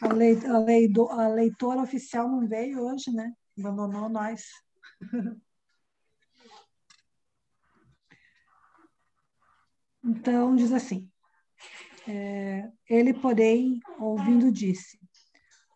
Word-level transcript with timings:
A, 0.00 0.12
lei, 0.12 0.36
a, 0.46 0.58
lei 0.58 0.88
do, 0.88 1.08
a 1.08 1.28
leitora 1.28 1.82
oficial 1.82 2.28
não 2.28 2.46
veio 2.46 2.80
hoje, 2.80 3.10
né? 3.10 3.32
Abandonou 3.58 4.08
nós. 4.08 4.44
Então, 10.04 10.54
diz 10.54 10.72
assim: 10.72 11.10
é, 12.08 12.70
ele, 12.88 13.12
porém, 13.12 13.80
ouvindo, 13.98 14.52
disse: 14.52 15.00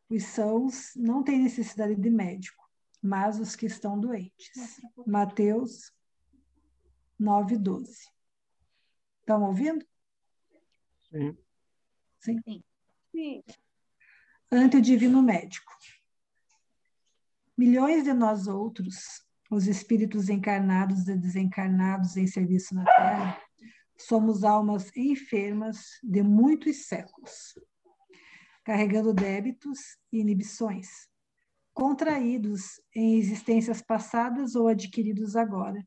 Os 0.09 0.25
sãos 0.25 0.93
não 0.95 1.25
têm 1.25 1.41
necessidade 1.43 1.97
de 1.97 2.11
médico, 2.11 2.65
mas 3.03 3.41
os 3.41 3.57
que 3.57 3.67
estão 3.67 3.99
doentes. 3.99 4.81
Mateus 5.05 5.93
9, 7.19 7.57
12. 7.57 8.09
Estão 9.21 9.43
ouvindo? 9.43 9.85
Sim. 11.11 11.37
Sim. 12.21 12.63
Sim. 13.11 13.43
Ante 14.53 14.79
o 14.79 14.83
divino 14.83 15.23
médico. 15.23 15.73
Milhões 17.57 18.03
de 18.03 18.13
nós 18.13 18.49
outros, 18.49 19.23
os 19.49 19.69
espíritos 19.69 20.29
encarnados 20.29 21.07
e 21.07 21.17
desencarnados 21.17 22.17
em 22.17 22.27
serviço 22.27 22.75
na 22.75 22.85
Terra, 22.85 23.41
somos 23.97 24.43
almas 24.43 24.91
enfermas 24.97 26.01
de 26.03 26.21
muitos 26.25 26.87
séculos, 26.87 27.55
carregando 28.65 29.15
débitos 29.15 29.79
e 30.13 30.19
inibições, 30.19 30.89
contraídos 31.73 32.81
em 32.93 33.19
existências 33.19 33.81
passadas 33.81 34.57
ou 34.57 34.67
adquiridos 34.67 35.37
agora. 35.37 35.87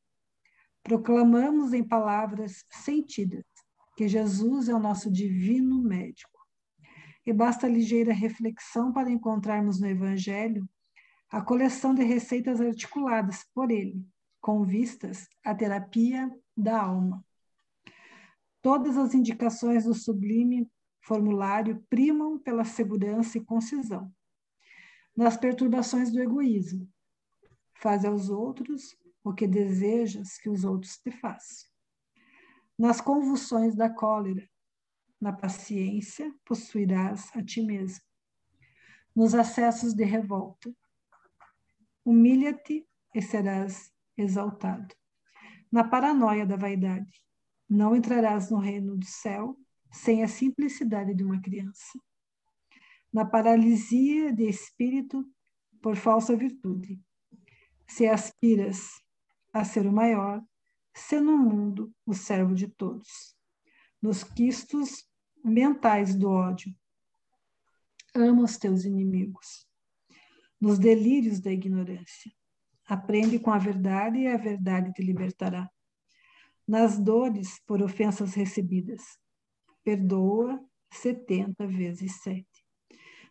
Proclamamos 0.82 1.74
em 1.74 1.84
palavras 1.84 2.64
sentidas 2.72 3.44
que 3.98 4.08
Jesus 4.08 4.70
é 4.70 4.74
o 4.74 4.80
nosso 4.80 5.12
divino 5.12 5.82
médico. 5.82 6.33
E 7.26 7.32
basta 7.32 7.68
ligeira 7.68 8.14
reflexão 8.14 8.92
para 8.92 9.12
encontrarmos 9.12 9.80
no 9.80 9.88
Evangelho 9.88 10.68
a 11.30 11.42
coleção 11.42 11.96
de 11.96 12.04
receitas 12.04 12.62
articuladas 12.62 13.46
por 13.54 13.72
ele, 13.72 14.06
com 14.40 14.64
vistas 14.64 15.28
à 15.44 15.56
terapia 15.56 16.30
da 16.56 16.82
alma. 16.82 17.26
Todas 18.62 18.98
as 18.98 19.14
indicações 19.14 19.86
do 19.86 19.94
sublime 19.94 20.70
formulário 21.02 21.84
primam 21.90 22.38
pela 22.40 22.64
segurança 22.64 23.38
e 23.38 23.44
concisão. 23.44 24.14
Nas 25.16 25.38
perturbações 25.38 26.12
do 26.12 26.22
egoísmo, 26.22 26.90
faz 27.74 28.06
aos 28.06 28.30
outros 28.30 28.96
o 29.24 29.34
que 29.34 29.48
desejas 29.48 30.38
que 30.38 30.50
os 30.50 30.64
outros 30.64 30.98
te 30.98 31.12
façam. 31.12 31.70
Nas 32.78 33.00
convulsões 33.02 33.76
da 33.76 33.90
cólera, 33.90 34.48
na 35.24 35.32
paciência, 35.32 36.36
possuirás 36.44 37.32
a 37.34 37.42
ti 37.42 37.62
mesmo. 37.62 38.04
Nos 39.16 39.34
acessos 39.34 39.94
de 39.94 40.04
revolta, 40.04 40.70
humilha-te 42.04 42.86
e 43.16 43.22
serás 43.22 43.90
exaltado. 44.18 44.94
Na 45.72 45.86
paranoia 45.86 46.46
da 46.46 46.58
vaidade, 46.58 47.24
não 47.70 47.96
entrarás 47.96 48.52
no 48.52 48.58
reino 48.58 48.98
do 48.98 49.06
céu 49.06 49.58
sem 49.90 50.24
a 50.24 50.28
simplicidade 50.28 51.16
de 51.16 51.24
uma 51.24 51.42
criança. 51.42 51.98
Na 53.12 53.24
paralisia 53.24 54.34
de 54.34 54.44
espírito 54.44 55.26
por 55.82 55.96
falsa 55.96 56.36
virtude. 56.36 57.00
Se 57.88 58.08
aspiras 58.08 59.02
a 59.54 59.64
ser 59.64 59.88
o 59.88 59.94
maior, 59.94 60.44
se 60.94 61.22
no 61.22 61.38
mundo 61.38 61.94
o 62.06 62.14
servo 62.14 62.54
de 62.54 62.68
todos. 62.68 63.38
Nos 64.02 64.22
quistos 64.22 65.08
mentais 65.44 66.16
do 66.16 66.30
ódio, 66.30 66.74
ama 68.16 68.44
os 68.44 68.58
teus 68.58 68.86
inimigos. 68.86 69.68
Nos 70.60 70.80
delírios 70.80 71.40
da 71.40 71.52
ignorância, 71.52 72.32
aprende 72.86 73.38
com 73.40 73.52
a 73.52 73.58
verdade 73.58 74.20
e 74.20 74.28
a 74.28 74.38
verdade 74.38 74.94
te 74.94 75.02
libertará 75.02 75.70
nas 76.68 76.98
dores 76.98 77.60
por 77.66 77.82
ofensas 77.82 78.34
recebidas. 78.34 79.02
Perdoa 79.84 80.64
setenta 80.92 81.68
vezes 81.68 82.22
sete. 82.22 82.48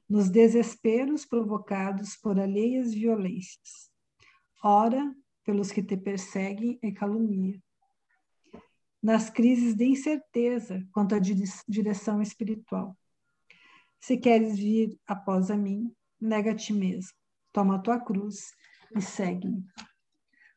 Nos 0.08 0.28
desesperos 0.28 1.24
provocados 1.24 2.16
por 2.16 2.38
alheias 2.38 2.92
violências. 2.92 3.90
Ora 4.62 5.14
pelos 5.44 5.72
que 5.72 5.82
te 5.82 5.96
perseguem 5.96 6.78
e 6.82 6.92
caluniam. 6.92 7.60
Nas 9.02 9.28
crises 9.28 9.74
de 9.74 9.84
incerteza 9.84 10.86
quanto 10.92 11.14
à 11.14 11.18
direção 11.68 12.22
espiritual. 12.22 12.96
Se 14.00 14.16
queres 14.16 14.56
vir 14.56 14.98
após 15.06 15.50
a 15.50 15.56
mim, 15.56 15.92
nega 16.20 16.52
a 16.52 16.54
ti 16.54 16.72
mesmo, 16.72 17.12
toma 17.52 17.76
a 17.76 17.78
tua 17.78 18.00
cruz 18.00 18.52
e 18.96 19.00
segue-me. 19.00 19.64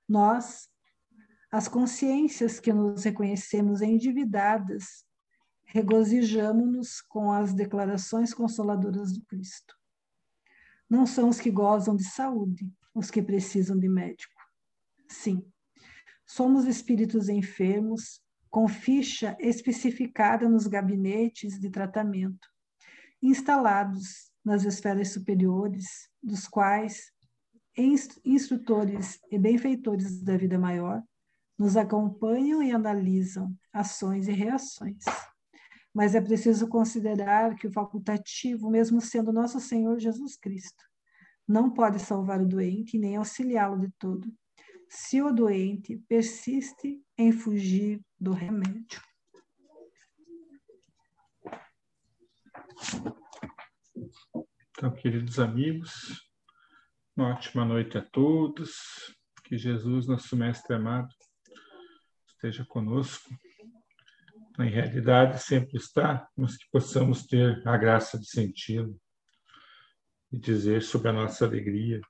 Nós, 0.07 0.69
as 1.51 1.67
consciências 1.67 2.59
que 2.59 2.71
nos 2.71 3.03
reconhecemos 3.03 3.81
endividadas, 3.81 5.05
regozijamo-nos 5.65 7.01
com 7.01 7.31
as 7.31 7.53
declarações 7.53 8.33
consoladoras 8.33 9.11
do 9.11 9.25
Cristo. 9.25 9.75
Não 10.87 11.05
são 11.05 11.29
os 11.29 11.39
que 11.39 11.49
gozam 11.49 11.95
de 11.95 12.03
saúde 12.03 12.71
os 12.93 13.11
que 13.11 13.21
precisam 13.21 13.77
de 13.77 13.89
médico. 13.89 14.41
Sim, 15.09 15.45
somos 16.25 16.65
espíritos 16.65 17.27
enfermos 17.27 18.21
com 18.55 18.69
ficha 18.69 19.35
especificada 19.37 20.47
nos 20.47 20.65
gabinetes 20.65 21.59
de 21.59 21.69
tratamento, 21.69 22.47
instalados 23.21 24.31
nas 24.45 24.63
esferas 24.63 25.11
superiores, 25.11 26.09
dos 26.23 26.47
quais 26.47 27.11
instrutores 28.23 29.19
e 29.29 29.37
benfeitores 29.37 30.23
da 30.23 30.37
vida 30.37 30.57
maior 30.57 31.03
nos 31.59 31.75
acompanham 31.75 32.63
e 32.63 32.71
analisam 32.71 33.53
ações 33.73 34.29
e 34.29 34.31
reações. 34.31 35.03
Mas 35.93 36.15
é 36.15 36.21
preciso 36.21 36.69
considerar 36.69 37.55
que 37.55 37.67
o 37.67 37.73
facultativo, 37.73 38.69
mesmo 38.69 39.01
sendo 39.01 39.33
nosso 39.33 39.59
Senhor 39.59 39.99
Jesus 39.99 40.37
Cristo, 40.37 40.81
não 41.45 41.69
pode 41.69 41.99
salvar 41.99 42.41
o 42.41 42.47
doente 42.47 42.97
nem 42.97 43.17
auxiliá-lo 43.17 43.77
de 43.77 43.91
todo, 43.99 44.33
se 44.89 45.21
o 45.21 45.31
doente 45.31 45.97
persiste 46.07 47.03
em 47.17 47.31
fugir 47.31 48.01
do 48.19 48.31
remédio. 48.31 49.01
Então, 54.71 54.93
queridos 54.93 55.39
amigos, 55.39 56.21
uma 57.15 57.29
ótima 57.29 57.63
noite 57.63 57.97
a 57.97 58.01
todos. 58.01 58.73
Que 59.43 59.57
Jesus, 59.57 60.07
nosso 60.07 60.35
Mestre 60.35 60.75
amado, 60.75 61.13
esteja 62.27 62.65
conosco. 62.65 63.29
Em 64.59 64.69
realidade, 64.69 65.41
sempre 65.41 65.77
está, 65.77 66.27
mas 66.35 66.57
que 66.57 66.65
possamos 66.71 67.25
ter 67.25 67.65
a 67.67 67.77
graça 67.77 68.17
de 68.17 68.27
senti-lo 68.27 68.99
e 70.31 70.39
dizer 70.39 70.81
sobre 70.81 71.09
a 71.09 71.13
nossa 71.13 71.45
alegria, 71.45 72.01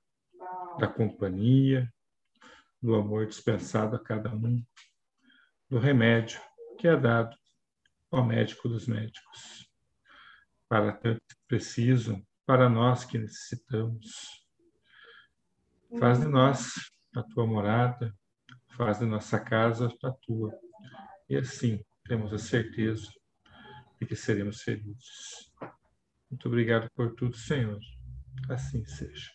da 0.78 0.88
companhia, 0.88 1.92
do 2.86 2.94
amor 2.94 3.26
dispensado 3.26 3.96
a 3.96 3.98
cada 3.98 4.32
um, 4.32 4.64
do 5.68 5.76
remédio 5.76 6.40
que 6.78 6.86
é 6.86 6.96
dado 6.96 7.36
ao 8.12 8.24
médico 8.24 8.68
dos 8.68 8.86
médicos, 8.86 9.68
para 10.68 10.92
tanto 10.92 11.20
que 11.28 11.34
precisam, 11.48 12.24
para 12.46 12.68
nós 12.68 13.04
que 13.04 13.18
necessitamos. 13.18 14.46
Faz 15.98 16.20
de 16.20 16.28
nós 16.28 16.74
a 17.16 17.24
tua 17.24 17.44
morada, 17.44 18.14
faz 18.76 19.00
de 19.00 19.04
nossa 19.04 19.40
casa 19.40 19.92
a 20.04 20.12
tua. 20.12 20.56
E 21.28 21.36
assim 21.36 21.84
temos 22.04 22.32
a 22.32 22.38
certeza 22.38 23.10
de 24.00 24.06
que 24.06 24.14
seremos 24.14 24.62
felizes. 24.62 25.52
Muito 26.30 26.46
obrigado 26.46 26.88
por 26.94 27.16
tudo, 27.16 27.36
Senhor. 27.36 27.80
Assim 28.48 28.84
seja. 28.84 29.32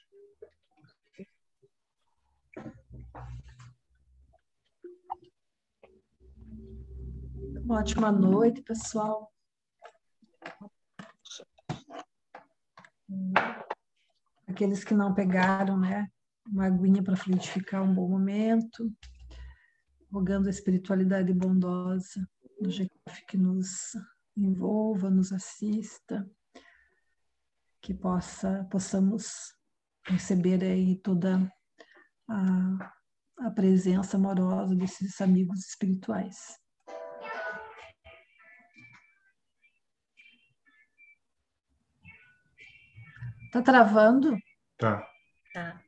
Uma 7.60 7.80
ótima 7.80 8.12
noite, 8.12 8.62
pessoal. 8.62 9.32
Aqueles 14.48 14.84
que 14.84 14.94
não 14.94 15.14
pegaram, 15.14 15.80
né? 15.80 16.10
Uma 16.48 16.68
aguinha 16.68 17.04
para 17.04 17.16
fluidificar 17.16 17.84
um 17.84 17.94
bom 17.94 18.08
momento 18.10 18.92
rogando 20.12 20.48
a 20.48 20.52
espiritualidade 20.52 21.34
bondosa 21.34 22.28
do 22.60 22.70
GECOF 22.70 23.26
que 23.28 23.38
nos 23.38 23.96
envolva, 24.36 25.10
nos 25.10 25.32
assista, 25.32 26.30
que 27.82 27.94
possa 27.94 28.66
possamos 28.70 29.56
receber 30.06 30.64
aí 30.64 30.98
toda 30.98 31.52
a, 32.30 32.94
a 33.40 33.52
presença 33.52 34.18
amorosa 34.18 34.76
desses 34.76 35.22
amigos 35.22 35.66
espirituais. 35.66 36.60
Tá 43.52 43.62
travando? 43.62 44.38
Tá. 44.78 45.06
Tá. 45.54 45.82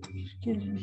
Acho 0.00 0.40
que 0.40 0.50
ele 0.50 0.78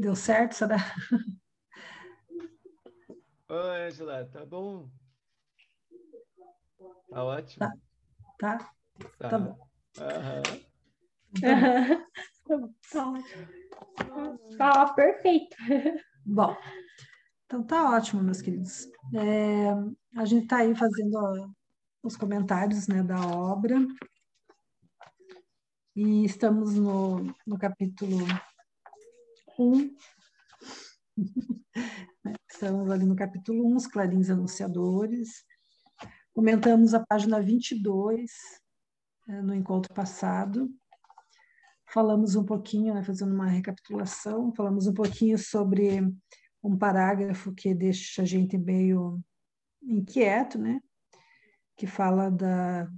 Deu 0.00 0.16
certo, 0.16 0.54
será? 0.54 0.78
Oi, 3.50 3.82
Angela, 3.86 4.24
tá 4.32 4.46
bom? 4.46 4.88
Tá 7.10 7.22
ótimo. 7.22 7.58
Tá. 7.58 7.72
Tá, 8.38 8.72
Tá, 9.18 9.28
tá 9.28 9.38
bom. 9.38 9.58
Aham. 9.98 10.42
tá 12.90 13.10
ótimo. 13.10 14.56
Tá 14.56 14.94
perfeito. 14.94 15.54
Bom, 16.24 16.56
então 17.44 17.62
tá 17.62 17.90
ótimo, 17.90 18.22
meus 18.22 18.40
queridos. 18.40 18.86
É, 19.14 19.68
a 20.18 20.24
gente 20.24 20.44
está 20.44 20.60
aí 20.60 20.74
fazendo 20.74 21.14
ó, 21.14 21.50
os 22.02 22.16
comentários 22.16 22.88
né, 22.88 23.02
da 23.02 23.20
obra 23.20 23.76
e 25.94 26.24
estamos 26.24 26.74
no, 26.74 27.18
no 27.46 27.58
capítulo 27.58 28.16
1. 29.60 29.94
Estamos 32.50 32.90
ali 32.90 33.04
no 33.04 33.14
capítulo 33.14 33.66
1, 33.72 33.76
os 33.76 33.86
clarins 33.86 34.30
anunciadores. 34.30 35.44
Comentamos 36.32 36.94
a 36.94 37.04
página 37.04 37.40
22 37.42 38.30
é, 39.28 39.42
no 39.42 39.54
encontro 39.54 39.92
passado. 39.92 40.70
Falamos 41.92 42.36
um 42.36 42.44
pouquinho, 42.44 42.94
né, 42.94 43.02
fazendo 43.02 43.34
uma 43.34 43.48
recapitulação, 43.48 44.54
falamos 44.54 44.86
um 44.86 44.94
pouquinho 44.94 45.36
sobre 45.38 46.00
um 46.62 46.78
parágrafo 46.78 47.52
que 47.52 47.74
deixa 47.74 48.22
a 48.22 48.24
gente 48.24 48.56
meio 48.56 49.20
inquieto, 49.82 50.58
né? 50.58 50.80
Que 51.76 51.86
fala 51.86 52.30
da. 52.30 52.88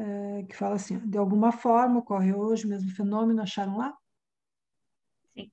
É, 0.00 0.42
que 0.44 0.56
fala 0.56 0.76
assim: 0.76 0.98
de 0.98 1.18
alguma 1.18 1.52
forma 1.52 1.98
ocorre 1.98 2.32
hoje 2.32 2.64
o 2.64 2.68
mesmo 2.68 2.90
fenômeno, 2.92 3.42
acharam 3.42 3.76
lá? 3.76 3.94
Sim. 5.34 5.52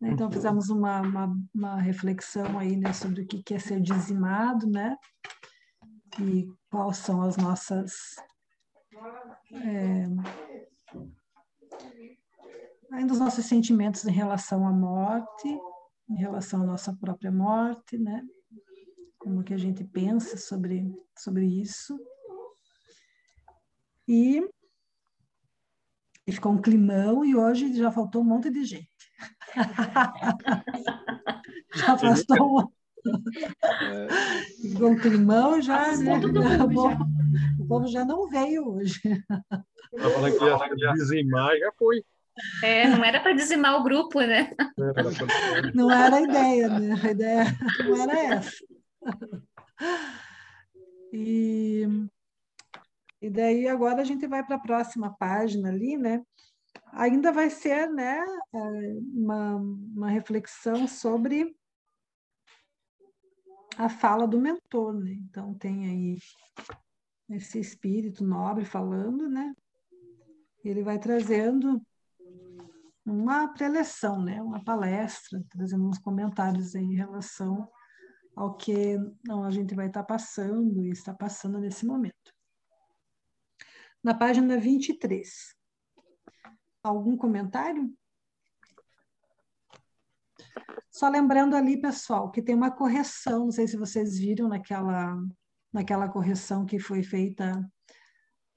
Então, 0.00 0.30
fizemos 0.30 0.70
uma, 0.70 1.00
uma, 1.00 1.36
uma 1.52 1.80
reflexão 1.80 2.56
aí 2.56 2.76
né, 2.76 2.92
sobre 2.92 3.22
o 3.22 3.26
que 3.26 3.54
é 3.54 3.58
ser 3.58 3.80
dizimado, 3.80 4.68
né? 4.68 4.96
E 6.20 6.48
quais 6.70 6.98
são 6.98 7.20
as 7.20 7.36
nossas. 7.36 8.14
É, 9.52 10.06
ainda 12.92 13.12
os 13.12 13.18
nossos 13.18 13.44
sentimentos 13.44 14.04
em 14.04 14.12
relação 14.12 14.68
à 14.68 14.72
morte, 14.72 15.48
em 16.08 16.16
relação 16.16 16.62
à 16.62 16.64
nossa 16.64 16.96
própria 16.96 17.32
morte, 17.32 17.98
né? 17.98 18.22
Como 19.18 19.42
que 19.42 19.52
a 19.52 19.58
gente 19.58 19.82
pensa 19.82 20.36
sobre, 20.36 20.94
sobre 21.18 21.44
isso. 21.44 21.98
E, 24.08 24.40
e 26.26 26.32
ficou 26.32 26.52
um 26.52 26.60
climão 26.60 27.24
e 27.24 27.34
hoje 27.34 27.74
já 27.74 27.90
faltou 27.90 28.22
um 28.22 28.24
monte 28.24 28.50
de 28.50 28.64
gente. 28.64 28.88
já 31.74 31.98
faltou 31.98 32.72
Ficou 34.62 34.90
um 34.90 34.98
climão 34.98 35.62
já, 35.62 35.96
né? 35.96 36.18
O 36.18 36.72
povo, 36.72 36.96
o 37.60 37.66
povo 37.66 37.86
já 37.86 38.04
não 38.04 38.28
veio 38.28 38.74
hoje. 38.74 39.00
Ela 39.96 40.10
falando 40.10 40.38
que 40.38 40.80
ia 40.80 40.92
dizimar, 40.94 41.56
já 41.58 41.72
foi. 41.78 42.04
É, 42.62 42.86
não 42.88 43.02
era 43.02 43.20
para 43.20 43.32
dizimar 43.32 43.80
o 43.80 43.82
grupo, 43.82 44.20
né? 44.20 44.52
Não 45.74 45.90
era 45.90 46.16
a 46.16 46.20
ideia, 46.20 46.68
né? 46.68 47.00
A 47.02 47.10
ideia 47.10 47.44
não 47.84 48.02
era 48.02 48.34
essa. 48.34 48.64
E, 51.12 51.88
e 53.26 53.30
daí 53.30 53.66
agora 53.66 54.02
a 54.02 54.04
gente 54.04 54.24
vai 54.24 54.46
para 54.46 54.54
a 54.54 54.60
próxima 54.60 55.12
página 55.16 55.68
ali, 55.68 55.96
né? 55.96 56.24
Ainda 56.92 57.32
vai 57.32 57.50
ser, 57.50 57.90
né, 57.90 58.24
uma, 58.52 59.56
uma 59.56 60.08
reflexão 60.08 60.86
sobre 60.86 61.56
a 63.76 63.88
fala 63.88 64.28
do 64.28 64.40
mentor, 64.40 64.94
né? 64.94 65.10
Então 65.12 65.54
tem 65.54 65.86
aí 65.86 66.18
esse 67.30 67.58
espírito 67.58 68.24
nobre 68.24 68.64
falando, 68.64 69.28
né? 69.28 69.52
Ele 70.64 70.84
vai 70.84 71.00
trazendo 71.00 71.82
uma 73.04 73.48
preleção, 73.48 74.22
né? 74.22 74.40
Uma 74.40 74.62
palestra, 74.62 75.42
trazendo 75.50 75.84
uns 75.84 75.98
comentários 75.98 76.76
em 76.76 76.94
relação 76.94 77.68
ao 78.36 78.56
que 78.56 78.96
não, 79.24 79.42
a 79.42 79.50
gente 79.50 79.74
vai 79.74 79.88
estar 79.88 80.04
passando 80.04 80.80
e 80.84 80.90
está 80.90 81.12
passando 81.12 81.58
nesse 81.58 81.84
momento. 81.84 82.35
Na 84.06 84.14
página 84.14 84.56
23. 84.56 85.52
Algum 86.80 87.16
comentário? 87.16 87.92
Só 90.92 91.08
lembrando 91.08 91.56
ali, 91.56 91.80
pessoal, 91.80 92.30
que 92.30 92.40
tem 92.40 92.54
uma 92.54 92.70
correção, 92.70 93.46
não 93.46 93.50
sei 93.50 93.66
se 93.66 93.76
vocês 93.76 94.16
viram 94.16 94.46
naquela, 94.46 95.20
naquela 95.72 96.08
correção 96.08 96.64
que 96.64 96.78
foi 96.78 97.02
feita, 97.02 97.68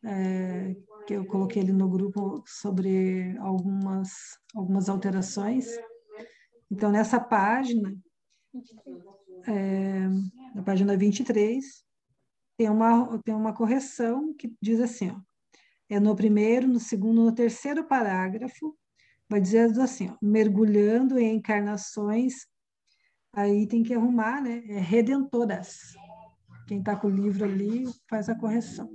é, 0.06 0.76
que 1.08 1.16
eu 1.16 1.26
coloquei 1.26 1.64
ali 1.64 1.72
no 1.72 1.90
grupo 1.90 2.44
sobre 2.46 3.36
algumas, 3.40 4.12
algumas 4.54 4.88
alterações. 4.88 5.66
Então, 6.70 6.92
nessa 6.92 7.20
página, 7.20 7.92
é, 9.48 10.08
na 10.54 10.62
página 10.62 10.96
23, 10.96 11.84
tem 12.56 12.70
uma, 12.70 13.20
tem 13.24 13.34
uma 13.34 13.52
correção 13.52 14.32
que 14.36 14.56
diz 14.62 14.80
assim, 14.80 15.10
ó, 15.10 15.29
é 15.90 16.00
no 16.00 16.16
primeiro, 16.16 16.68
no 16.68 16.80
segundo, 16.80 17.24
no 17.24 17.34
terceiro 17.34 17.88
parágrafo, 17.88 18.78
vai 19.28 19.42
dizer 19.42 19.72
assim, 19.80 20.10
ó, 20.10 20.18
mergulhando 20.22 21.18
em 21.18 21.36
encarnações, 21.36 22.48
aí 23.34 23.68
tem 23.68 23.82
que 23.82 23.94
arrumar, 23.94 24.42
né? 24.42 24.64
É 24.68 24.80
redentoras. 24.80 25.96
Quem 26.68 26.80
está 26.80 26.96
com 26.96 27.08
o 27.08 27.10
livro 27.10 27.44
ali 27.44 27.86
faz 28.08 28.30
a 28.30 28.36
correção. 28.36 28.90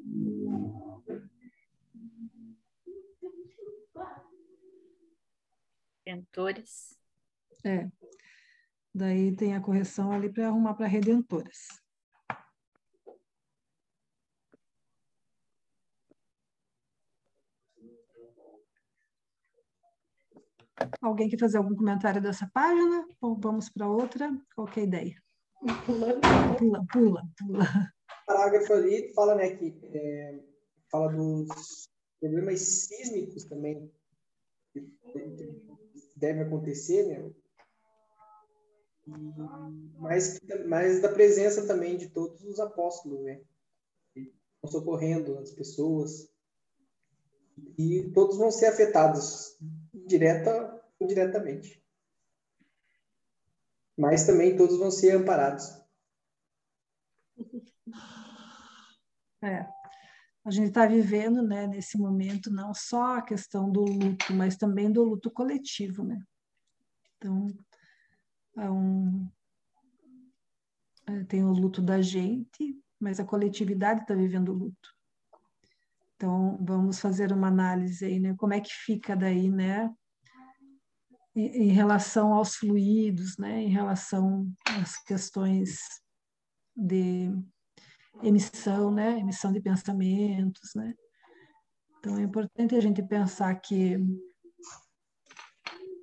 Redentores. 6.07 6.97
É. 7.65 7.89
Daí 8.95 9.35
tem 9.35 9.55
a 9.55 9.61
correção 9.61 10.13
ali 10.13 10.33
para 10.33 10.47
arrumar 10.47 10.75
para 10.75 10.87
redentoras. 10.87 11.84
Alguém 21.01 21.29
quer 21.29 21.39
fazer 21.39 21.59
algum 21.59 21.77
comentário 21.77 22.21
dessa 22.21 22.51
página? 22.53 23.07
Ou 23.21 23.37
vamos 23.37 23.69
para 23.69 23.89
outra? 23.89 24.31
Qual 24.55 24.69
é 24.77 24.81
a 24.81 24.83
ideia? 24.83 25.23
Pula, 26.59 26.85
pula, 26.87 27.23
pula. 27.39 27.65
O 28.23 28.27
parágrafo 28.27 28.73
ali 28.73 29.13
fala, 29.15 29.35
né, 29.35 29.57
que 29.57 29.79
é, 29.93 30.41
fala 30.91 31.13
dos 31.13 31.89
problemas 32.21 32.61
sísmicos 32.61 33.45
também 33.45 33.91
que 34.73 34.91
deve 36.17 36.41
acontecer, 36.41 37.07
né? 37.07 37.31
mas, 39.99 40.41
mas 40.67 41.03
da 41.03 41.13
presença 41.13 41.67
também 41.67 41.97
de 41.97 42.09
todos 42.09 42.43
os 42.43 42.59
apóstolos, 42.59 43.23
né? 43.23 43.41
Que 44.13 44.33
estão 44.55 44.81
socorrendo 44.81 45.39
as 45.39 45.51
pessoas. 45.51 46.29
E 47.79 48.11
todos 48.15 48.39
vão 48.39 48.51
ser 48.51 48.67
afetados 48.67 49.59
direta 50.07 50.83
ou 50.99 51.07
indiretamente. 51.07 51.83
Mas 53.97 54.27
também 54.27 54.57
todos 54.57 54.79
vão 54.79 54.91
ser 54.91 55.13
amparados. 55.17 55.81
É. 59.43 59.67
A 60.45 60.51
gente 60.51 60.69
está 60.69 60.87
vivendo, 60.87 61.43
né, 61.43 61.67
nesse 61.67 61.97
momento, 61.97 62.51
não 62.51 62.75
só 62.75 63.17
a 63.17 63.23
questão 63.23 63.71
do 63.71 63.83
luto, 63.83 64.33
mas 64.35 64.57
também 64.57 64.91
do 64.91 65.03
luto 65.03 65.31
coletivo, 65.31 66.05
né? 66.05 66.23
Então, 67.17 67.47
é 68.59 68.71
um, 68.71 69.27
é, 71.07 71.25
tem 71.25 71.45
o 71.45 71.53
luto 71.53 71.81
da 71.83 72.01
gente, 72.01 72.79
mas 72.99 73.21
a 73.21 73.25
coletividade 73.25 74.03
está 74.03 74.15
vivendo 74.15 74.51
o 74.51 74.55
luto. 74.55 74.95
Então, 76.25 76.57
vamos 76.59 77.01
fazer 77.01 77.35
uma 77.35 77.49
análise 77.49 78.03
aí, 78.03 78.19
né? 78.19 78.35
Como 78.39 78.55
é 78.55 78.59
que 78.59 78.73
fica 78.73 79.15
daí, 79.15 79.51
né? 79.51 79.95
Em, 81.37 81.69
relação 81.69 82.33
aos 82.33 82.57
fluidos, 82.57 83.37
né? 83.37 83.61
Em 83.61 83.69
relação 83.69 84.51
às 84.81 84.97
questões 85.05 85.81
de 86.75 87.31
emissão, 88.23 88.91
né? 88.91 89.19
Emissão 89.19 89.53
de 89.53 89.61
pensamentos, 89.61 90.71
né? 90.75 90.95
Então 91.99 92.17
é 92.17 92.23
importante 92.23 92.75
a 92.75 92.81
gente 92.81 93.03
pensar 93.03 93.55
que 93.57 93.99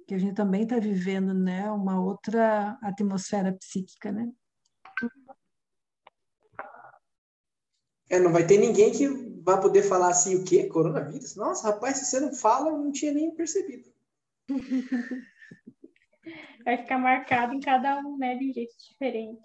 que 0.07 0.13
a 0.13 0.19
gente 0.19 0.35
também 0.35 0.63
está 0.63 0.77
vivendo, 0.77 1.33
né? 1.33 1.71
Uma 1.71 1.99
outra 1.99 2.77
atmosfera 2.83 3.51
psíquica, 3.53 4.11
né? 4.11 4.31
É, 8.07 8.19
não 8.19 8.31
vai 8.31 8.45
ter 8.45 8.59
ninguém 8.59 8.91
que 8.91 9.30
vá 9.43 9.57
poder 9.57 9.83
falar 9.83 10.09
assim, 10.09 10.35
o 10.35 10.43
quê? 10.43 10.67
Coronavírus? 10.67 11.35
Nossa, 11.35 11.67
rapaz, 11.67 11.97
se 11.97 12.05
você 12.05 12.19
não 12.19 12.33
fala, 12.33 12.69
eu 12.69 12.77
não 12.77 12.91
tinha 12.91 13.11
nem 13.11 13.33
percebido. 13.35 13.91
Vai 16.63 16.77
ficar 16.77 16.99
marcado 16.99 17.53
em 17.53 17.59
cada 17.59 17.99
um, 17.99 18.17
né, 18.17 18.35
de 18.35 18.49
um 18.49 18.53
jeito 18.53 18.75
diferente. 18.77 19.41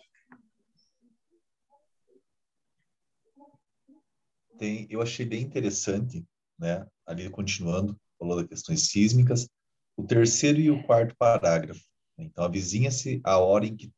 tem, 4.56 4.86
eu 4.90 5.00
achei 5.00 5.24
bem 5.24 5.42
interessante, 5.42 6.24
né, 6.58 6.86
ali 7.06 7.28
continuando, 7.30 7.98
falou 8.18 8.36
das 8.36 8.48
questões 8.48 8.88
sísmicas, 8.88 9.48
o 9.96 10.04
terceiro 10.04 10.58
e 10.58 10.70
o 10.70 10.82
quarto 10.84 11.14
parágrafo. 11.16 11.82
Então, 12.18 12.44
avizinha-se 12.44 13.20
a 13.24 13.38
hora 13.38 13.66
em 13.66 13.76
que, 13.76 13.92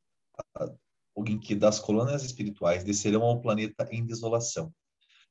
em 1.27 1.39
que 1.39 1.55
das 1.55 1.79
colônias 1.79 2.25
espirituais 2.25 2.85
descerão 2.85 3.23
ao 3.23 3.41
planeta 3.41 3.89
em 3.91 4.05
desolação. 4.05 4.73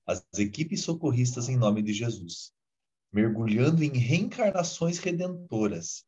As 0.08 0.26
equipes 0.38 0.82
socorristas 0.82 1.50
em 1.50 1.58
nome 1.58 1.82
de 1.82 1.92
Jesus, 1.92 2.54
mergulhando 3.12 3.84
em 3.84 3.92
reencarnações 3.98 5.00
redentoras 5.00 6.06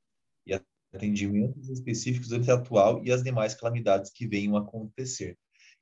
e 0.48 0.54
atendimentos 0.94 1.68
específicos 1.68 2.30
do 2.30 2.52
atual 2.52 3.04
e 3.04 3.12
as 3.12 3.22
demais 3.22 3.54
calamidades 3.54 4.10
que 4.10 4.26
venham 4.26 4.56
a 4.56 4.62
acontecer. 4.62 5.38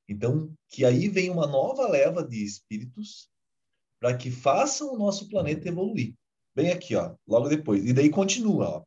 Então, 0.10 0.52
que 0.68 0.84
aí 0.84 1.08
vem 1.08 1.30
uma 1.30 1.46
nova 1.46 1.88
leva 1.88 2.28
de 2.28 2.44
espíritos 2.44 3.30
para 4.00 4.18
que 4.18 4.32
façam 4.32 4.94
o 4.94 4.98
nosso 4.98 5.30
planeta 5.30 5.68
evoluir. 5.68 6.16
Bem 6.56 6.72
aqui, 6.72 6.96
ó, 6.96 7.16
logo 7.28 7.48
depois. 7.48 7.86
E 7.86 7.94
daí 7.94 8.10
continua, 8.10 8.68
ó, 8.68 8.84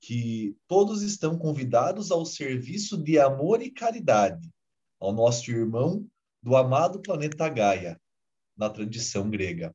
que 0.00 0.56
todos 0.68 1.02
estão 1.02 1.36
convidados 1.36 2.12
ao 2.12 2.24
serviço 2.24 2.96
de 2.96 3.18
amor 3.18 3.60
e 3.62 3.70
caridade 3.70 4.48
ao 5.00 5.12
nosso 5.12 5.50
irmão 5.50 6.06
do 6.46 6.56
amado 6.56 7.00
planeta 7.00 7.48
Gaia, 7.48 8.00
na 8.56 8.70
tradição 8.70 9.28
grega. 9.28 9.74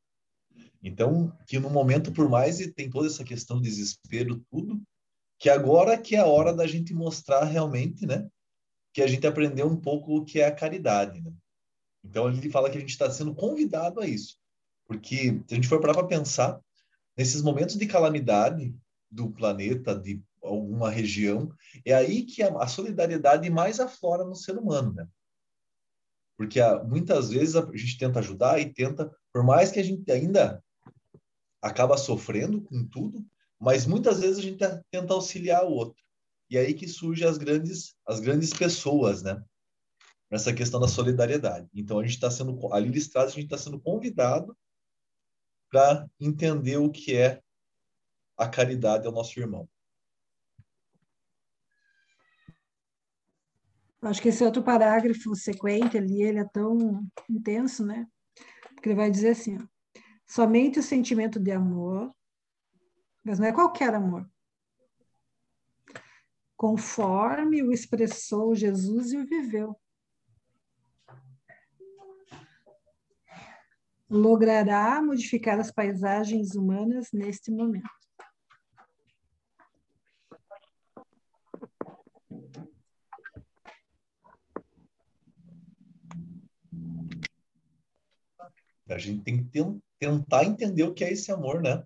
Então, 0.82 1.38
que 1.46 1.60
no 1.60 1.70
momento, 1.70 2.14
por 2.14 2.30
mais 2.30 2.62
e 2.62 2.72
tem 2.72 2.90
toda 2.90 3.08
essa 3.08 3.26
questão 3.26 3.58
de 3.58 3.68
desespero, 3.68 4.42
tudo, 4.50 4.82
que 5.38 5.50
agora 5.50 5.98
que 5.98 6.16
é 6.16 6.20
a 6.20 6.26
hora 6.26 6.54
da 6.54 6.66
gente 6.66 6.94
mostrar 6.94 7.44
realmente, 7.44 8.06
né, 8.06 8.26
que 8.94 9.02
a 9.02 9.08
gente 9.08 9.28
aprendeu 9.28 9.68
um 9.68 9.76
pouco 9.76 10.16
o 10.16 10.24
que 10.24 10.40
é 10.40 10.46
a 10.46 10.56
caridade. 10.56 11.20
Né? 11.20 11.34
Então 12.06 12.30
ele 12.30 12.50
fala 12.50 12.70
que 12.70 12.78
a 12.78 12.80
gente 12.80 12.92
está 12.92 13.12
sendo 13.12 13.36
convidado 13.36 14.00
a 14.00 14.08
isso, 14.08 14.38
porque 14.86 15.42
se 15.46 15.52
a 15.52 15.56
gente 15.56 15.68
for 15.68 15.82
para 15.82 16.08
pensar 16.08 16.58
nesses 17.18 17.42
momentos 17.42 17.76
de 17.76 17.86
calamidade 17.86 18.74
do 19.12 19.30
planeta, 19.30 19.94
de 19.94 20.22
alguma 20.42 20.90
região, 20.90 21.52
é 21.84 21.94
aí 21.94 22.24
que 22.24 22.42
a, 22.42 22.48
a 22.60 22.66
solidariedade 22.66 23.50
mais 23.50 23.78
aflora 23.82 24.24
no 24.24 24.36
ser 24.36 24.58
humano, 24.58 24.94
né? 24.94 25.06
Porque 26.42 26.60
a, 26.60 26.84
muitas 26.84 27.30
vezes 27.30 27.56
a, 27.56 27.64
gente 27.78 28.00
tenta 28.00 28.18
ajudar 28.18 28.60
e 28.60 28.74
tenta, 28.74 29.16
por 29.32 29.44
mais 29.44 29.72
que 29.72 29.80
a 29.80 29.84
gente 29.84 30.12
ainda 30.12 30.60
acaba 31.62 31.96
sofrendo 31.98 32.64
com 32.64 32.84
tudo, 32.84 33.24
mas 33.60 33.86
muitas 33.86 34.22
vezes 34.22 34.40
a 34.40 34.42
gente 34.42 34.58
tenta 34.90 35.14
auxiliar 35.14 35.64
o 35.64 35.70
outro. 35.70 36.04
E 36.50 36.58
aí 36.58 36.74
que 36.74 36.88
surgem 36.88 37.28
as 37.28 37.38
grandes, 37.38 37.96
as 38.08 38.20
grandes 38.20 38.50
pessoas, 38.50 39.22
né? 39.22 39.40
Nessa 40.32 40.52
questão 40.52 40.80
da 40.80 40.88
solidariedade. 40.88 41.70
Então 41.76 42.00
a 42.00 42.02
gente 42.02 42.16
está 42.16 42.32
sendo, 42.32 42.74
ali 42.74 42.90
listrado, 42.90 43.28
a 43.28 43.34
gente 43.34 43.44
está 43.44 43.60
sendo 43.60 43.80
convidado 43.80 44.58
para 45.70 46.10
entender 46.20 46.78
o 46.78 46.90
que 46.90 47.16
é 47.16 47.40
a 48.36 48.50
caridade 48.50 49.06
ao 49.06 49.14
nosso 49.14 49.40
irmão. 49.40 49.70
Acho 54.02 54.22
que 54.22 54.30
esse 54.30 54.44
outro 54.44 54.64
parágrafo 54.64 55.36
sequente 55.36 55.98
ali, 55.98 56.24
ele 56.24 56.40
é 56.40 56.46
tão 56.46 57.06
intenso, 57.30 57.86
né? 57.86 58.08
Porque 58.74 58.90
ele 58.90 58.96
vai 58.96 59.12
dizer 59.12 59.30
assim, 59.30 59.58
ó, 59.58 59.68
somente 60.28 60.80
o 60.80 60.84
sentimento 60.84 61.40
de 61.40 61.52
amor, 61.52 62.12
mas 63.24 63.38
não 63.38 63.46
é 63.46 63.54
qualquer 63.54 63.94
amor, 63.94 64.28
conforme 66.58 67.62
o 67.62 67.72
expressou 67.72 68.56
Jesus 68.56 69.12
e 69.12 69.18
o 69.18 69.26
viveu. 69.26 69.80
Logrará 74.10 75.00
modificar 75.02 75.60
as 75.60 75.72
paisagens 75.72 76.56
humanas 76.56 77.10
neste 77.14 77.52
momento. 77.52 78.01
A 88.90 88.98
gente 88.98 89.24
tem 89.24 89.44
que 89.44 89.80
tentar 90.00 90.44
entender 90.44 90.84
o 90.84 90.94
que 90.94 91.04
é 91.04 91.12
esse 91.12 91.32
amor, 91.32 91.62
né? 91.62 91.84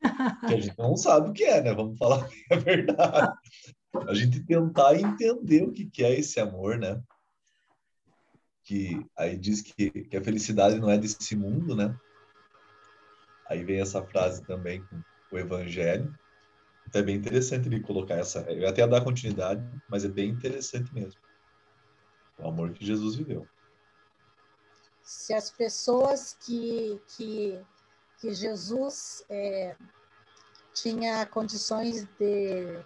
Que 0.48 0.54
a 0.54 0.60
gente 0.60 0.78
não 0.78 0.96
sabe 0.96 1.30
o 1.30 1.32
que 1.32 1.44
é, 1.44 1.62
né? 1.62 1.74
Vamos 1.74 1.98
falar 1.98 2.28
a 2.50 2.56
verdade 2.56 3.32
a 4.08 4.14
gente 4.14 4.40
tentar 4.40 4.94
entender 4.94 5.62
o 5.62 5.72
que, 5.72 5.84
que 5.84 6.04
é 6.04 6.18
esse 6.18 6.40
amor, 6.40 6.78
né? 6.78 7.02
Que 8.64 9.04
aí 9.16 9.36
diz 9.36 9.60
que, 9.60 9.90
que 9.90 10.16
a 10.16 10.22
felicidade 10.22 10.78
não 10.78 10.90
é 10.90 10.96
desse 10.96 11.36
mundo, 11.36 11.76
né? 11.76 11.96
Aí 13.48 13.62
vem 13.64 13.80
essa 13.80 14.02
frase 14.02 14.42
também 14.44 14.82
com 14.84 15.02
o 15.32 15.38
evangelho. 15.38 16.14
Então 16.88 17.00
é 17.00 17.04
bem 17.04 17.16
interessante 17.16 17.68
ele 17.68 17.80
colocar 17.80 18.14
essa. 18.14 18.40
Eu 18.50 18.60
ia 18.60 18.70
até 18.70 18.86
dar 18.86 19.04
continuidade, 19.04 19.62
mas 19.88 20.04
é 20.04 20.08
bem 20.08 20.30
interessante 20.30 20.92
mesmo. 20.94 21.20
O 22.38 22.48
amor 22.48 22.72
que 22.72 22.84
Jesus 22.84 23.16
viveu. 23.16 23.46
Se 25.02 25.34
as 25.34 25.50
pessoas 25.50 26.36
que, 26.40 27.00
que, 27.08 27.60
que 28.18 28.32
Jesus 28.32 29.24
é, 29.28 29.76
tinha 30.72 31.26
condições 31.26 32.04
de 32.18 32.82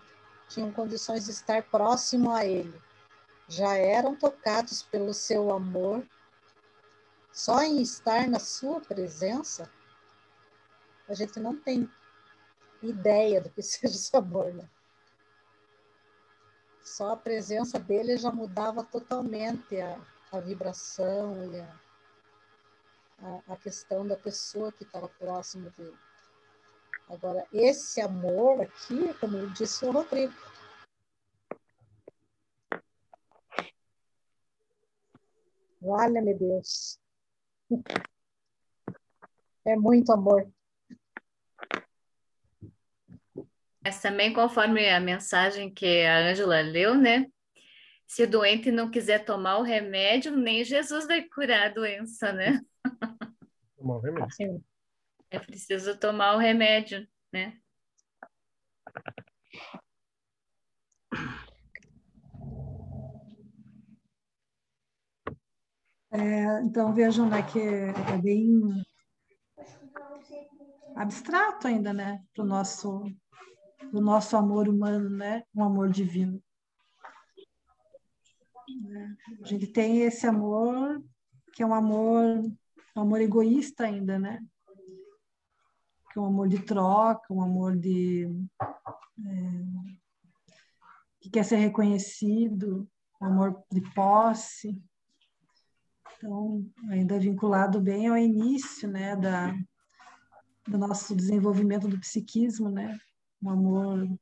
tinham 0.49 0.73
condições 0.73 1.25
de 1.25 1.33
estar 1.33 1.63
próximo 1.65 2.31
a 2.31 2.45
ele. 2.45 2.81
Já 3.49 3.77
eram 3.77 4.15
tocados 4.15 4.83
pelo 4.83 5.13
seu 5.13 5.53
amor. 5.53 6.07
Só 7.33 7.63
em 7.63 7.83
estar 7.83 8.29
na 8.29 8.39
sua 8.39 8.81
presença, 8.81 9.71
a 11.09 11.15
gente 11.15 11.39
não 11.39 11.55
tem 11.55 11.91
ideia 12.83 13.41
do 13.41 13.51
que 13.51 13.61
seja 13.63 13.95
esse 13.95 14.17
amor, 14.17 14.55
né? 14.55 14.69
Só 16.83 17.13
a 17.13 17.17
presença 17.17 17.79
dele 17.79 18.17
já 18.17 18.31
mudava 18.31 18.85
totalmente 18.85 19.81
a, 19.81 20.01
a 20.33 20.41
vibração 20.41 21.53
e 21.53 21.61
a, 21.61 21.81
a, 23.19 23.53
a 23.53 23.57
questão 23.57 24.07
da 24.07 24.17
pessoa 24.17 24.73
que 24.73 24.85
estava 24.85 25.09
próximo 25.09 25.71
dele. 25.71 25.97
Agora, 27.09 27.47
esse 27.53 28.01
amor 28.01 28.61
aqui, 28.61 29.15
como 29.21 29.49
disse 29.51 29.85
o 29.85 29.93
Rodrigo, 29.93 30.35
Valha-me 35.87 36.35
Deus. 36.35 36.99
É 39.65 39.77
muito 39.77 40.13
amor. 40.13 40.51
Mas 43.81 44.03
também, 44.03 44.33
conforme 44.33 44.89
a 44.89 44.99
mensagem 44.99 45.73
que 45.73 46.03
a 46.05 46.19
Ângela 46.19 46.61
leu, 46.61 46.97
né? 46.97 47.27
Se 48.05 48.25
o 48.25 48.31
doente 48.31 48.73
não 48.73 48.91
quiser 48.91 49.25
tomar 49.25 49.59
o 49.59 49.63
remédio, 49.63 50.37
nem 50.37 50.65
Jesus 50.65 51.07
vai 51.07 51.23
curar 51.23 51.69
a 51.69 51.75
doença, 51.75 52.33
né? 52.33 52.61
Tomar 53.77 53.97
o 53.97 54.01
remédio. 54.01 54.35
Sim. 54.35 54.65
É 55.31 55.39
preciso 55.39 55.99
tomar 55.99 56.35
o 56.35 56.39
remédio, 56.39 57.07
né? 57.33 57.59
É, 66.11 66.63
então 66.63 66.95
vejam 66.95 67.29
né, 67.29 67.43
que 67.43 67.59
é, 67.59 67.89
é 67.91 68.19
bem 68.19 68.83
abstrato 70.95 71.67
ainda, 71.67 71.93
né, 71.93 72.25
para 72.33 72.43
o 72.43 72.47
nosso, 72.47 73.03
pro 73.91 74.01
nosso 74.01 74.35
amor 74.35 74.67
humano, 74.67 75.11
né, 75.11 75.43
um 75.55 75.63
amor 75.63 75.91
divino. 75.91 76.43
A 79.43 79.47
gente 79.47 79.67
tem 79.67 80.03
esse 80.03 80.27
amor 80.27 81.05
que 81.53 81.63
é 81.63 81.67
um 81.67 81.75
amor, 81.75 82.43
um 82.97 83.03
amor 83.03 83.21
egoísta 83.21 83.85
ainda, 83.85 84.19
né? 84.19 84.45
Que 86.13 86.19
é 86.19 86.23
um 86.23 86.27
amor 86.27 86.49
de 86.49 86.63
troca, 86.63 87.33
um 87.33 87.43
amor 87.43 87.77
de 87.77 88.27
é, 89.25 89.97
que 91.21 91.31
quer 91.31 91.45
ser 91.45 91.57
reconhecido, 91.57 92.89
um 93.21 93.27
amor 93.27 93.63
de 93.71 93.81
posse. 93.93 94.81
Então, 96.17 96.67
ainda 96.89 97.19
vinculado 97.19 97.81
bem 97.81 98.09
ao 98.09 98.17
início, 98.17 98.89
né, 98.89 99.15
da 99.15 99.55
do 100.67 100.79
nosso 100.79 101.15
desenvolvimento 101.15 101.87
do 101.87 102.01
psiquismo, 102.01 102.69
né? 102.69 102.99
Um 103.41 103.51
amor 103.51 104.19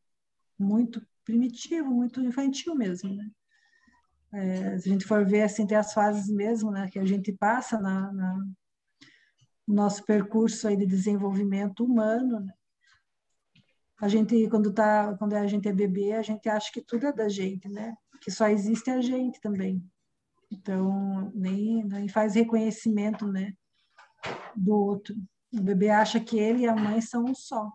muito 0.59 1.00
primitivo, 1.25 1.88
muito 1.90 2.21
infantil 2.21 2.75
mesmo, 2.75 3.14
né? 3.14 3.31
É, 4.33 4.78
se 4.78 4.88
a 4.88 4.93
gente 4.93 5.07
for 5.07 5.25
ver, 5.25 5.43
assim, 5.43 5.66
tem 5.66 5.76
as 5.76 5.95
fases 5.95 6.28
mesmo, 6.28 6.71
né, 6.71 6.88
que 6.90 6.99
a 6.99 7.04
gente 7.04 7.33
passa 7.33 7.81
na, 7.81 8.12
na 8.12 8.47
nosso 9.66 10.04
percurso 10.04 10.68
aí 10.68 10.76
de 10.76 10.87
desenvolvimento 10.87 11.85
humano, 11.85 12.40
né? 12.40 12.52
A 14.00 14.09
gente, 14.09 14.49
quando 14.49 14.73
tá, 14.73 15.16
quando 15.18 15.35
a 15.35 15.47
gente 15.47 15.68
é 15.68 15.73
bebê, 15.73 16.12
a 16.12 16.23
gente 16.23 16.49
acha 16.49 16.71
que 16.73 16.83
tudo 16.83 17.06
é 17.06 17.12
da 17.12 17.28
gente, 17.28 17.68
né? 17.68 17.94
Que 18.21 18.30
só 18.30 18.49
existe 18.49 18.90
a 18.90 19.00
gente 19.00 19.40
também. 19.40 19.83
Então, 20.50 21.33
nem, 21.35 21.85
nem 21.85 22.09
faz 22.09 22.35
reconhecimento, 22.35 23.26
né, 23.26 23.54
do 24.54 24.75
outro. 24.75 25.14
O 25.52 25.61
bebê 25.61 25.90
acha 25.90 26.21
que 26.21 26.38
ele 26.38 26.62
e 26.62 26.68
a 26.68 26.75
mãe 26.75 27.00
são 27.00 27.25
um 27.25 27.35
só. 27.35 27.73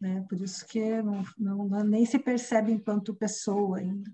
Né? 0.00 0.24
Por 0.28 0.40
isso 0.40 0.66
que 0.66 1.02
não, 1.02 1.22
não, 1.38 1.84
nem 1.84 2.04
se 2.04 2.18
percebe 2.18 2.72
enquanto 2.72 3.14
pessoa 3.14 3.78
ainda. 3.78 4.10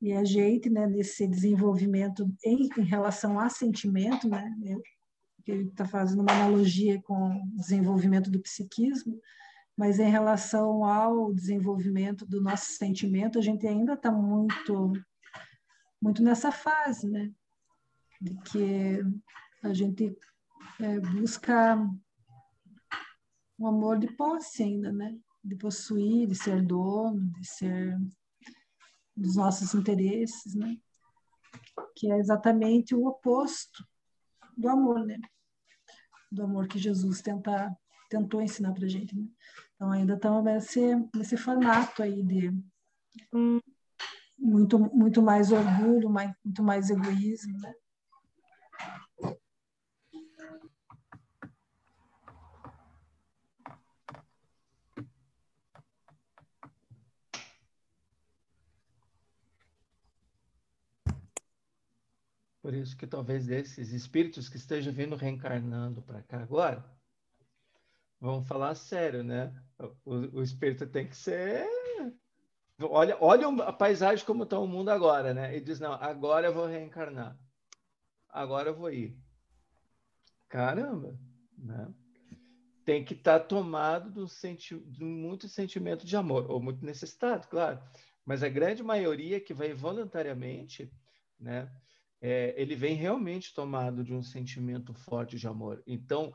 E 0.00 0.12
a 0.12 0.24
gente, 0.24 0.70
né, 0.70 0.86
nesse 0.86 1.26
desenvolvimento 1.26 2.28
em, 2.44 2.68
em 2.78 2.84
relação 2.84 3.38
a 3.38 3.48
sentimento, 3.48 4.28
né, 4.28 4.48
que 5.48 5.52
ele 5.52 5.68
está 5.70 5.86
fazendo 5.86 6.20
uma 6.20 6.30
analogia 6.30 7.00
com 7.00 7.14
o 7.14 7.56
desenvolvimento 7.56 8.30
do 8.30 8.38
psiquismo, 8.38 9.18
mas 9.74 9.98
em 9.98 10.10
relação 10.10 10.84
ao 10.84 11.32
desenvolvimento 11.32 12.26
do 12.26 12.42
nosso 12.42 12.72
sentimento, 12.72 13.38
a 13.38 13.40
gente 13.40 13.66
ainda 13.66 13.94
está 13.94 14.12
muito, 14.12 14.92
muito 16.02 16.22
nessa 16.22 16.52
fase, 16.52 17.08
né, 17.08 17.32
de 18.20 18.34
que 18.42 19.02
a 19.62 19.72
gente 19.72 20.14
é, 20.80 21.00
busca 21.00 21.78
um 23.58 23.66
amor 23.66 23.98
de 23.98 24.14
posse 24.18 24.62
ainda, 24.62 24.92
né, 24.92 25.18
de 25.42 25.56
possuir, 25.56 26.28
de 26.28 26.34
ser 26.34 26.62
dono, 26.62 27.26
de 27.40 27.48
ser 27.48 27.96
dos 29.16 29.34
nossos 29.34 29.74
interesses, 29.74 30.54
né? 30.54 30.76
Que 31.96 32.12
é 32.12 32.18
exatamente 32.18 32.94
o 32.94 33.06
oposto 33.06 33.82
do 34.56 34.68
amor, 34.68 35.04
né? 35.04 35.18
Do 36.30 36.42
amor 36.42 36.68
que 36.68 36.78
Jesus 36.78 37.22
tenta, 37.22 37.74
tentou 38.10 38.42
ensinar 38.42 38.72
para 38.72 38.88
gente, 38.88 39.16
né? 39.16 39.26
Então 39.74 39.90
ainda 39.90 40.14
estamos 40.14 40.44
nesse, 40.44 40.80
nesse 41.14 41.36
formato 41.36 42.02
aí 42.02 42.22
de 42.22 42.52
muito, 44.38 44.78
muito 44.78 45.22
mais 45.22 45.50
orgulho, 45.50 46.08
mais, 46.08 46.32
muito 46.44 46.62
mais 46.62 46.90
egoísmo, 46.90 47.58
né? 47.58 47.74
Por 62.68 62.74
isso 62.74 62.98
que 62.98 63.06
talvez 63.06 63.46
desses 63.46 63.94
espíritos 63.94 64.46
que 64.46 64.58
estejam 64.58 64.92
vindo 64.92 65.16
reencarnando 65.16 66.02
para 66.02 66.22
cá 66.22 66.42
agora, 66.42 66.84
vamos 68.20 68.46
falar 68.46 68.74
sério, 68.74 69.24
né? 69.24 69.58
O, 70.04 70.36
o, 70.36 70.42
espírito 70.42 70.86
tem 70.86 71.08
que 71.08 71.16
ser. 71.16 71.66
Olha, 72.78 73.16
olha 73.22 73.48
a 73.64 73.72
paisagem 73.72 74.22
como 74.26 74.42
está 74.42 74.58
o 74.58 74.66
mundo 74.66 74.90
agora, 74.90 75.32
né? 75.32 75.56
E 75.56 75.62
diz: 75.62 75.80
não, 75.80 75.94
agora 75.94 76.48
eu 76.48 76.52
vou 76.52 76.66
reencarnar. 76.66 77.38
Agora 78.28 78.68
eu 78.68 78.74
vou 78.74 78.92
ir. 78.92 79.18
Caramba, 80.46 81.18
né? 81.56 81.88
Tem 82.84 83.02
que 83.02 83.14
estar 83.14 83.40
tá 83.40 83.46
tomado 83.46 84.10
de, 84.10 84.20
um 84.20 84.28
senti 84.28 84.78
de 84.78 85.02
muito 85.02 85.48
sentimento 85.48 86.04
de 86.04 86.14
amor, 86.18 86.50
ou 86.50 86.60
muito 86.60 86.84
necessitado, 86.84 87.48
claro. 87.48 87.82
Mas 88.26 88.42
a 88.42 88.48
grande 88.50 88.82
maioria 88.82 89.40
que 89.40 89.54
vai 89.54 89.72
voluntariamente, 89.72 90.92
né? 91.40 91.72
É, 92.20 92.54
ele 92.56 92.74
vem 92.74 92.94
realmente 92.94 93.54
tomado 93.54 94.02
de 94.02 94.12
um 94.12 94.22
sentimento 94.22 94.92
forte 94.92 95.36
de 95.36 95.46
amor. 95.46 95.82
Então, 95.86 96.34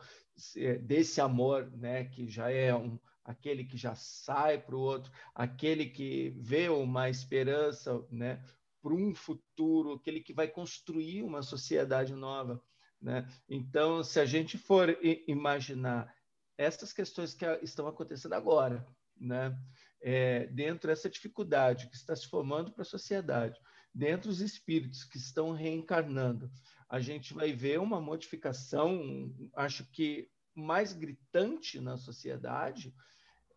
é, 0.55 0.77
desse 0.77 1.19
amor, 1.19 1.69
né, 1.71 2.05
que 2.05 2.27
já 2.27 2.49
é 2.49 2.73
um, 2.73 2.97
aquele 3.23 3.63
que 3.63 3.77
já 3.77 3.95
sai 3.95 4.59
para 4.59 4.75
o 4.75 4.79
outro, 4.79 5.11
aquele 5.33 5.85
que 5.85 6.33
vê 6.37 6.69
uma 6.69 7.09
esperança, 7.09 8.05
né, 8.09 8.43
para 8.81 8.93
um 8.93 9.13
futuro, 9.15 9.93
aquele 9.93 10.19
que 10.19 10.33
vai 10.33 10.47
construir 10.47 11.23
uma 11.23 11.41
sociedade 11.41 12.13
nova, 12.13 12.61
né? 13.01 13.25
Então, 13.49 14.03
se 14.03 14.19
a 14.19 14.25
gente 14.25 14.57
for 14.57 14.97
imaginar 15.27 16.13
essas 16.57 16.91
questões 16.91 17.33
que 17.33 17.45
estão 17.61 17.87
acontecendo 17.87 18.33
agora, 18.33 18.85
né, 19.17 19.57
é, 20.01 20.47
dentro 20.47 20.87
dessa 20.87 21.09
dificuldade 21.09 21.89
que 21.89 21.95
está 21.95 22.15
se 22.15 22.27
formando 22.27 22.71
para 22.73 22.81
a 22.81 22.85
sociedade, 22.85 23.59
dentro 23.93 24.29
dos 24.29 24.41
espíritos 24.41 25.03
que 25.03 25.17
estão 25.17 25.51
reencarnando, 25.51 26.51
a 26.89 26.99
gente 26.99 27.33
vai 27.33 27.53
ver 27.53 27.79
uma 27.79 28.01
modificação, 28.01 29.33
acho 29.55 29.85
que 29.91 30.29
mais 30.55 30.93
gritante 30.93 31.79
na 31.79 31.97
sociedade 31.97 32.93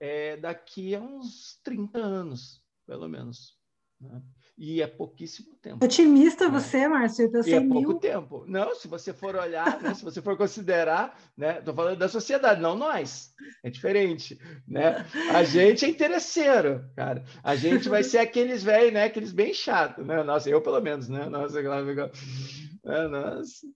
é 0.01 0.37
daqui 0.37 0.95
a 0.95 1.01
uns 1.01 1.61
30 1.63 1.99
anos, 1.99 2.63
pelo 2.87 3.09
menos. 3.09 3.59
Né? 4.01 4.23
E 4.59 4.81
é 4.81 4.87
pouquíssimo 4.87 5.55
tempo. 5.57 5.85
Otimista 5.85 6.47
né? 6.47 6.51
você, 6.51 6.89
Márcio, 6.89 7.31
eu 7.31 7.45
e 7.45 7.53
é 7.53 7.61
pouco 7.61 7.89
mil. 7.91 7.99
tempo. 7.99 8.45
Não, 8.49 8.75
se 8.75 8.89
você 8.89 9.13
for 9.13 9.37
olhar, 9.37 9.83
né, 9.83 9.93
se 9.93 10.03
você 10.03 10.23
for 10.23 10.35
considerar, 10.35 11.21
né, 11.37 11.59
estou 11.59 11.75
falando 11.75 11.99
da 11.99 12.09
sociedade, 12.09 12.61
não 12.61 12.75
nós. 12.75 13.35
É 13.63 13.69
diferente, 13.69 14.41
né? 14.67 15.05
A 15.31 15.45
gente 15.45 15.85
é 15.85 15.89
interesseiro, 15.89 16.89
cara. 16.97 17.23
A 17.43 17.55
gente 17.55 17.87
vai 17.87 18.03
ser 18.03 18.17
aqueles 18.19 18.63
velhos, 18.63 18.95
né, 18.95 19.05
aqueles 19.05 19.31
bem 19.31 19.53
chatos, 19.53 20.07
né? 20.07 20.23
Nossa, 20.23 20.49
eu 20.49 20.63
pelo 20.63 20.81
menos, 20.81 21.07
né? 21.07 21.29
Nossa, 21.29 21.61
é, 21.61 23.09
nossa. 23.09 23.67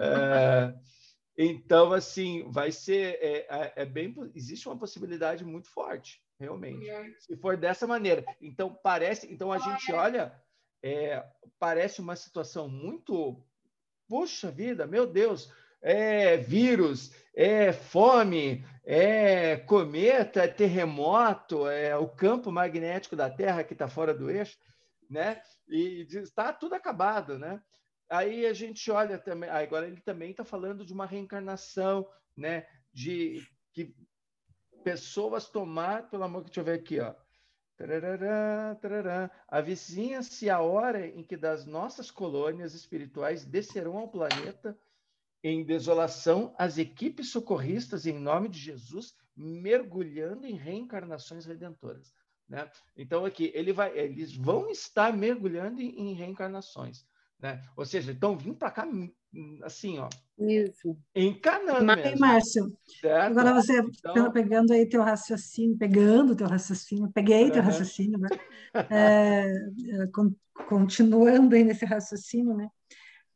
É, 0.00 0.74
então, 1.36 1.92
assim, 1.92 2.50
vai 2.50 2.72
ser, 2.72 3.18
é, 3.20 3.46
é, 3.50 3.72
é 3.76 3.84
bem, 3.84 4.14
existe 4.34 4.66
uma 4.66 4.78
possibilidade 4.78 5.44
muito 5.44 5.68
forte 5.68 6.22
realmente. 6.42 6.84
Se 7.20 7.36
for 7.36 7.56
dessa 7.56 7.86
maneira. 7.86 8.24
Então, 8.40 8.74
parece. 8.82 9.32
Então, 9.32 9.52
a 9.52 9.58
gente 9.58 9.92
olha, 9.92 10.34
é, 10.82 11.24
parece 11.58 12.00
uma 12.00 12.16
situação 12.16 12.68
muito. 12.68 13.40
Puxa 14.08 14.50
vida, 14.50 14.86
meu 14.86 15.06
Deus! 15.06 15.50
É 15.80 16.36
vírus, 16.36 17.12
é 17.34 17.72
fome, 17.72 18.64
é 18.84 19.56
cometa, 19.56 20.42
é 20.42 20.48
terremoto, 20.48 21.66
é 21.66 21.96
o 21.96 22.08
campo 22.08 22.52
magnético 22.52 23.16
da 23.16 23.28
Terra 23.28 23.64
que 23.64 23.72
está 23.72 23.88
fora 23.88 24.14
do 24.14 24.30
eixo, 24.30 24.56
né? 25.10 25.42
E 25.68 26.06
está 26.08 26.52
tudo 26.52 26.74
acabado, 26.74 27.36
né? 27.36 27.60
Aí 28.08 28.46
a 28.46 28.52
gente 28.52 28.90
olha 28.92 29.18
também, 29.18 29.50
agora 29.50 29.88
ele 29.88 30.00
também 30.00 30.30
está 30.30 30.44
falando 30.44 30.84
de 30.84 30.92
uma 30.92 31.06
reencarnação, 31.06 32.06
né? 32.36 32.64
De 32.92 33.42
que 33.72 33.92
pessoas 34.82 35.48
tomar, 35.48 36.10
pelo 36.10 36.24
amor 36.24 36.42
que 36.42 36.50
deixa 36.50 36.60
eu 36.60 36.64
ver 36.64 36.78
aqui, 36.80 37.00
ó. 37.00 37.14
Tarará, 37.76 38.76
tarará. 38.80 39.30
Avizinha-se 39.48 40.48
a 40.48 40.60
hora 40.60 41.06
em 41.06 41.22
que 41.22 41.36
das 41.36 41.66
nossas 41.66 42.10
colônias 42.10 42.74
espirituais 42.74 43.44
descerão 43.44 43.96
ao 43.98 44.08
planeta 44.08 44.78
em 45.42 45.64
desolação 45.64 46.54
as 46.58 46.78
equipes 46.78 47.30
socorristas 47.30 48.06
em 48.06 48.18
nome 48.18 48.48
de 48.48 48.58
Jesus, 48.58 49.14
mergulhando 49.34 50.46
em 50.46 50.54
reencarnações 50.54 51.44
redentoras. 51.44 52.14
Né? 52.48 52.70
Então 52.96 53.24
aqui 53.24 53.50
ele 53.54 53.72
vai, 53.72 53.96
eles 53.98 54.36
vão 54.36 54.70
estar 54.70 55.12
mergulhando 55.16 55.80
em, 55.80 56.10
em 56.10 56.14
reencarnações, 56.14 57.06
né? 57.38 57.62
Ou 57.74 57.84
seja, 57.84 58.12
estão 58.12 58.36
vindo 58.36 58.56
para 58.56 58.70
cá 58.70 58.86
assim, 59.62 59.98
ó. 59.98 60.08
Isso. 60.38 60.96
Encanando 61.14 61.84
Mas, 61.84 62.02
mesmo. 62.04 62.18
Márcio, 62.20 62.78
certo? 63.00 63.38
agora 63.38 63.54
você 63.54 63.80
Então- 64.06 64.32
pegando 64.32 64.72
aí 64.72 64.86
teu 64.88 65.02
raciocínio, 65.02 65.76
pegando 65.78 66.34
teu 66.36 66.46
raciocínio, 66.48 67.10
peguei 67.14 67.50
teu 67.50 67.60
Aham. 67.60 67.70
raciocínio, 67.70 68.18
né? 68.18 68.28
É, 68.90 69.44
é, 70.02 70.06
con- 70.08 70.34
continuando 70.68 71.54
aí 71.54 71.64
nesse 71.64 71.84
raciocínio, 71.84 72.56
né? 72.56 72.68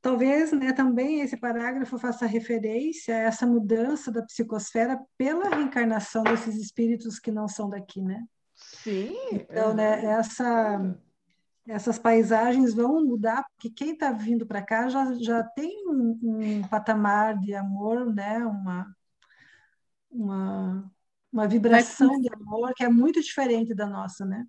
Talvez, 0.02 0.52
né, 0.52 0.72
também 0.72 1.20
esse 1.20 1.36
parágrafo 1.36 1.98
faça 1.98 2.26
referência 2.26 3.14
a 3.14 3.20
essa 3.20 3.44
mudança 3.46 4.12
da 4.12 4.22
psicosfera 4.22 5.00
pela 5.18 5.48
reencarnação 5.48 6.22
desses 6.22 6.54
espíritos 6.56 7.18
que 7.18 7.32
não 7.32 7.48
são 7.48 7.68
daqui, 7.68 8.00
né? 8.02 8.22
Sim. 8.54 9.16
Então, 9.32 9.72
é. 9.72 9.74
né, 9.74 10.04
essa, 10.04 10.96
essas 11.68 11.98
paisagens 11.98 12.74
vão 12.74 13.04
mudar, 13.04 13.44
porque 13.54 13.70
quem 13.70 13.92
está 13.92 14.12
vindo 14.12 14.46
para 14.46 14.62
cá 14.62 14.88
já, 14.88 15.14
já 15.14 15.42
tem 15.42 15.86
um, 15.88 16.18
um 16.22 16.68
patamar 16.68 17.38
de 17.38 17.54
amor, 17.54 18.12
né, 18.12 18.38
uma, 18.46 18.96
uma, 20.10 20.92
uma 21.32 21.48
vibração 21.48 22.20
de 22.20 22.32
amor 22.32 22.72
que 22.74 22.84
é 22.84 22.88
muito 22.88 23.20
diferente 23.20 23.74
da 23.74 23.86
nossa, 23.86 24.24
né? 24.24 24.46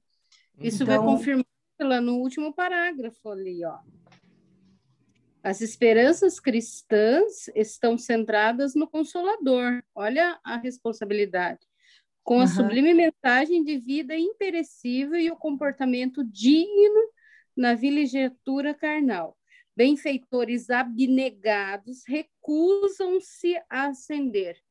Isso 0.60 0.86
vai 0.86 0.96
Então- 0.96 1.06
confirmar 1.08 1.46
lá 1.80 2.02
no 2.02 2.16
último 2.16 2.54
parágrafo 2.54 3.30
ali, 3.30 3.64
ó. 3.66 3.80
As 5.44 5.62
esperanças 5.62 6.40
cristãs 6.40 7.48
estão 7.56 7.98
centradas 7.98 8.74
no 8.76 8.88
Consolador. 8.88 9.82
Olha 9.96 10.40
a 10.44 10.58
responsabilidade. 10.58 11.67
Com 12.28 12.42
a 12.42 12.44
Aham. 12.44 12.48
sublime 12.48 12.94
mensagem 12.94 13.64
de 13.64 13.78
vida 13.78 14.14
imperecível 14.18 15.18
e 15.18 15.32
o 15.32 15.38
comportamento 15.38 16.26
digno 16.26 17.10
na 17.56 17.74
vilejeitura 17.74 18.74
carnal. 18.74 19.38
Benfeitores 19.74 20.70
abnegados 20.70 22.04
recusam-se 22.06 23.56
a 23.70 23.88
ascender. 23.88 24.62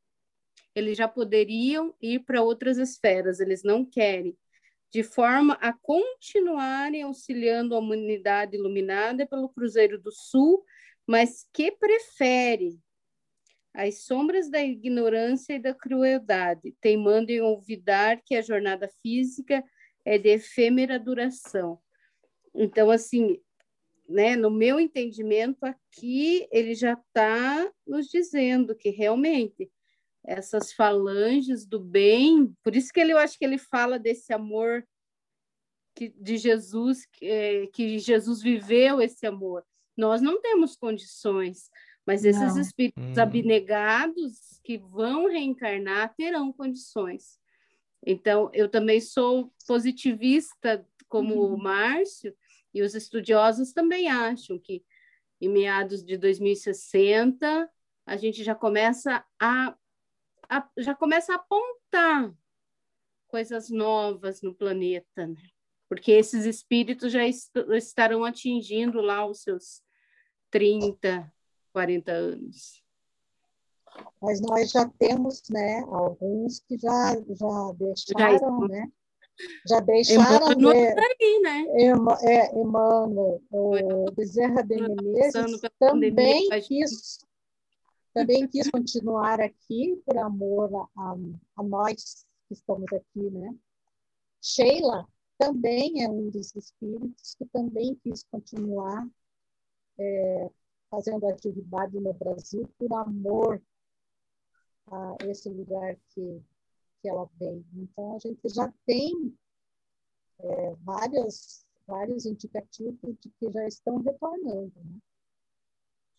Eles 0.74 0.98
já 0.98 1.08
poderiam 1.08 1.94
ir 1.98 2.26
para 2.26 2.42
outras 2.42 2.76
esferas, 2.76 3.40
eles 3.40 3.62
não 3.62 3.86
querem 3.86 4.36
de 4.92 5.02
forma 5.02 5.54
a 5.54 5.72
continuarem 5.72 7.04
auxiliando 7.04 7.74
a 7.74 7.78
humanidade 7.78 8.54
iluminada 8.54 9.26
pelo 9.26 9.48
Cruzeiro 9.48 9.98
do 9.98 10.12
Sul, 10.12 10.62
mas 11.06 11.48
que 11.54 11.72
prefere 11.72 12.78
as 13.76 14.04
sombras 14.04 14.48
da 14.48 14.64
ignorância 14.64 15.52
e 15.52 15.58
da 15.58 15.74
crueldade, 15.74 16.74
teimando 16.80 17.30
em 17.30 17.42
olvidar 17.42 18.22
que 18.24 18.34
a 18.34 18.40
jornada 18.40 18.88
física 19.02 19.62
é 20.02 20.16
de 20.16 20.30
efêmera 20.30 20.98
duração. 20.98 21.78
Então, 22.54 22.90
assim, 22.90 23.38
né, 24.08 24.34
no 24.34 24.50
meu 24.50 24.80
entendimento, 24.80 25.62
aqui 25.64 26.48
ele 26.50 26.74
já 26.74 26.94
está 26.94 27.70
nos 27.86 28.06
dizendo 28.06 28.74
que 28.74 28.88
realmente 28.88 29.70
essas 30.24 30.72
falanges 30.72 31.66
do 31.66 31.78
bem, 31.78 32.56
por 32.62 32.74
isso 32.74 32.90
que 32.90 32.98
ele, 32.98 33.12
eu 33.12 33.18
acho 33.18 33.38
que 33.38 33.44
ele 33.44 33.58
fala 33.58 33.98
desse 33.98 34.32
amor 34.32 34.88
que, 35.94 36.08
de 36.08 36.38
Jesus, 36.38 37.04
que, 37.12 37.26
eh, 37.26 37.66
que 37.74 37.98
Jesus 37.98 38.40
viveu 38.40 39.02
esse 39.02 39.26
amor. 39.26 39.64
Nós 39.94 40.22
não 40.22 40.40
temos 40.40 40.76
condições, 40.76 41.70
mas 42.06 42.24
esses 42.24 42.54
Não. 42.54 42.60
espíritos 42.60 42.96
Hum. 43.16 43.20
abnegados 43.20 44.60
que 44.62 44.78
vão 44.78 45.26
reencarnar 45.26 46.14
terão 46.16 46.52
condições. 46.52 47.38
Então, 48.06 48.50
eu 48.52 48.68
também 48.68 49.00
sou 49.00 49.52
positivista, 49.66 50.86
como 51.08 51.34
o 51.52 51.56
Márcio, 51.58 52.36
e 52.74 52.82
os 52.82 52.94
estudiosos 52.94 53.72
também 53.72 54.08
acham 54.08 54.58
que 54.58 54.84
em 55.40 55.48
meados 55.48 56.04
de 56.04 56.16
2060 56.16 57.70
a 58.06 58.16
gente 58.16 58.44
já 58.44 58.54
começa 58.54 59.24
a, 59.40 59.76
a- 60.48 60.70
já 60.78 60.94
começa 60.94 61.32
a 61.32 61.36
apontar 61.36 62.32
coisas 63.28 63.70
novas 63.70 64.42
no 64.42 64.54
planeta, 64.54 65.26
né? 65.26 65.40
Porque 65.88 66.12
esses 66.12 66.44
espíritos 66.44 67.12
já 67.12 67.26
est- 67.26 67.56
estarão 67.74 68.24
atingindo 68.24 69.00
lá 69.00 69.26
os 69.26 69.42
seus 69.42 69.82
30, 70.50 71.32
40 71.76 72.10
anos. 72.10 72.82
Mas 74.22 74.40
nós 74.40 74.70
já 74.70 74.88
temos, 74.98 75.42
né, 75.50 75.80
alguns 75.88 76.60
que 76.60 76.78
já, 76.78 77.14
já 77.14 77.72
deixaram, 77.78 78.60
né? 78.66 78.90
Já 79.68 79.80
deixaram 79.80 80.52
Emmanuel 80.52 80.74
de, 80.74 80.94
tá 80.94 81.02
aí, 81.20 81.40
né? 81.42 81.66
Ema- 81.82 82.18
é, 82.22 82.58
Emmanuel, 82.58 83.42
o 83.50 84.10
Bezerra 84.12 84.62
de 84.62 84.80
Menezes 84.80 85.60
pandemia, 85.78 86.10
também 86.16 86.48
quis, 86.62 87.18
também 88.14 88.48
quis 88.48 88.70
continuar 88.70 89.38
aqui 89.38 90.02
por 90.06 90.16
amor 90.16 90.74
a, 90.74 90.88
a, 91.02 91.16
a 91.56 91.62
nós 91.62 92.24
que 92.48 92.54
estamos 92.54 92.90
aqui, 92.90 93.30
né? 93.30 93.54
Sheila 94.40 95.06
também 95.36 96.02
é 96.02 96.08
um 96.08 96.30
dos 96.30 96.56
espíritos 96.56 97.34
que 97.34 97.44
também 97.44 97.94
quis 97.96 98.22
continuar 98.22 99.06
é, 99.98 100.50
fazendo 100.90 101.26
atividade 101.28 101.98
no 101.98 102.12
Brasil 102.14 102.68
por 102.78 102.92
amor 102.94 103.62
a 104.90 105.16
esse 105.26 105.48
lugar 105.48 105.96
que, 106.10 106.42
que 107.02 107.08
ela 107.08 107.28
vem. 107.38 107.64
Então, 107.74 108.16
a 108.16 108.18
gente 108.18 108.48
já 108.48 108.72
tem 108.84 109.36
é, 110.38 110.74
várias, 110.82 111.66
vários 111.86 112.24
indicativos 112.26 113.16
de 113.20 113.30
que 113.30 113.50
já 113.50 113.66
estão 113.66 113.98
retornando. 113.98 114.72
Né? 114.76 114.98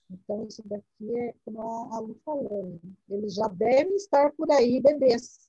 Então, 0.10 0.46
isso 0.46 0.64
daqui 0.68 1.18
é 1.18 1.34
como 1.44 1.62
a, 1.62 2.00
Lu 2.00 2.16
falou, 2.24 2.80
né? 2.84 2.92
eles 3.10 3.36
já 3.36 3.48
devem 3.48 3.96
estar 3.96 4.32
por 4.34 4.50
aí, 4.52 4.82
bebês. 4.82 5.48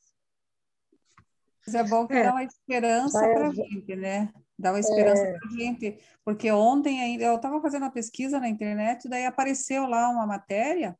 Mas 1.66 1.74
é 1.74 1.84
bom 1.84 2.06
que 2.06 2.14
É. 2.14 2.24
dá 2.24 2.30
uma 2.30 2.44
esperança 2.44 3.20
para 3.20 3.48
a 3.48 3.54
gente, 3.54 3.94
né? 3.94 4.32
Dá 4.58 4.72
uma 4.72 4.80
esperança 4.80 5.22
É. 5.22 5.38
para 5.38 5.50
gente. 5.50 5.98
Porque 6.24 6.50
ontem 6.50 7.00
ainda 7.00 7.24
eu 7.24 7.36
estava 7.36 7.60
fazendo 7.60 7.82
uma 7.82 7.92
pesquisa 7.92 8.40
na 8.40 8.48
internet, 8.48 9.08
daí 9.08 9.24
apareceu 9.24 9.86
lá 9.86 10.08
uma 10.08 10.26
matéria 10.26 10.98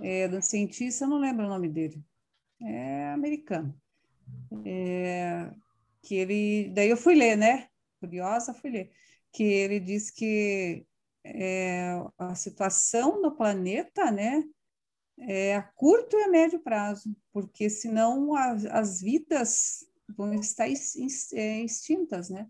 é, 0.00 0.28
um 0.28 0.42
cientista, 0.42 1.04
eu 1.04 1.08
não 1.08 1.18
lembro 1.18 1.46
o 1.46 1.48
nome 1.48 1.68
dele, 1.68 2.02
é 2.60 3.08
americano. 3.08 3.74
É, 4.64 5.50
que 6.02 6.14
ele, 6.14 6.70
daí 6.74 6.88
eu 6.88 6.96
fui 6.96 7.14
ler, 7.14 7.36
né? 7.36 7.68
Curiosa, 8.00 8.54
fui 8.54 8.70
ler. 8.70 8.90
Que 9.32 9.42
ele 9.42 9.80
diz 9.80 10.10
que 10.10 10.86
é, 11.24 11.92
a 12.18 12.34
situação 12.34 13.20
no 13.20 13.36
planeta, 13.36 14.10
né? 14.10 14.42
É 15.18 15.56
a 15.56 15.62
curto 15.62 16.16
e 16.16 16.24
a 16.24 16.28
médio 16.28 16.60
prazo, 16.60 17.16
porque 17.32 17.70
senão 17.70 18.34
as, 18.34 18.66
as 18.66 19.00
vidas 19.00 19.84
vão 20.14 20.34
estar 20.34 20.68
é, 20.68 21.60
extintas, 21.60 22.28
né? 22.28 22.46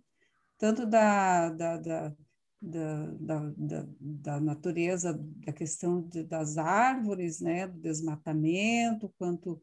Tanto 0.59 0.87
da, 0.87 1.51
da, 1.51 1.77
da, 1.77 2.13
da, 2.61 3.07
da, 3.19 3.53
da, 3.57 3.87
da 4.01 4.41
natureza, 4.41 5.13
da 5.45 5.53
questão 5.53 6.03
de- 6.03 6.25
das 6.25 6.57
árvores, 6.59 7.41
né? 7.41 7.67
Do 7.67 7.81
desmatamento, 7.81 9.13
quanto 9.19 9.61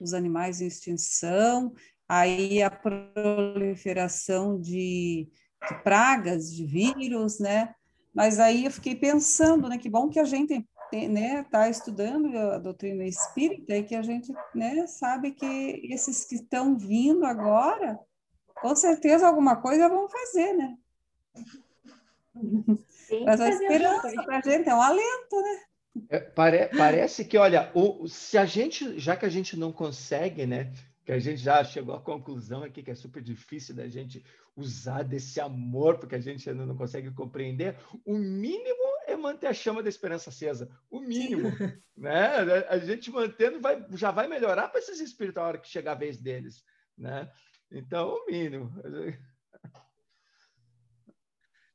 os 0.00 0.12
animais 0.14 0.60
em 0.60 0.66
extinção, 0.66 1.72
aí 2.08 2.62
a 2.62 2.70
proliferação 2.70 4.60
de, 4.60 5.28
de 5.68 5.82
pragas, 5.82 6.52
de 6.52 6.64
vírus, 6.66 7.38
né? 7.38 7.74
Mas 8.14 8.38
aí 8.38 8.64
eu 8.64 8.70
fiquei 8.70 8.94
pensando, 8.96 9.68
né? 9.68 9.78
Que 9.78 9.88
bom 9.88 10.08
que 10.08 10.18
a 10.18 10.24
gente 10.24 10.66
né, 11.08 11.42
tá 11.44 11.70
estudando 11.70 12.36
a 12.36 12.58
doutrina 12.58 13.04
espírita 13.04 13.74
e 13.74 13.82
que 13.82 13.94
a 13.94 14.02
gente, 14.02 14.30
né, 14.54 14.86
sabe 14.86 15.32
que 15.32 15.80
esses 15.90 16.24
que 16.26 16.34
estão 16.34 16.76
vindo 16.76 17.24
agora, 17.24 17.98
com 18.62 18.76
certeza 18.76 19.26
alguma 19.26 19.56
coisa 19.56 19.88
vão 19.88 20.08
fazer, 20.08 20.52
né? 20.54 20.78
Sim, 22.88 23.24
Mas 23.24 23.40
a 23.40 23.48
esperança 23.48 24.10
para 24.22 24.38
a 24.38 24.40
gente 24.40 24.68
é 24.68 24.74
um 24.74 24.80
alento, 24.80 25.42
né? 25.42 25.60
É, 26.08 26.20
pare- 26.20 26.68
parece 26.68 27.24
que, 27.24 27.36
olha, 27.36 27.70
o, 27.74 28.08
se 28.08 28.38
a 28.38 28.46
gente, 28.46 28.98
já 28.98 29.16
que 29.16 29.26
a 29.26 29.28
gente 29.28 29.58
não 29.58 29.72
consegue, 29.72 30.46
né? 30.46 30.72
Que 31.04 31.12
a 31.12 31.18
gente 31.18 31.42
já 31.42 31.62
chegou 31.64 31.94
à 31.94 32.00
conclusão 32.00 32.62
aqui 32.62 32.82
que 32.82 32.90
é 32.90 32.94
super 32.94 33.20
difícil 33.20 33.74
da 33.74 33.88
gente 33.88 34.24
usar 34.56 35.02
desse 35.02 35.40
amor, 35.40 35.98
porque 35.98 36.14
a 36.14 36.20
gente 36.20 36.48
ainda 36.48 36.64
não 36.64 36.76
consegue 36.76 37.10
compreender, 37.10 37.76
o 38.04 38.16
mínimo 38.16 38.82
é 39.06 39.16
manter 39.16 39.48
a 39.48 39.52
chama 39.52 39.82
da 39.82 39.88
esperança 39.88 40.30
acesa. 40.30 40.70
O 40.88 41.00
mínimo. 41.00 41.48
né? 41.96 42.36
A 42.68 42.78
gente 42.78 43.10
mantendo 43.10 43.60
vai, 43.60 43.84
já 43.90 44.12
vai 44.12 44.28
melhorar 44.28 44.68
para 44.68 44.78
esses 44.78 45.00
espíritos 45.00 45.42
a 45.42 45.46
hora 45.46 45.58
que 45.58 45.68
chegar 45.68 45.92
a 45.92 45.96
vez 45.96 46.18
deles. 46.18 46.64
Né? 46.96 47.28
Então, 47.72 48.14
o 48.14 48.26
mínimo. 48.26 48.70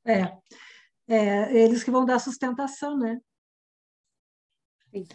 É, 0.05 0.37
é, 1.07 1.53
eles 1.53 1.83
que 1.83 1.91
vão 1.91 2.05
dar 2.05 2.19
sustentação, 2.19 2.97
né? 2.97 3.19
Sim. 4.89 5.05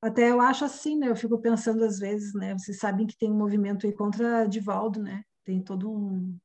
Até 0.00 0.30
eu 0.30 0.40
acho 0.40 0.64
assim, 0.64 0.96
né? 0.96 1.08
Eu 1.08 1.16
fico 1.16 1.38
pensando 1.38 1.84
às 1.84 1.98
vezes, 1.98 2.32
né? 2.34 2.54
Vocês 2.54 2.78
sabem 2.78 3.06
que 3.06 3.16
tem 3.16 3.30
um 3.30 3.36
movimento 3.36 3.86
aí 3.86 3.92
contra 3.92 4.46
Divaldo, 4.46 5.02
né? 5.02 5.22
Tem 5.44 5.62
todo 5.62 5.90
um. 5.90 6.38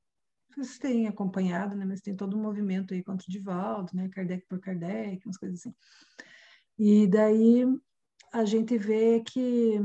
Vocês 0.55 0.77
têm 0.79 1.07
acompanhado, 1.07 1.75
né? 1.75 1.85
Mas 1.85 2.01
tem 2.01 2.15
todo 2.15 2.37
um 2.37 2.41
movimento 2.41 2.93
aí 2.93 3.03
contra 3.03 3.25
o 3.27 3.31
Divaldo, 3.31 3.95
né? 3.95 4.09
Kardec 4.09 4.45
por 4.47 4.59
Kardec, 4.59 5.25
umas 5.25 5.37
coisas 5.37 5.59
assim. 5.59 5.73
E 6.77 7.07
daí 7.07 7.65
a 8.33 8.45
gente 8.45 8.77
vê 8.77 9.21
que 9.21 9.79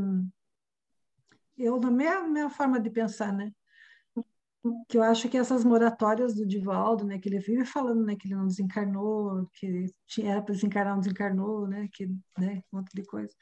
eu 1.57 1.79
na 1.81 1.91
minha, 1.91 2.23
minha 2.23 2.51
forma 2.51 2.81
de 2.81 2.91
pensar, 2.91 3.33
né? 3.33 3.53
Que 4.89 4.97
eu 4.97 5.03
acho 5.03 5.29
que 5.29 5.37
essas 5.37 5.65
moratórias 5.65 6.35
do 6.35 6.47
Divaldo, 6.47 7.05
né, 7.05 7.19
que 7.19 7.29
ele 7.29 7.41
vive 7.41 7.65
falando, 7.65 8.05
né, 8.05 8.15
que 8.15 8.29
ele 8.29 8.37
não 8.37 8.47
desencarnou, 8.47 9.49
que 9.55 9.87
tinha 10.07 10.33
era 10.33 10.43
para 10.43 10.55
desencarnar, 10.55 10.95
não 10.95 11.01
desencarnou, 11.01 11.67
né, 11.67 11.89
que, 11.93 12.07
né, 12.39 12.63
um 12.73 12.79
monte 12.79 12.93
de 12.95 13.05
coisa. 13.05 13.35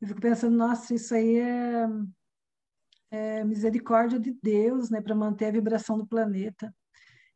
Eu 0.00 0.08
fico 0.08 0.20
pensando, 0.20 0.54
nossa, 0.56 0.94
isso 0.94 1.14
aí 1.14 1.38
é, 1.38 1.86
é 3.10 3.44
misericórdia 3.44 4.20
de 4.20 4.36
Deus, 4.42 4.90
né, 4.90 5.00
para 5.00 5.14
manter 5.14 5.46
a 5.46 5.52
vibração 5.52 5.96
do 5.96 6.06
planeta, 6.06 6.74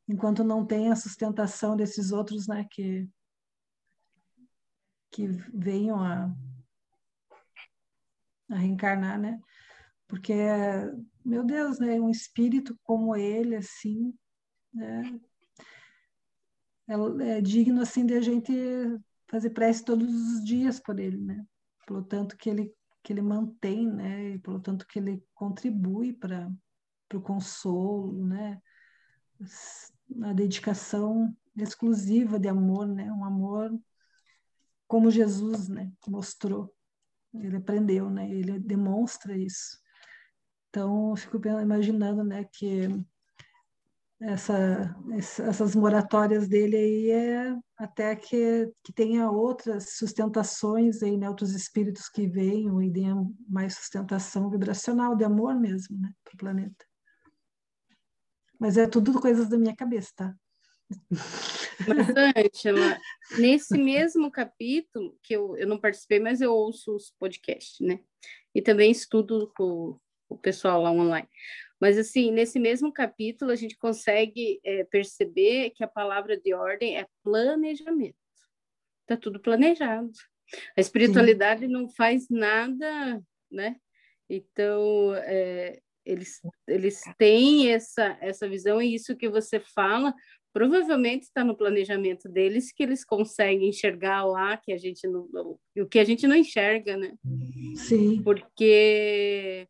enquanto 0.07 0.45
não 0.45 0.67
tem 0.67 0.91
a 0.91 0.97
sustentação 0.97 1.77
desses 1.77 2.13
outros, 2.13 2.47
né, 2.47 2.67
que 2.71 3.09
que 5.11 5.27
venham 5.53 6.01
a, 6.01 6.33
a 8.49 8.55
reencarnar, 8.55 9.19
né? 9.19 9.41
Porque, 10.11 10.35
meu 11.25 11.45
Deus, 11.45 11.79
né? 11.79 12.01
Um 12.01 12.11
espírito 12.11 12.77
como 12.83 13.15
ele, 13.15 13.55
assim, 13.55 14.13
né? 14.75 15.21
É, 16.89 17.37
é 17.37 17.41
digno, 17.41 17.81
assim, 17.81 18.05
de 18.05 18.15
a 18.15 18.21
gente 18.21 18.53
fazer 19.29 19.51
prece 19.51 19.85
todos 19.85 20.13
os 20.13 20.45
dias 20.45 20.81
por 20.81 20.99
ele, 20.99 21.17
né? 21.17 21.47
Pelo 21.87 22.03
tanto 22.03 22.37
que 22.37 22.51
ele, 22.51 22.75
que 23.05 23.13
ele 23.13 23.23
mantém, 23.23 23.89
né? 23.89 24.31
E 24.31 24.39
pelo 24.41 24.59
tanto 24.59 24.85
que 24.85 24.99
ele 24.99 25.25
contribui 25.33 26.13
para 26.13 26.51
o 27.15 27.21
consolo, 27.21 28.27
né? 28.27 28.61
A 30.25 30.33
dedicação 30.33 31.33
exclusiva 31.57 32.37
de 32.37 32.49
amor, 32.49 32.89
né? 32.89 33.13
Um 33.13 33.25
amor 33.25 33.73
como 34.89 35.09
Jesus, 35.09 35.69
né, 35.69 35.93
mostrou. 36.09 36.75
Ele 37.33 37.59
aprendeu, 37.59 38.11
né? 38.11 38.29
Ele 38.29 38.59
demonstra 38.59 39.39
isso. 39.39 39.79
Então, 40.71 41.11
eu 41.11 41.17
fico 41.17 41.37
imaginando, 41.49 42.23
né, 42.23 42.45
que 42.45 42.89
essa, 44.21 44.97
essas 45.19 45.75
moratórias 45.75 46.47
dele 46.47 46.77
aí 46.77 47.11
é 47.11 47.57
até 47.77 48.15
que, 48.15 48.71
que 48.85 48.93
tenha 48.93 49.29
outras 49.29 49.97
sustentações 49.97 51.03
aí, 51.03 51.17
né, 51.17 51.29
outros 51.29 51.55
espíritos 51.55 52.09
que 52.09 52.29
venham 52.29 52.81
e 52.81 52.89
deem 52.89 53.35
mais 53.49 53.75
sustentação 53.75 54.49
vibracional 54.49 55.17
de 55.17 55.25
amor 55.25 55.59
mesmo, 55.59 55.99
né, 55.99 56.13
para 56.23 56.35
o 56.35 56.39
planeta. 56.39 56.87
Mas 58.59 58.77
é 58.77 58.87
tudo 58.87 59.21
coisas 59.21 59.49
da 59.49 59.59
minha 59.59 59.75
cabeça, 59.75 60.13
tá? 60.15 60.35
Mas, 61.89 62.09
Angela, 62.11 63.01
nesse 63.39 63.77
mesmo 63.79 64.31
capítulo, 64.31 65.19
que 65.23 65.35
eu, 65.35 65.57
eu 65.57 65.67
não 65.67 65.81
participei, 65.81 66.21
mas 66.21 66.41
eu 66.41 66.53
ouço 66.53 66.95
os 66.95 67.11
podcasts, 67.19 67.81
né? 67.81 68.01
E 68.55 68.61
também 68.61 68.91
estudo 68.91 69.51
com 69.57 69.99
o 70.31 70.39
pessoal 70.39 70.83
lá 70.83 70.91
online. 70.91 71.29
Mas, 71.81 71.99
assim, 71.99 72.31
nesse 72.31 72.59
mesmo 72.59 72.93
capítulo, 72.93 73.51
a 73.51 73.57
gente 73.57 73.77
consegue 73.77 74.61
é, 74.65 74.85
perceber 74.85 75.71
que 75.71 75.83
a 75.83 75.89
palavra 75.89 76.39
de 76.39 76.55
ordem 76.55 76.99
é 76.99 77.07
planejamento. 77.23 78.17
Está 79.03 79.17
tudo 79.17 79.41
planejado. 79.41 80.11
A 80.77 80.81
espiritualidade 80.81 81.67
Sim. 81.67 81.73
não 81.73 81.89
faz 81.89 82.29
nada, 82.29 83.23
né? 83.51 83.77
Então, 84.29 85.15
é, 85.17 85.81
eles, 86.05 86.41
eles 86.69 87.03
têm 87.19 87.73
essa, 87.73 88.17
essa 88.21 88.49
visão, 88.49 88.81
e 88.81 88.95
isso 88.95 89.17
que 89.17 89.29
você 89.29 89.59
fala 89.59 90.15
provavelmente 90.53 91.25
está 91.25 91.45
no 91.45 91.57
planejamento 91.57 92.29
deles 92.29 92.73
que 92.73 92.83
eles 92.83 93.05
conseguem 93.05 93.69
enxergar 93.69 94.25
lá 94.25 94.57
que 94.57 94.73
a 94.73 94.77
gente 94.77 95.07
não 95.07 95.29
o 95.79 95.87
que 95.87 95.99
a 95.99 96.05
gente 96.05 96.27
não 96.27 96.35
enxerga, 96.35 96.97
né? 96.97 97.15
Sim. 97.77 98.21
Porque 98.23 99.69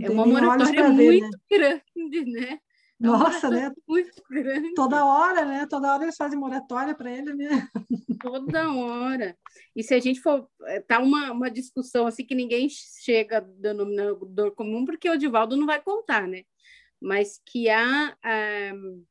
é, 0.00 0.10
uma 0.10 0.26
moratória 0.26 0.88
muito 0.88 1.30
né? 1.30 1.38
grande, 1.50 2.24
né? 2.24 2.58
É 3.02 3.06
Nossa, 3.06 3.50
né? 3.50 3.72
Muito 3.86 4.22
grande. 4.30 4.74
Toda 4.74 5.04
hora, 5.04 5.44
né? 5.44 5.66
Toda 5.68 5.92
hora 5.92 6.04
eles 6.04 6.16
fazem 6.16 6.38
moratória 6.38 6.94
para 6.94 7.10
ele, 7.10 7.34
né? 7.34 7.68
Toda 8.22 8.72
hora. 8.72 9.36
E 9.74 9.82
se 9.82 9.92
a 9.92 9.98
gente 9.98 10.20
for. 10.20 10.48
É, 10.66 10.80
tá 10.80 11.00
uma, 11.00 11.32
uma 11.32 11.50
discussão 11.50 12.06
assim 12.06 12.24
que 12.24 12.34
ninguém 12.34 12.68
chega 12.70 13.40
denominador 13.40 14.54
comum, 14.54 14.84
porque 14.84 15.10
o 15.10 15.18
Divaldo 15.18 15.56
não 15.56 15.66
vai 15.66 15.82
contar, 15.82 16.28
né? 16.28 16.44
Mas 17.00 17.40
que 17.44 17.68
há. 17.68 18.16
Um, 18.74 19.04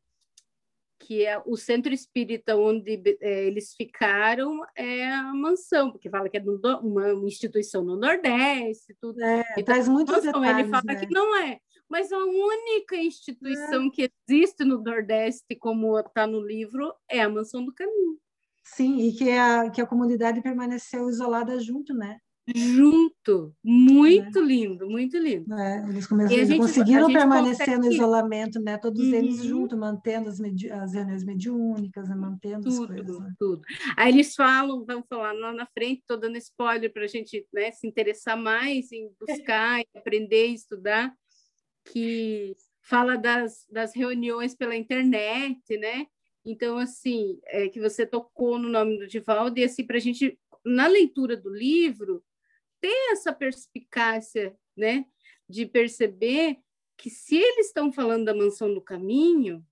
que 1.11 1.25
é 1.25 1.43
o 1.45 1.57
centro 1.57 1.93
espírita 1.93 2.55
onde 2.55 3.17
é, 3.19 3.43
eles 3.45 3.75
ficaram 3.75 4.61
é 4.73 5.11
a 5.11 5.33
mansão, 5.33 5.91
porque 5.91 6.09
fala 6.09 6.29
que 6.29 6.37
é 6.37 6.41
uma, 6.81 7.11
instituição 7.27 7.83
no 7.83 7.97
Nordeste, 7.97 8.95
tudo. 8.97 9.21
É, 9.21 9.41
então, 9.51 9.63
traz 9.65 9.89
muitos 9.89 10.23
detalhes, 10.23 10.59
Ele 10.59 10.69
fala 10.69 10.83
né? 10.85 10.95
que 10.95 11.13
não 11.13 11.35
é, 11.35 11.59
mas 11.89 12.13
a 12.13 12.17
única 12.17 12.95
instituição 12.95 13.87
é. 13.87 13.89
que 13.89 14.09
existe 14.25 14.63
no 14.63 14.81
Nordeste, 14.81 15.53
como 15.57 15.99
está 15.99 16.25
no 16.25 16.39
livro, 16.39 16.93
é 17.09 17.19
a 17.19 17.27
Mansão 17.27 17.65
do 17.65 17.73
Caminho. 17.73 18.17
Sim, 18.63 18.99
e 18.99 19.11
que 19.11 19.31
a, 19.31 19.69
que 19.69 19.81
a 19.81 19.85
comunidade 19.85 20.41
permaneceu 20.41 21.09
isolada 21.09 21.59
junto, 21.59 21.93
né? 21.93 22.19
Junto. 22.55 23.53
Muito 23.63 24.39
é. 24.39 24.41
lindo, 24.41 24.89
muito 24.89 25.17
lindo. 25.17 25.53
É, 25.53 25.85
eles, 25.87 26.07
começaram, 26.07 26.45
gente, 26.45 26.57
conseguiram 26.57 27.07
permanecer 27.11 27.65
consegue... 27.65 27.87
no 27.87 27.93
isolamento, 27.93 28.59
né? 28.59 28.77
Todos 28.77 29.01
uhum. 29.01 29.13
eles 29.13 29.43
juntos, 29.43 29.77
mantendo 29.77 30.29
as, 30.29 30.39
as 30.39 30.93
reuniões 30.93 31.23
mediúnicas, 31.23 32.09
né? 32.09 32.15
mantendo 32.15 32.69
tudo, 32.69 32.83
as 32.83 32.87
coisas. 32.87 33.19
Né? 33.19 33.33
Tudo. 33.37 33.61
Aí 33.95 34.11
eles 34.11 34.35
falam, 34.35 34.83
vamos 34.85 35.05
falar 35.07 35.33
lá 35.33 35.53
na 35.53 35.65
frente, 35.67 35.99
estou 35.99 36.17
dando 36.17 36.37
spoiler 36.37 36.91
para 36.91 37.03
a 37.03 37.07
gente 37.07 37.45
né, 37.53 37.71
se 37.71 37.87
interessar 37.87 38.37
mais 38.37 38.91
em 38.91 39.09
buscar, 39.19 39.81
aprender, 39.95 40.47
estudar, 40.47 41.13
que 41.85 42.55
fala 42.81 43.15
das, 43.15 43.65
das 43.69 43.95
reuniões 43.95 44.55
pela 44.55 44.75
internet, 44.75 45.77
né? 45.77 46.07
Então, 46.43 46.77
assim, 46.77 47.39
é 47.45 47.69
que 47.69 47.79
você 47.79 48.05
tocou 48.05 48.57
no 48.57 48.67
nome 48.67 48.97
do 48.97 49.07
Divaldo, 49.07 49.59
e 49.59 49.63
assim, 49.63 49.85
para 49.85 49.97
a 49.97 49.99
gente, 49.99 50.39
na 50.65 50.87
leitura 50.87 51.37
do 51.37 51.53
livro, 51.53 52.23
ter 52.81 53.11
essa 53.11 53.31
perspicácia, 53.31 54.57
né, 54.75 55.05
de 55.47 55.65
perceber 55.65 56.57
que 56.97 57.09
se 57.09 57.35
eles 57.35 57.67
estão 57.67 57.91
falando 57.91 58.25
da 58.25 58.33
mansão 58.33 58.73
do 58.73 58.81
caminho, 58.81 59.65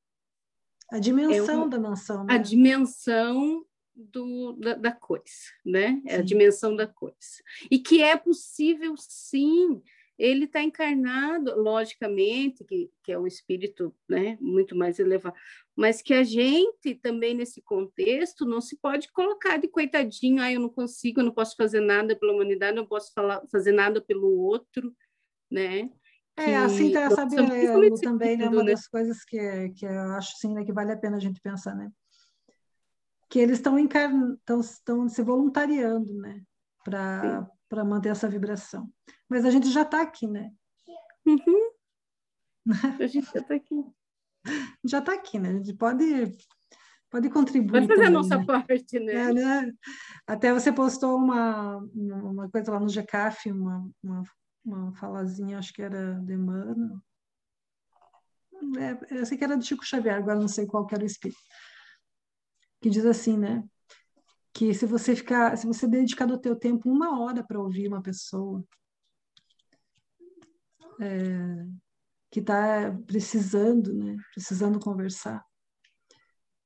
a 0.92 1.00
dimensão 1.00 1.66
é 1.66 1.70
da 1.70 1.80
mansão, 1.80 2.24
né? 2.24 2.34
a 2.34 2.38
dimensão 2.38 3.66
do, 3.96 4.54
da, 4.54 4.76
da 4.76 4.92
coisa, 4.92 5.24
né? 5.66 6.02
É 6.06 6.16
a 6.16 6.22
dimensão 6.22 6.76
da 6.76 6.88
coisa. 6.88 7.16
E 7.70 7.78
que 7.78 8.02
é 8.02 8.16
possível, 8.16 8.96
sim, 8.98 9.82
ele 10.20 10.44
está 10.44 10.62
encarnado, 10.62 11.56
logicamente, 11.56 12.66
que, 12.66 12.92
que 13.02 13.12
é 13.14 13.18
um 13.18 13.26
espírito 13.26 13.96
né, 14.08 14.38
muito 14.42 14.76
mais 14.76 15.00
elevado, 15.00 15.34
mas 15.74 16.02
que 16.02 16.14
a 16.14 16.24
gente 16.24 16.94
também, 16.96 17.34
nesse 17.34 17.62
contexto, 17.62 18.46
não 18.46 18.60
se 18.60 18.78
pode 18.78 19.10
colocar 19.14 19.56
de 19.56 19.70
coitadinho, 19.70 20.42
ah, 20.42 20.52
eu 20.52 20.60
não 20.60 20.68
consigo, 20.68 21.22
eu 21.22 21.26
não 21.26 21.32
posso 21.32 21.56
fazer 21.56 21.80
nada 21.80 22.18
pela 22.18 22.34
humanidade, 22.34 22.76
não 22.76 22.86
posso 22.86 23.14
falar, 23.14 23.42
fazer 23.50 23.72
nada 23.72 24.02
pelo 24.02 24.30
outro, 24.40 24.94
né? 25.50 25.90
É, 26.36 26.56
assim 26.58 26.92
tá, 26.92 27.10
sabe, 27.12 27.36
é, 27.36 28.02
também, 28.02 28.38
né, 28.38 28.48
uma 28.50 28.64
né? 28.64 28.72
das 28.72 28.88
coisas 28.88 29.24
que, 29.24 29.70
que 29.70 29.86
eu 29.86 30.12
acho, 30.14 30.38
sim, 30.38 30.54
né, 30.54 30.66
que 30.66 30.74
vale 30.74 30.92
a 30.92 30.98
pena 30.98 31.16
a 31.16 31.20
gente 31.20 31.40
pensar, 31.42 31.76
né? 31.76 31.90
Que 33.30 33.40
eles 33.40 33.58
estão 33.58 33.78
estão 33.78 35.08
se 35.08 35.22
voluntariando, 35.22 36.14
né? 36.14 36.42
Para 36.84 37.50
manter 37.86 38.10
essa 38.10 38.28
vibração. 38.28 38.92
Mas 39.28 39.46
a 39.46 39.52
gente 39.52 39.70
já 39.70 39.84
está 39.84 40.02
aqui, 40.02 40.28
né? 40.28 40.52
Uhum. 41.26 41.72
A 43.04 43.08
gente 43.08 43.32
já 43.32 43.40
está 43.40 43.56
aqui. 43.56 43.86
Já 44.84 45.00
está 45.00 45.14
aqui, 45.14 45.40
né? 45.40 45.50
A 45.50 45.54
gente 45.54 45.74
pode, 45.74 46.38
pode 47.10 47.30
contribuir. 47.30 47.72
Pode 47.72 47.88
fazer 47.88 48.04
também, 48.04 48.08
a 48.08 48.12
nossa 48.12 48.38
né? 48.38 48.46
parte, 48.46 49.00
né? 49.00 49.14
É, 49.14 49.34
né? 49.34 49.72
Até 50.28 50.54
você 50.54 50.72
postou 50.72 51.18
uma, 51.18 51.78
uma 51.78 52.50
coisa 52.50 52.72
lá 52.72 52.80
no 52.80 52.90
GCAF, 52.90 53.52
uma, 53.52 53.90
uma, 54.04 54.24
uma 54.64 54.96
falazinha, 54.96 55.60
acho 55.60 55.74
que 55.74 55.82
era 55.82 56.16
de 56.20 56.38
Mano. 56.38 57.02
É, 58.78 59.20
eu 59.20 59.26
sei 59.26 59.38
que 59.38 59.44
era 59.44 59.58
do 59.58 59.66
Chico 59.66 59.86
Xavier, 59.86 60.16
agora 60.16 60.40
não 60.40 60.48
sei 60.48 60.66
qual 60.66 60.88
era 60.92 61.04
o 61.04 61.08
espírito. 61.08 61.40
Que 62.82 62.90
diz 62.90 63.06
assim, 63.06 63.38
né? 63.38 63.64
Que 64.60 64.74
se 64.74 64.86
você 64.86 65.16
ficar, 65.16 65.58
se 65.58 65.66
você 65.66 65.88
dedicar 65.88 66.26
do 66.26 66.38
teu 66.38 66.54
tempo 66.54 66.92
uma 66.92 67.18
hora 67.18 67.42
para 67.42 67.58
ouvir 67.58 67.88
uma 67.88 68.02
pessoa, 68.02 68.62
é, 71.00 71.66
que 72.30 72.42
está 72.42 72.92
precisando, 73.08 73.94
né? 73.94 74.18
Precisando 74.34 74.78
conversar. 74.78 75.46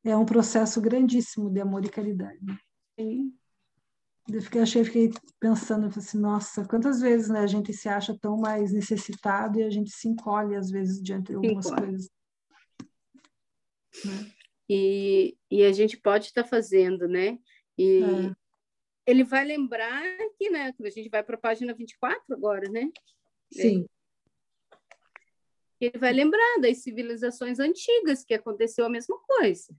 É 0.03 0.17
um 0.17 0.25
processo 0.25 0.81
grandíssimo 0.81 1.51
de 1.51 1.61
amor 1.61 1.85
e 1.85 1.89
caridade. 1.89 2.39
Né? 2.43 2.57
Eu 4.27 4.41
fiquei, 4.41 4.61
achei, 4.63 4.83
fiquei 4.83 5.11
pensando 5.39 5.85
assim, 5.85 6.17
nossa, 6.17 6.65
quantas 6.67 6.99
vezes 6.99 7.29
né, 7.29 7.41
a 7.41 7.47
gente 7.47 7.71
se 7.73 7.87
acha 7.87 8.17
tão 8.19 8.37
mais 8.37 8.73
necessitado 8.73 9.59
e 9.59 9.63
a 9.63 9.69
gente 9.69 9.91
se 9.91 10.07
encolhe 10.07 10.55
às 10.55 10.71
vezes 10.71 10.99
diante 10.99 11.27
de 11.27 11.35
algumas 11.35 11.67
encolhe. 11.67 11.85
coisas. 11.85 12.09
Né? 14.03 14.31
E, 14.67 15.37
e 15.51 15.63
a 15.63 15.71
gente 15.71 15.95
pode 15.97 16.25
estar 16.25 16.41
tá 16.41 16.49
fazendo, 16.49 17.07
né? 17.07 17.37
E, 17.77 18.03
é. 18.03 18.35
ele 19.05 19.23
vai 19.23 19.45
lembrar 19.45 20.03
que, 20.37 20.49
né, 20.49 20.73
a 20.79 20.89
gente 20.89 21.09
vai 21.09 21.23
para 21.23 21.35
a 21.35 21.39
página 21.39 21.73
24 21.73 22.33
agora, 22.33 22.69
né? 22.69 22.89
Sim. 23.51 23.85
Ele 25.79 25.97
vai 25.97 26.13
lembrar 26.13 26.59
das 26.61 26.77
civilizações 26.77 27.59
antigas 27.59 28.23
que 28.23 28.33
aconteceu 28.33 28.85
a 28.85 28.89
mesma 28.89 29.17
coisa. 29.19 29.75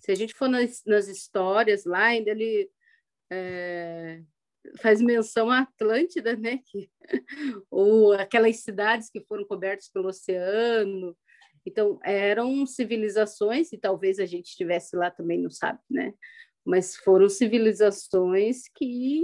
Se 0.00 0.12
a 0.12 0.14
gente 0.14 0.34
for 0.34 0.48
nas, 0.48 0.82
nas 0.84 1.08
histórias 1.08 1.84
lá, 1.84 2.06
ainda 2.06 2.30
ele 2.30 2.70
é, 3.30 4.22
faz 4.78 5.00
menção 5.00 5.50
à 5.50 5.60
Atlântida, 5.60 6.36
né? 6.36 6.58
Que, 6.66 6.90
ou 7.70 8.12
aquelas 8.12 8.58
cidades 8.58 9.10
que 9.10 9.20
foram 9.20 9.44
cobertas 9.44 9.88
pelo 9.88 10.08
oceano. 10.08 11.16
Então, 11.64 11.98
eram 12.02 12.66
civilizações, 12.66 13.72
e 13.72 13.78
talvez 13.78 14.18
a 14.18 14.26
gente 14.26 14.46
estivesse 14.46 14.96
lá 14.96 15.10
também, 15.10 15.38
não 15.38 15.50
sabe, 15.50 15.80
né? 15.90 16.14
Mas 16.64 16.96
foram 16.96 17.28
civilizações 17.28 18.68
que, 18.74 19.22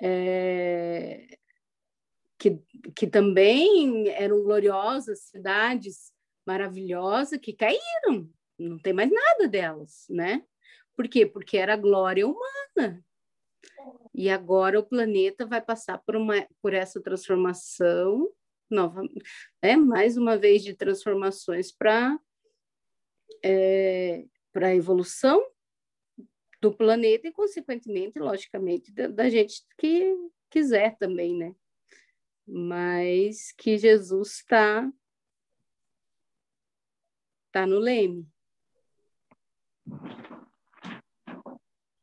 é, 0.00 1.26
que, 2.38 2.62
que 2.94 3.06
também 3.06 4.08
eram 4.10 4.42
gloriosas, 4.42 5.24
cidades 5.24 6.12
maravilhosas, 6.46 7.38
que 7.40 7.52
caíram, 7.52 8.30
não 8.58 8.78
tem 8.78 8.92
mais 8.92 9.10
nada 9.10 9.48
delas, 9.48 10.06
né? 10.08 10.44
Por 10.96 11.08
quê? 11.08 11.26
Porque 11.26 11.56
era 11.56 11.76
glória 11.76 12.26
humana. 12.26 13.04
E 14.14 14.30
agora 14.30 14.78
o 14.78 14.86
planeta 14.86 15.44
vai 15.46 15.60
passar 15.60 15.98
por, 15.98 16.14
uma, 16.14 16.46
por 16.62 16.72
essa 16.72 17.00
transformação 17.00 18.30
nova, 18.70 19.02
é 19.62 19.76
mais 19.76 20.16
uma 20.16 20.36
vez 20.36 20.62
de 20.62 20.74
transformações 20.74 21.70
para 21.70 22.18
é, 23.42 24.24
a 24.54 24.74
evolução 24.74 25.42
do 26.64 26.72
planeta 26.72 27.28
e 27.28 27.32
consequentemente, 27.32 28.18
logicamente, 28.18 28.90
da, 28.90 29.06
da 29.06 29.28
gente 29.28 29.62
que 29.76 30.16
quiser 30.48 30.96
também, 30.96 31.36
né? 31.36 31.54
Mas 32.46 33.52
que 33.52 33.76
Jesus 33.76 34.36
está 34.36 34.90
tá 37.52 37.66
no 37.66 37.78
leme. 37.78 38.26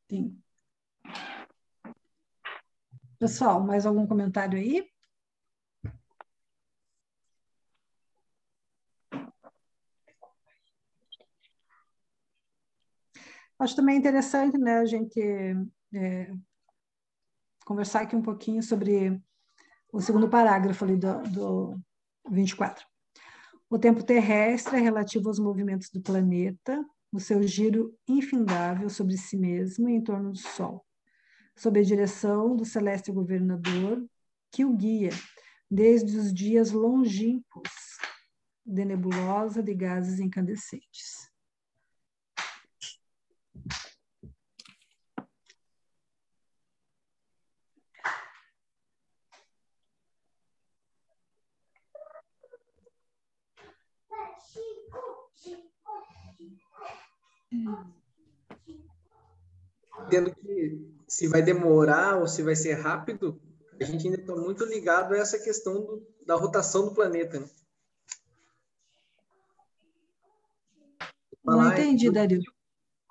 Sim. 0.08 0.40
Pessoal, 3.18 3.62
mais 3.62 3.88
algum 3.88 4.06
comentário 4.06 4.60
aí? 4.60 4.88
Acho 13.62 13.76
também 13.76 13.98
interessante 13.98 14.58
né, 14.58 14.80
a 14.80 14.86
gente 14.86 15.20
é, 15.94 16.32
conversar 17.64 18.02
aqui 18.02 18.16
um 18.16 18.22
pouquinho 18.22 18.64
sobre 18.64 19.22
o 19.94 20.02
segundo 20.02 20.28
parágrafo 20.28 20.84
ali 20.84 20.96
do, 20.96 21.22
do 21.24 21.80
24. 22.30 22.86
O 23.70 23.78
tempo 23.78 24.04
terrestre 24.04 24.78
é 24.78 24.80
relativo 24.80 25.30
aos 25.30 25.40
movimentos 25.40 25.90
do 25.90 26.02
planeta, 26.02 26.84
o 27.12 27.20
seu 27.20 27.44
giro 27.44 27.96
infindável 28.08 28.90
sobre 28.90 29.16
si 29.16 29.38
mesmo 29.38 29.88
e 29.88 29.94
em 29.94 30.02
torno 30.02 30.32
do 30.32 30.38
Sol 30.38 30.86
sob 31.56 31.80
a 31.80 31.84
direção 31.84 32.56
do 32.56 32.66
celeste 32.66 33.12
governador, 33.12 34.04
que 34.52 34.66
o 34.66 34.76
guia 34.76 35.12
desde 35.70 36.18
os 36.18 36.34
dias 36.34 36.72
longínquos 36.72 37.70
de 38.66 38.84
nebulosa 38.84 39.62
de 39.62 39.74
gases 39.76 40.20
incandescentes. 40.20 41.31
Tendo 60.10 60.34
que 60.34 60.92
se 61.08 61.28
vai 61.28 61.42
demorar 61.42 62.18
ou 62.18 62.28
se 62.28 62.42
vai 62.42 62.56
ser 62.56 62.74
rápido, 62.74 63.40
a 63.80 63.84
gente 63.84 64.08
ainda 64.08 64.22
está 64.22 64.36
muito 64.36 64.64
ligado 64.66 65.14
a 65.14 65.18
essa 65.18 65.38
questão 65.38 65.74
do, 65.74 66.08
da 66.26 66.36
rotação 66.36 66.86
do 66.86 66.94
planeta. 66.94 67.40
Né? 67.40 67.50
Não 71.44 71.72
entendi, 71.72 72.10
Dario. 72.10 72.42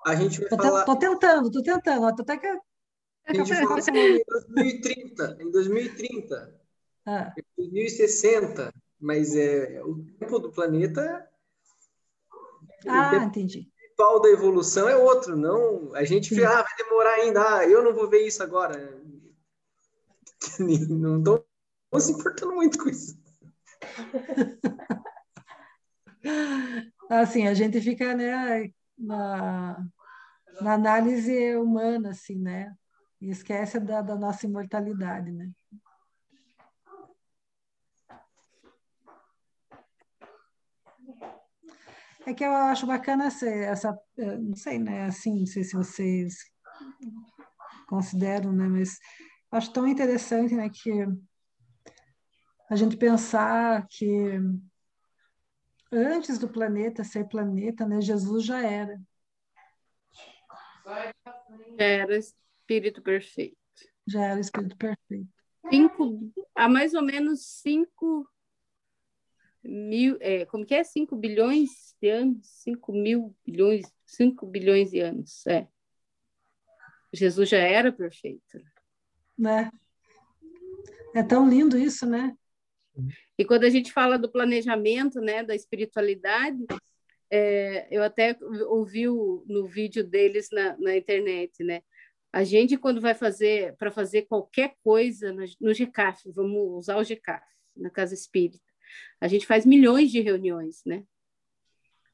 A 0.05 0.15
gente 0.15 0.39
vai 0.39 0.49
tô, 0.49 0.57
falar... 0.57 0.83
tô 0.83 0.95
tentando, 0.95 1.51
tô 1.51 1.61
tentando. 1.61 2.05
Até 2.05 2.37
que... 2.37 2.47
A 2.47 3.33
gente 3.33 3.53
fala 3.53 3.77
assim, 3.77 3.91
em 3.91 4.23
2030, 4.27 5.37
em 5.39 5.51
2030, 5.51 6.61
ah. 7.05 7.33
em 7.37 7.69
2060, 7.69 8.73
mas 8.99 9.35
é, 9.35 9.79
o 9.83 10.03
tempo 10.19 10.39
do 10.39 10.51
planeta... 10.51 11.29
Ah, 12.87 13.15
entendi 13.17 13.70
principal 14.01 14.19
da 14.19 14.29
evolução 14.29 14.89
é 14.89 14.95
outro, 14.95 15.37
não. 15.37 15.93
A 15.93 16.03
gente 16.03 16.29
fica, 16.29 16.49
ah, 16.49 16.63
vai 16.63 16.75
demorar 16.77 17.13
ainda, 17.15 17.57
ah, 17.57 17.67
eu 17.67 17.83
não 17.83 17.93
vou 17.93 18.09
ver 18.09 18.25
isso 18.25 18.41
agora. 18.41 18.99
Não 20.89 21.19
estou 21.19 21.45
se 21.99 22.11
importando 22.11 22.55
muito 22.55 22.79
com 22.79 22.89
isso. 22.89 23.15
Assim, 27.09 27.47
a 27.47 27.53
gente 27.53 27.79
fica 27.81 28.15
né, 28.15 28.71
na, 28.97 29.85
na 30.61 30.73
análise 30.73 31.55
humana, 31.57 32.11
assim, 32.11 32.39
né? 32.39 32.73
E 33.19 33.29
esquece 33.29 33.79
da, 33.79 34.01
da 34.01 34.15
nossa 34.15 34.45
imortalidade, 34.45 35.29
né? 35.31 35.51
É 42.31 42.33
que 42.33 42.45
eu 42.45 42.53
acho 42.53 42.87
bacana 42.87 43.25
essa, 43.25 43.45
essa 43.45 43.99
eh, 44.17 44.37
não 44.37 44.55
sei, 44.55 44.79
né? 44.79 45.03
Assim, 45.03 45.39
não 45.39 45.45
sei 45.45 45.65
se 45.65 45.75
vocês 45.75 46.49
consideram, 47.89 48.53
né? 48.53 48.69
Mas 48.69 48.97
acho 49.51 49.73
tão 49.73 49.85
interessante, 49.85 50.55
né? 50.55 50.69
Que 50.69 51.05
a 52.69 52.75
gente 52.77 52.95
pensar 52.95 53.85
que 53.89 54.39
antes 55.91 56.39
do 56.39 56.47
planeta 56.47 57.03
ser 57.03 57.27
planeta, 57.27 57.85
né? 57.85 57.99
Jesus 57.99 58.45
já 58.45 58.65
era. 58.65 58.97
Era 61.77 62.17
espírito 62.17 63.01
perfeito. 63.01 63.57
Já 64.07 64.27
era 64.27 64.39
espírito 64.39 64.77
perfeito. 64.77 65.27
Cinco, 65.69 66.31
há 66.55 66.69
mais 66.69 66.93
ou 66.93 67.01
menos 67.01 67.45
cinco 67.45 68.25
mil, 69.63 70.17
é, 70.19 70.45
como 70.45 70.65
que 70.65 70.73
é? 70.73 70.83
5 70.83 71.15
bilhões 71.15 71.95
de 72.01 72.09
anos? 72.09 72.47
5 72.63 72.93
mil 72.93 73.35
bilhões, 73.45 73.85
5 74.05 74.45
bilhões 74.45 74.91
de 74.91 74.99
anos, 74.99 75.45
é. 75.47 75.67
Jesus 77.13 77.49
já 77.49 77.57
era 77.57 77.91
perfeito. 77.91 78.61
Né? 79.37 79.69
É 81.13 81.21
tão 81.21 81.49
lindo 81.49 81.77
isso, 81.77 82.05
né? 82.05 82.35
E 83.37 83.45
quando 83.45 83.63
a 83.65 83.69
gente 83.69 83.91
fala 83.91 84.17
do 84.17 84.31
planejamento, 84.31 85.19
né, 85.19 85.43
da 85.43 85.55
espiritualidade, 85.55 86.65
é, 87.29 87.87
eu 87.89 88.03
até 88.03 88.37
ouvi 88.67 89.07
o, 89.07 89.43
no 89.47 89.65
vídeo 89.65 90.03
deles 90.03 90.49
na, 90.51 90.77
na 90.77 90.95
internet, 90.95 91.63
né? 91.63 91.81
A 92.31 92.43
gente, 92.43 92.77
quando 92.77 93.01
vai 93.01 93.13
fazer, 93.13 93.75
para 93.75 93.91
fazer 93.91 94.23
qualquer 94.23 94.75
coisa 94.83 95.33
no, 95.33 95.43
no 95.59 95.73
GCAF, 95.73 96.31
vamos 96.31 96.77
usar 96.77 96.97
o 96.97 97.03
GCAF, 97.03 97.45
na 97.75 97.89
Casa 97.89 98.13
Espírita, 98.13 98.70
a 99.19 99.27
gente 99.27 99.45
faz 99.45 99.65
milhões 99.65 100.11
de 100.11 100.19
reuniões, 100.21 100.81
né? 100.85 101.03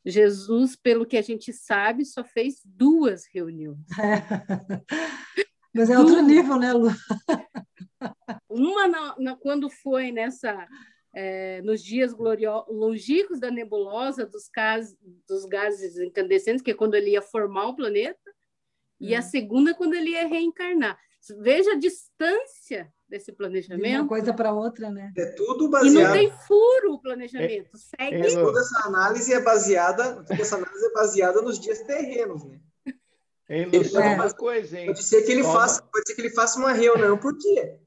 Jesus, 0.06 0.76
pelo 0.76 1.06
que 1.06 1.18
a 1.18 1.22
gente 1.22 1.52
sabe, 1.52 2.06
só 2.06 2.24
fez 2.24 2.62
duas 2.64 3.26
reuniões. 3.34 3.80
É. 4.00 4.22
Mas 5.74 5.90
é 5.90 6.00
outro 6.00 6.22
nível, 6.22 6.58
né, 6.58 6.74
Lu? 6.74 6.90
Uma 8.50 8.88
na, 8.88 9.16
na, 9.20 9.36
quando 9.36 9.70
foi 9.70 10.12
nessa 10.12 10.68
é, 11.14 11.62
nos 11.62 11.84
dias 11.84 12.14
longínquos 12.70 13.40
da 13.40 13.52
nebulosa 13.52 14.26
dos, 14.26 14.48
cas, 14.48 14.96
dos 15.28 15.46
gases 15.46 15.98
incandescentes, 15.98 16.62
que 16.62 16.72
é 16.72 16.76
quando 16.76 16.96
ele 16.96 17.12
ia 17.12 17.22
formar 17.22 17.68
o 17.68 17.76
planeta, 17.76 18.34
e 19.00 19.16
a 19.16 19.20
hum. 19.20 19.24
segunda 19.24 19.76
quando 19.76 19.94
ele 19.94 20.12
ia 20.12 20.28
reencarnar. 20.28 20.98
Veja 21.42 21.74
a 21.74 21.78
distância 21.78 22.92
desse 23.08 23.32
planejamento. 23.32 23.90
De 23.90 23.96
uma 23.96 24.08
coisa 24.08 24.34
para 24.34 24.54
outra, 24.54 24.92
né? 24.92 25.14
É 25.16 25.26
tudo 25.28 25.70
baseado. 25.70 25.96
E 25.96 26.04
não 26.04 26.12
tem 26.14 26.32
furo 26.48 26.94
o 26.94 27.00
planejamento. 27.00 27.70
É, 27.76 27.78
Segue. 27.78 28.28
É, 28.28 28.42
toda 28.42 28.60
essa 28.60 28.88
análise 28.88 29.34
é 29.34 29.40
baseada, 29.40 30.24
toda 30.24 30.42
essa 30.42 30.58
análise 30.58 30.86
é 30.86 30.92
baseada 30.92 31.42
nos 31.42 31.60
dias 31.60 31.80
terrenos, 31.82 32.44
né? 32.44 32.60
Lu, 33.50 33.50
ele, 33.50 33.98
é. 33.98 34.16
uma 34.16 34.30
coisa, 34.34 34.78
hein? 34.78 34.88
Pode 34.88 35.04
ser 35.04 35.22
que 35.24 35.32
ele 35.32 35.44
faça, 35.44 35.82
pode 35.82 36.06
ser 36.06 36.16
que 36.16 36.22
ele 36.22 36.32
faça 36.32 36.60
uma 36.60 36.74
reunião, 36.74 37.18
por 37.18 37.38
quê? 37.38 37.80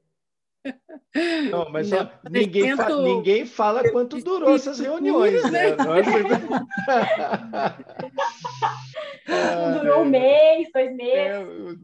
Não, 1.51 1.69
mas 1.71 1.89
só, 1.89 2.11
ninguém, 2.29 2.75
fa 2.75 2.89
ninguém 2.89 3.45
fala 3.45 3.87
quanto 3.91 4.17
durou 4.23 4.55
essas 4.55 4.79
reuniões, 4.79 5.43
né? 5.51 5.75
Durou 9.79 10.01
um 10.01 10.05
mês, 10.05 10.69
dois 10.73 10.95
meses. 10.95 11.11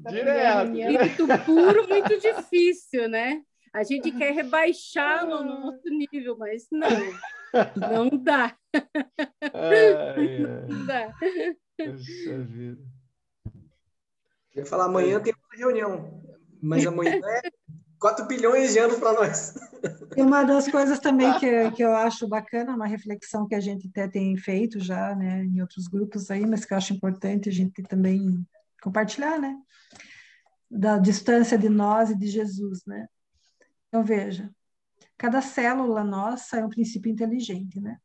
É, 0.06 0.12
Direto, 0.12 0.76
Espírito 0.76 1.28
puro, 1.46 1.88
muito 1.88 2.20
difícil, 2.20 3.08
né? 3.08 3.42
A 3.74 3.84
gente 3.84 4.12
quer 4.12 4.34
rebaixá-lo 4.34 5.44
no 5.44 5.60
nosso 5.60 5.88
nível, 5.90 6.36
mas 6.38 6.68
não, 6.72 6.90
não 7.76 8.10
dá. 8.10 8.58
Ai, 9.54 10.40
Não 10.68 10.86
dá. 10.86 11.14
ai, 11.22 11.56
puxa 11.86 12.40
vida. 12.40 12.82
Eu 14.56 14.64
ia 14.64 14.66
falar, 14.66 14.86
amanhã 14.86 15.20
tem 15.20 15.34
uma 15.34 15.58
reunião, 15.58 16.24
mas 16.62 16.86
amanhã 16.88 17.20
é 17.24 17.52
4 18.00 18.26
bilhões 18.26 18.74
de 18.74 18.80
anos 18.80 18.98
para 19.00 19.14
nós. 19.14 19.54
E 20.16 20.22
uma 20.22 20.44
das 20.44 20.68
coisas 20.70 21.00
também 21.00 21.38
que, 21.40 21.72
que 21.72 21.84
eu 21.84 21.96
acho 21.96 22.28
bacana, 22.28 22.76
uma 22.76 22.88
reflexão 22.88 23.48
que 23.48 23.56
a 23.56 23.60
gente 23.60 23.88
até 23.88 24.08
tem 24.08 24.36
feito 24.38 24.80
já, 24.80 25.16
né, 25.16 25.44
em 25.44 25.62
outros 25.62 25.88
grupos 25.88 26.30
aí, 26.30 26.46
mas 26.46 26.66
que 26.66 26.74
eu 26.74 26.78
acho 26.78 26.94
importante 26.94 27.50
a 27.50 27.52
gente 27.52 27.82
também 27.84 28.46
compartilhar, 28.82 29.40
né, 29.40 29.56
da 30.70 30.98
distância 30.98 31.58
de 31.58 31.70
nós 31.70 32.10
e 32.10 32.16
de 32.16 32.28
Jesus, 32.28 32.84
né. 32.86 33.08
Então, 33.88 34.04
veja, 34.04 34.50
cada 35.18 35.42
célula 35.42 36.04
nossa 36.04 36.58
é 36.58 36.66
um 36.66 36.70
princípio 36.70 37.12
inteligente, 37.12 37.80
né. 37.80 37.98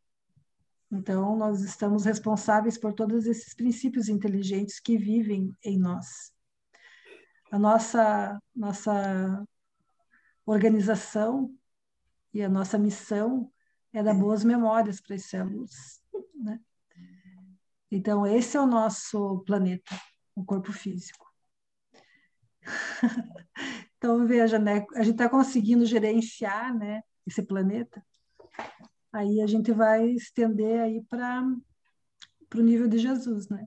Então, 0.90 1.36
nós 1.36 1.62
estamos 1.62 2.04
responsáveis 2.04 2.76
por 2.76 2.92
todos 2.92 3.26
esses 3.26 3.54
princípios 3.54 4.08
inteligentes 4.10 4.78
que 4.78 4.98
vivem 4.98 5.56
em 5.64 5.78
nós. 5.78 6.30
A 7.50 7.58
nossa, 7.58 8.38
nossa 8.54 9.42
organização 10.46 11.54
e 12.32 12.42
a 12.42 12.48
nossa 12.48 12.78
missão 12.78 13.50
é 13.92 14.02
dar 14.02 14.14
boas 14.14 14.42
memórias 14.42 15.00
para 15.00 15.14
as 15.14 15.24
células. 15.26 16.02
Né? 16.34 16.60
Então, 17.90 18.26
esse 18.26 18.56
é 18.56 18.60
o 18.60 18.66
nosso 18.66 19.40
planeta, 19.40 19.94
o 20.34 20.44
corpo 20.44 20.72
físico. 20.72 21.30
então, 23.96 24.26
veja, 24.26 24.58
né? 24.58 24.86
a 24.94 25.02
gente 25.02 25.12
está 25.12 25.28
conseguindo 25.28 25.84
gerenciar 25.84 26.74
né, 26.76 27.02
esse 27.26 27.42
planeta, 27.42 28.04
aí 29.12 29.40
a 29.42 29.46
gente 29.46 29.72
vai 29.72 30.08
estender 30.10 30.80
aí 30.80 31.02
para 31.02 31.42
o 32.54 32.60
nível 32.60 32.88
de 32.88 32.98
Jesus, 32.98 33.48
né? 33.48 33.66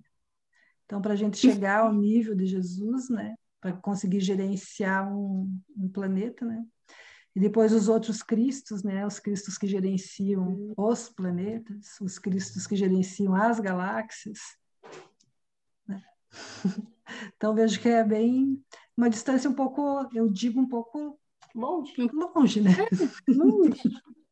Então, 0.85 1.01
para 1.01 1.13
a 1.13 1.15
gente 1.15 1.37
chegar 1.37 1.81
ao 1.81 1.93
nível 1.93 2.35
de 2.35 2.45
Jesus, 2.45 3.09
né, 3.09 3.35
para 3.65 3.73
conseguir 3.73 4.19
gerenciar 4.19 5.11
um, 5.11 5.51
um 5.75 5.89
planeta, 5.89 6.45
né? 6.45 6.63
E 7.35 7.39
depois 7.39 7.73
os 7.73 7.89
outros 7.89 8.21
cristos, 8.21 8.83
né? 8.83 9.03
Os 9.07 9.17
cristos 9.17 9.57
que 9.57 9.65
gerenciam 9.65 10.71
os 10.77 11.09
planetas, 11.09 11.99
os 11.99 12.19
cristos 12.19 12.67
que 12.67 12.75
gerenciam 12.75 13.33
as 13.33 13.59
galáxias. 13.59 14.37
Né? 15.87 16.03
Então 17.37 17.53
vejo 17.53 17.79
que 17.79 17.87
é 17.87 18.03
bem 18.03 18.63
uma 18.97 19.09
distância 19.09 19.49
um 19.49 19.53
pouco, 19.53 20.09
eu 20.13 20.27
digo 20.27 20.59
um 20.59 20.67
pouco 20.67 21.19
Longe. 21.53 21.93
longe, 22.35 22.61
né? 22.61 22.71
Longe. 23.27 23.81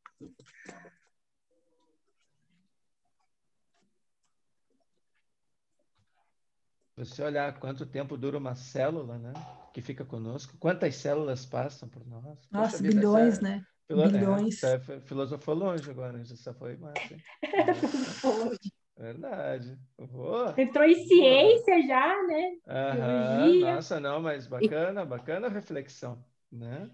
Você 7.05 7.23
olhar 7.23 7.59
quanto 7.59 7.85
tempo 7.85 8.17
dura 8.17 8.37
uma 8.37 8.55
célula, 8.55 9.17
né? 9.17 9.33
Que 9.73 9.81
fica 9.81 10.05
conosco, 10.05 10.57
quantas 10.59 10.95
células 10.95 11.45
passam 11.45 11.89
por 11.89 12.05
nós? 12.05 12.39
Poxa 12.53 12.77
Nossa, 12.77 12.83
vida, 12.83 13.01
bilhões, 13.01 13.01
essa- 13.01 13.41
né? 13.41 13.63
filo- 13.87 14.03
é, 14.05 14.45
Bilhões. 14.61 14.61
é 14.75 14.79
filosofou 15.01 15.55
longe 15.55 15.89
agora, 15.89 16.23
já 16.23 16.35
só 16.35 16.53
foi 16.53 16.77
massa. 16.77 17.21
Verdade. 18.97 19.77
Boa. 19.97 20.57
Entrou 20.57 20.85
em 20.85 20.95
ciência 21.07 21.81
já, 21.87 22.23
né? 22.23 22.51
Aham. 22.67 23.55
Nossa, 23.59 23.99
não, 23.99 24.21
mas 24.21 24.47
bacana, 24.47 25.05
bacana 25.05 25.47
a 25.47 25.49
reflexão, 25.49 26.23
né? 26.51 26.89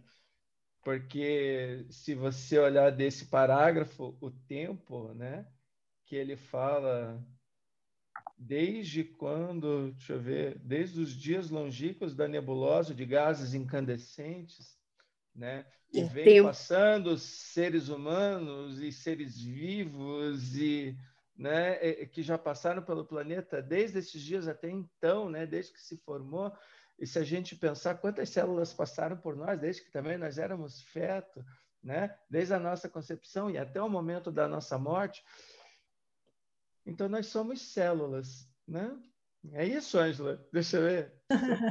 Porque 0.84 1.86
se 1.91 2.16
você 2.16 2.60
olhar 2.60 2.91
desse 2.91 3.26
parágrafo, 3.28 4.18
o 4.22 4.32
tempo, 4.32 5.14
né, 5.14 5.47
que 6.05 6.16
ele 6.16 6.38
fala 6.38 7.24
desde 8.40 9.04
quando, 9.04 9.92
deixa 9.92 10.14
eu 10.14 10.22
ver, 10.22 10.58
desde 10.60 11.02
os 11.02 11.12
dias 11.12 11.50
longínquos 11.50 12.16
da 12.16 12.28
nebulosa 12.28 12.96
de 12.96 13.06
gases 13.06 13.54
incandescentes, 13.54 14.80
né? 15.36 15.66
E 15.92 16.00
É, 16.00 16.06
vem 16.06 16.42
passando 16.42 17.18
seres 17.18 17.90
humanos 17.90 18.80
e 18.80 18.92
seres 18.92 19.38
vivos 19.42 20.56
e 20.56 20.98
né, 21.36 21.78
eh, 21.82 22.06
que 22.06 22.22
já 22.22 22.38
passaram 22.38 22.82
pelo 22.84 23.06
planeta 23.06 23.62
desde 23.62 24.00
esses 24.00 24.22
dias 24.22 24.48
até 24.48 24.70
então, 24.70 25.30
né, 25.30 25.46
desde 25.46 25.74
que 25.74 25.82
se 25.82 25.98
formou. 25.98 26.54
E 26.98 27.08
se 27.08 27.18
a 27.18 27.24
gente 27.24 27.56
pensar 27.56 27.96
quantas 27.96 28.30
células 28.30 28.74
passaram 28.74 29.18
por 29.18 29.36
nós 29.36 29.60
desde 29.60 29.84
que 29.84 29.92
também 29.92 30.18
nós 30.18 30.38
éramos 30.38 30.82
feto, 30.82 31.44
né, 31.82 32.16
desde 32.30 32.54
a 32.54 32.60
nossa 32.60 32.90
concepção 32.90 33.50
e 33.50 33.58
até 33.58 33.82
o 33.82 33.90
momento 33.90 34.32
da 34.32 34.48
nossa 34.48 34.78
morte, 34.78 35.24
então 36.90 37.08
nós 37.10 37.28
somos 37.28 37.62
células, 37.62 38.48
né? 38.68 38.92
É 39.54 39.66
isso, 39.66 39.98
Ângela. 39.98 40.46
Deixa 40.52 40.78
eu 40.78 40.84
ver. 40.84 41.14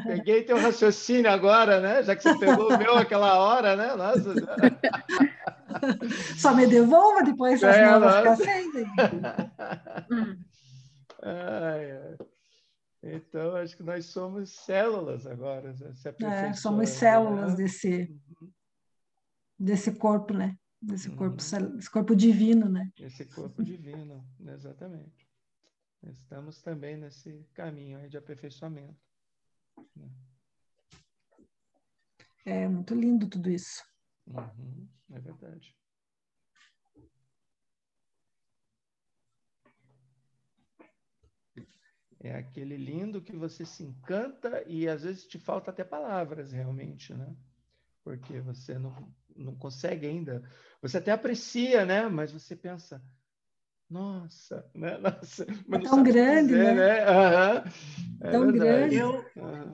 Peguei 0.05 0.43
teu 0.43 0.57
raciocínio 0.59 1.31
agora, 1.31 1.81
né? 1.81 2.03
Já 2.03 2.17
que 2.17 2.23
você 2.23 2.39
pegou 2.39 2.73
o 2.73 2.79
meu 2.79 2.97
aquela 2.97 3.39
hora, 3.39 3.77
né? 3.77 3.95
Nossa. 3.95 4.35
Só 6.39 6.55
me 6.55 6.67
devolva 6.67 7.23
depois, 7.23 7.63
É, 7.63 7.73
senão 7.75 7.95
eu 7.95 8.01
vou 8.01 8.09
nossa. 8.09 8.37
ficar 8.37 8.37
sem. 8.37 8.73
né? 8.73 8.85
Então, 13.03 13.57
acho 13.57 13.77
que 13.77 13.83
nós 13.83 14.07
somos 14.07 14.51
células 14.51 15.27
agora. 15.27 15.73
né? 15.73 15.93
Se 15.95 16.09
É, 16.09 16.11
aperfeiçoando, 16.11 16.57
somos 16.57 16.89
células 16.89 17.51
né? 17.51 17.57
desse, 17.57 18.17
desse 19.59 19.93
corpo, 19.93 20.35
né? 20.35 20.57
Desse 20.81 21.11
corpo, 21.11 21.35
Uhum. 21.35 21.39
cel- 21.41 21.73
desse 21.77 21.91
corpo 21.91 22.15
divino, 22.15 22.69
né? 22.69 22.91
Esse 22.99 23.25
corpo 23.27 23.63
divino, 23.65 24.25
exatamente. 24.47 25.29
Estamos 26.05 26.63
também 26.63 26.97
nesse 26.97 27.45
caminho 27.53 28.09
de 28.09 28.17
aperfeiçoamento. 28.17 28.97
É 32.45 32.69
muito 32.69 32.95
lindo 32.95 33.29
tudo 33.29 33.51
isso. 33.51 33.83
Uhum, 34.27 34.89
é 35.11 35.21
verdade. 35.21 35.77
É 42.21 42.35
aquele 42.35 42.77
lindo 42.77 43.23
que 43.23 43.37
você 43.37 43.65
se 43.65 43.85
encanta 43.85 44.63
e 44.67 44.89
às 44.89 45.03
vezes 45.03 45.25
te 45.27 45.39
falta 45.39 45.71
até 45.71 45.85
palavras 45.85 46.53
realmente, 46.53 47.15
né? 47.15 47.37
Porque 48.03 48.41
você 48.41 48.79
não, 48.79 49.15
não 49.39 49.55
consegue 49.55 50.07
ainda. 50.07 50.43
Você 50.83 50.99
até 50.99 51.13
aprecia, 51.13 51.85
né? 51.85 52.09
Mas 52.09 52.33
você 52.33 52.57
pensa, 52.57 53.03
nossa, 53.89 54.69
né? 54.75 54.99
Nossa, 54.99 55.47
mas 55.67 55.81
não 55.81 55.91
tão 55.91 56.03
grande, 56.03 56.53
dizer, 56.53 56.75
né? 56.75 57.05
Aham, 57.05 57.65
é 58.21 58.31
Tão 58.31 58.47
verdade. 58.47 58.59
grande. 58.59 58.97
Eu, 58.97 59.25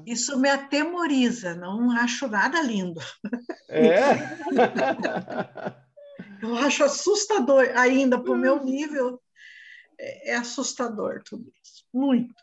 isso 0.06 0.38
me 0.38 0.48
atemoriza, 0.48 1.54
não 1.56 1.90
acho 1.90 2.28
nada 2.28 2.62
lindo. 2.62 3.00
É? 3.68 4.14
Eu 6.42 6.54
acho 6.56 6.84
assustador, 6.84 7.70
ainda 7.74 8.22
para 8.22 8.32
o 8.32 8.36
meu 8.36 8.62
nível, 8.62 9.20
é, 9.98 10.32
é 10.32 10.36
assustador 10.36 11.22
tudo 11.24 11.50
isso, 11.62 11.84
muito. 11.92 12.34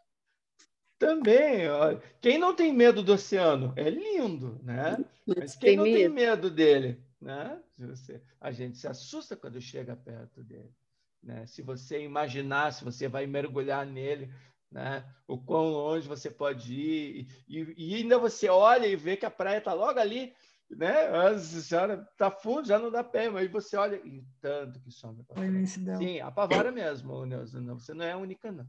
Também, 0.97 1.67
ó, 1.69 1.99
quem 2.19 2.37
não 2.37 2.55
tem 2.55 2.71
medo 2.73 3.01
do 3.01 3.13
oceano 3.13 3.73
é 3.75 3.89
lindo, 3.89 4.59
né? 4.63 5.03
Mas 5.35 5.55
quem 5.55 5.69
Tem 5.69 5.77
não 5.77 5.83
tem 5.83 6.03
medo. 6.03 6.13
medo 6.13 6.49
dele, 6.51 7.03
né? 7.21 7.61
Você, 7.77 8.21
a 8.39 8.51
gente 8.51 8.77
se 8.77 8.87
assusta 8.87 9.37
quando 9.37 9.61
chega 9.61 9.95
perto 9.95 10.43
dele, 10.43 10.73
né? 11.21 11.45
Se 11.45 11.61
você 11.61 12.03
imaginar, 12.03 12.73
se 12.73 12.83
você 12.83 13.07
vai 13.07 13.27
mergulhar 13.27 13.85
nele, 13.85 14.33
né? 14.71 15.05
O 15.27 15.37
quão 15.37 15.69
longe 15.69 16.07
você 16.07 16.31
pode 16.31 16.73
ir 16.73 17.27
e, 17.47 17.73
e 17.77 17.95
ainda 17.95 18.17
você 18.17 18.49
olha 18.49 18.87
e 18.87 18.95
vê 18.95 19.15
que 19.15 19.25
a 19.25 19.31
praia 19.31 19.59
está 19.59 19.73
logo 19.73 19.99
ali, 19.99 20.33
né? 20.69 21.37
Senhora, 21.37 22.05
tá 22.17 22.31
fundo, 22.31 22.67
já 22.67 22.79
não 22.79 22.89
dá 22.89 23.03
pé, 23.03 23.29
mas 23.29 23.51
você 23.51 23.77
olha 23.77 23.97
e 23.97 24.23
tanto 24.39 24.79
que 24.79 24.89
some 24.91 25.23
imensidão. 25.37 25.97
Sim, 25.97 26.19
apavora 26.21 26.71
mesmo, 26.71 27.25
Neuza. 27.25 27.61
Não, 27.61 27.77
você 27.77 27.93
não 27.93 28.05
é 28.05 28.13
a 28.13 28.17
única, 28.17 28.51
não. 28.51 28.67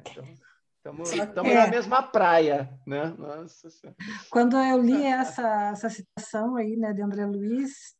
Então, 0.00 0.24
estamos 0.84 1.48
É. 1.50 1.54
na 1.54 1.66
mesma 1.68 2.02
praia, 2.02 2.70
né? 2.86 3.14
Nossa. 3.18 3.68
Quando 4.30 4.56
eu 4.56 4.78
li 4.78 5.02
essa, 5.06 5.70
essa 5.70 5.88
citação 5.88 6.56
aí, 6.56 6.76
né, 6.76 6.92
de 6.92 7.02
André 7.02 7.24
Luiz, 7.26 7.94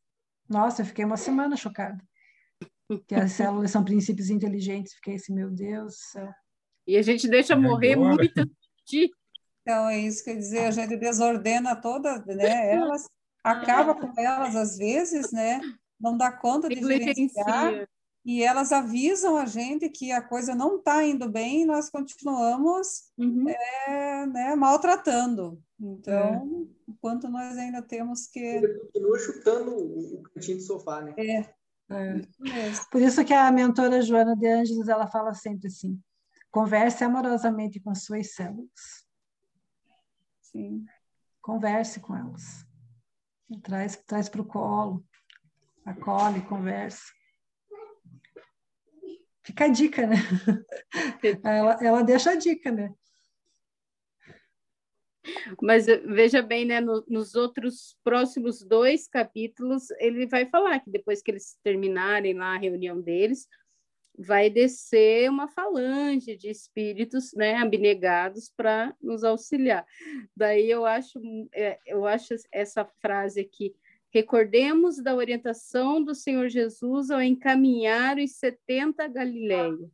nossa, 0.49 0.81
eu 0.81 0.85
fiquei 0.85 1.05
uma 1.05 1.17
semana 1.17 1.55
chocada. 1.55 1.97
Que 3.07 3.15
as 3.15 3.31
células 3.31 3.71
são 3.71 3.83
princípios 3.83 4.29
inteligentes. 4.29 4.93
Fiquei 4.95 5.15
assim, 5.15 5.33
meu 5.33 5.49
Deus. 5.49 5.95
E 6.85 6.97
a 6.97 7.01
gente 7.01 7.27
deixa 7.27 7.53
E 7.53 7.57
morrer 7.57 7.93
agora? 7.93 8.15
muito 8.15 8.45
de 8.85 9.09
Então, 9.61 9.87
é 9.89 9.99
isso 9.99 10.23
que 10.23 10.29
eu 10.29 10.33
ia 10.33 10.39
dizer, 10.39 10.65
a 10.65 10.71
gente 10.71 10.97
desordena 10.97 11.75
todas, 11.75 12.23
né? 12.25 12.73
Elas, 12.75 13.07
acaba 13.43 13.95
com 13.95 14.13
elas 14.21 14.55
às 14.55 14.77
vezes, 14.77 15.31
né? 15.31 15.59
Não 15.99 16.17
dá 16.17 16.31
conta 16.31 16.67
de 16.67 16.75
gerenciar. 16.75 17.87
E 18.25 18.41
elas 18.43 18.71
avisam 18.71 19.35
a 19.37 19.45
gente 19.45 19.89
que 19.89 20.11
a 20.11 20.21
coisa 20.21 20.55
não 20.55 20.77
está 20.77 21.03
indo 21.03 21.29
bem 21.29 21.63
e 21.63 21.65
nós 21.65 21.89
continuamos 21.89 23.11
Uhum. 23.17 23.49
é, 23.49 24.25
né, 24.27 24.55
maltratando. 24.55 25.61
Então, 25.79 26.67
o 26.87 26.93
quanto 27.01 27.27
nós 27.27 27.57
ainda 27.57 27.81
temos 27.81 28.27
que. 28.27 28.39
Ele 28.39 28.79
continua 28.79 29.19
chutando 29.19 29.75
o 29.75 30.23
cantinho 30.33 30.57
do 30.57 30.63
sofá, 30.63 31.01
né? 31.01 31.13
É, 31.17 31.53
É. 31.89 32.17
isso 32.17 32.41
mesmo. 32.41 32.85
Por 32.89 33.01
isso 33.01 33.25
que 33.25 33.33
a 33.33 33.51
mentora 33.51 34.01
Joana 34.01 34.35
de 34.35 34.47
Ângeles, 34.47 34.87
ela 34.87 35.07
fala 35.07 35.33
sempre 35.33 35.67
assim, 35.67 35.99
converse 36.49 37.03
amorosamente 37.03 37.79
com 37.81 37.89
as 37.89 38.03
suas 38.05 38.33
células. 38.33 39.03
Sim. 40.41 40.85
Converse 41.41 41.99
com 41.99 42.15
elas. 42.15 42.65
Traz, 43.63 43.97
traz 44.07 44.29
para 44.29 44.41
o 44.41 44.45
colo, 44.45 45.05
acolhe, 45.85 46.41
conversa. 46.45 47.01
Fica 49.43 49.65
a 49.65 49.67
dica, 49.67 50.07
né? 50.07 50.15
Ela, 51.43 51.77
ela 51.81 52.01
deixa 52.03 52.31
a 52.31 52.35
dica, 52.35 52.71
né? 52.71 52.93
Mas 55.61 55.87
eh, 55.87 55.97
veja 55.97 56.41
bem, 56.41 56.65
né, 56.65 56.79
no- 56.79 57.03
nos 57.07 57.35
outros 57.35 57.97
próximos 58.03 58.63
dois 58.63 59.07
capítulos, 59.07 59.89
ele 59.99 60.27
vai 60.27 60.45
falar 60.45 60.79
que 60.79 60.89
depois 60.89 61.21
que 61.21 61.31
eles 61.31 61.57
terminarem 61.63 62.33
lá 62.33 62.55
a 62.55 62.57
reunião 62.57 63.01
deles, 63.01 63.47
vai 64.17 64.49
descer 64.49 65.29
uma 65.29 65.47
falange 65.47 66.35
de 66.37 66.49
espíritos, 66.49 67.33
né, 67.33 67.55
abnegados 67.55 68.51
para 68.55 68.95
nos 69.01 69.23
auxiliar. 69.23 69.85
Daí 70.35 70.69
eu 70.69 70.85
acho, 70.85 71.19
é, 71.53 71.79
eu 71.85 72.05
acho 72.05 72.35
essa 72.51 72.85
frase 73.01 73.41
aqui, 73.41 73.75
recordemos 74.13 75.01
da 75.01 75.15
orientação 75.15 76.03
do 76.03 76.13
Senhor 76.13 76.47
Jesus 76.47 77.09
ao 77.09 77.21
encaminhar 77.21 78.17
os 78.19 78.33
70 78.35 79.03
a 79.05 79.07
Galileia. 79.07 79.89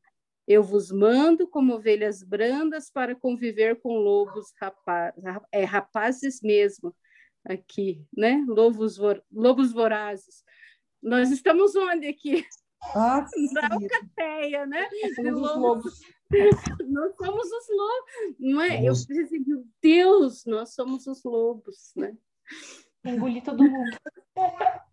Eu 0.46 0.62
vos 0.62 0.92
mando 0.92 1.48
como 1.48 1.74
ovelhas 1.76 2.22
brandas 2.24 2.90
para 2.92 3.16
conviver 3.16 3.80
com 3.80 3.98
lobos 3.98 4.52
rapa- 4.60 5.14
ra- 5.24 5.46
é, 5.52 5.64
rapazes 5.64 6.42
mesmo, 6.42 6.94
aqui, 7.46 8.04
né? 8.16 8.44
Lobos, 8.48 8.98
lobos 9.32 9.72
vorazes. 9.72 10.44
Nós 11.02 11.32
estamos 11.32 11.76
onde 11.76 12.08
aqui? 12.08 12.44
Ah, 12.96 13.26
Na 13.54 13.70
querida. 13.70 13.96
alcateia, 13.96 14.66
né? 14.66 14.90
De 14.90 15.32
lobos. 15.32 16.00
Nós 16.90 17.16
somos 17.16 17.52
os 17.52 17.68
lobos, 17.70 18.36
não 18.40 18.62
é? 18.62 18.84
Eu 18.84 18.94
pensei, 19.08 19.40
meu 19.40 19.66
Deus, 19.82 20.46
nós 20.46 20.74
somos 20.76 21.08
os 21.08 21.24
lobos, 21.24 21.92
né? 21.96 22.16
Engolir 23.06 23.43
todo 23.43 23.64
mundo. 23.64 23.97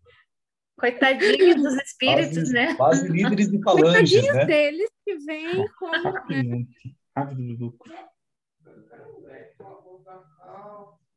Coitadinho 0.78 1.56
dos 1.56 1.74
espíritos, 1.76 2.34
Quase, 2.34 2.52
né? 2.52 2.74
quase 2.74 3.08
líderes 3.08 3.50
de 3.50 3.62
falanges, 3.62 4.10
Coitadinhos 4.10 4.36
né? 4.36 4.44
deles 4.44 4.90
que 5.04 5.16
vêm 5.16 5.68
como 5.78 6.12
né? 6.28 6.66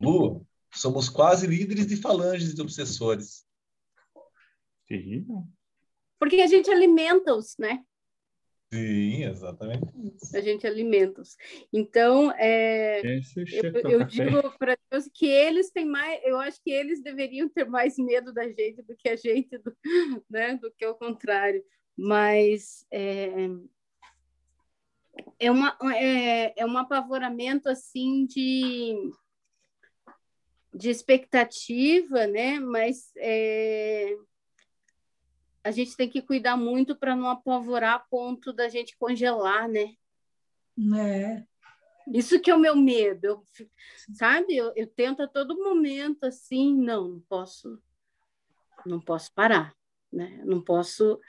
Lu, 0.00 0.46
somos 0.72 1.10
quase 1.10 1.46
líderes 1.46 1.86
de 1.86 1.96
falanges 1.96 2.54
de 2.54 2.62
obsessores. 2.62 3.44
Terrível. 4.86 5.44
porque 6.18 6.40
a 6.40 6.46
gente 6.46 6.70
alimenta-os, 6.70 7.56
né? 7.58 7.84
Sim, 8.72 9.24
exatamente. 9.24 9.84
A 10.32 10.40
gente 10.40 10.64
alimenta-os. 10.64 11.36
Então, 11.72 12.30
é, 12.32 13.02
eu, 13.04 13.90
eu 13.90 14.04
digo 14.04 14.56
para 14.58 14.78
Deus 14.88 15.08
que 15.12 15.26
eles 15.26 15.70
têm 15.72 15.84
mais, 15.84 16.20
eu 16.22 16.38
acho 16.38 16.62
que 16.62 16.70
eles 16.70 17.02
deveriam 17.02 17.48
ter 17.48 17.68
mais 17.68 17.96
medo 17.98 18.32
da 18.32 18.48
gente 18.48 18.80
do 18.82 18.96
que 18.96 19.08
a 19.08 19.16
gente, 19.16 19.58
do, 19.58 19.76
né? 20.30 20.54
Do 20.54 20.70
que 20.70 20.86
o 20.86 20.94
contrário. 20.94 21.64
Mas 21.96 22.86
é, 22.92 23.48
é, 25.40 25.50
uma, 25.50 25.76
é, 25.92 26.54
é 26.56 26.64
um 26.64 26.78
apavoramento 26.78 27.68
assim 27.68 28.24
de, 28.24 28.94
de 30.72 30.90
expectativa, 30.90 32.28
né? 32.28 32.60
Mas 32.60 33.10
é, 33.16 34.16
a 35.62 35.70
gente 35.70 35.96
tem 35.96 36.08
que 36.08 36.22
cuidar 36.22 36.56
muito 36.56 36.96
para 36.96 37.14
não 37.14 37.28
apavorar 37.28 37.94
a 37.94 37.98
ponto 37.98 38.52
da 38.52 38.68
gente 38.68 38.96
congelar, 38.96 39.68
né? 39.68 39.94
É, 40.96 41.44
Isso 42.12 42.40
que 42.40 42.50
é 42.50 42.54
o 42.54 42.58
meu 42.58 42.74
medo, 42.74 43.24
eu, 43.24 43.44
sabe? 44.14 44.56
Eu, 44.56 44.72
eu 44.74 44.86
tento 44.86 45.22
a 45.22 45.28
todo 45.28 45.62
momento 45.62 46.24
assim, 46.24 46.74
não, 46.74 47.08
não 47.08 47.20
posso, 47.20 47.80
não 48.86 49.00
posso 49.00 49.32
parar, 49.34 49.74
né? 50.10 50.42
Não 50.44 50.62
posso, 50.62 51.20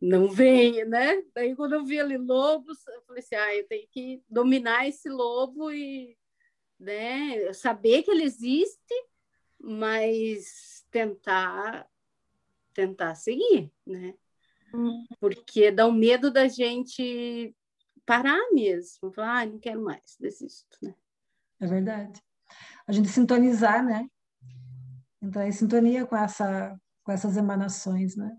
não 0.00 0.28
venha, 0.28 0.86
né? 0.86 1.22
Daí 1.34 1.54
quando 1.54 1.74
eu 1.74 1.84
vi 1.84 2.00
ali 2.00 2.16
lobos, 2.16 2.86
eu 2.86 3.02
falei 3.02 3.22
assim, 3.22 3.34
ah, 3.34 3.54
eu 3.54 3.66
tenho 3.68 3.86
que 3.90 4.22
dominar 4.28 4.88
esse 4.88 5.10
lobo 5.10 5.70
e, 5.70 6.16
né? 6.80 7.52
Saber 7.52 8.02
que 8.02 8.10
ele 8.10 8.24
existe, 8.24 8.94
mas 9.60 10.86
tentar, 10.90 11.86
tentar 12.78 13.16
seguir, 13.16 13.72
né? 13.84 14.14
Porque 15.18 15.72
dá 15.72 15.84
o 15.84 15.92
medo 15.92 16.30
da 16.30 16.46
gente 16.46 17.52
parar 18.06 18.38
mesmo, 18.52 19.10
falar, 19.12 19.40
ah, 19.40 19.46
não 19.46 19.58
quero 19.58 19.82
mais, 19.82 20.16
desisto, 20.20 20.78
né? 20.80 20.94
é 21.60 21.66
verdade. 21.66 22.22
A 22.86 22.92
gente 22.92 23.08
sintonizar, 23.08 23.84
né? 23.84 24.08
Entrar 25.20 25.48
em 25.48 25.52
sintonia 25.52 26.06
com 26.06 26.16
essa, 26.16 26.80
com 27.02 27.10
essas 27.10 27.36
emanações, 27.36 28.14
né? 28.14 28.38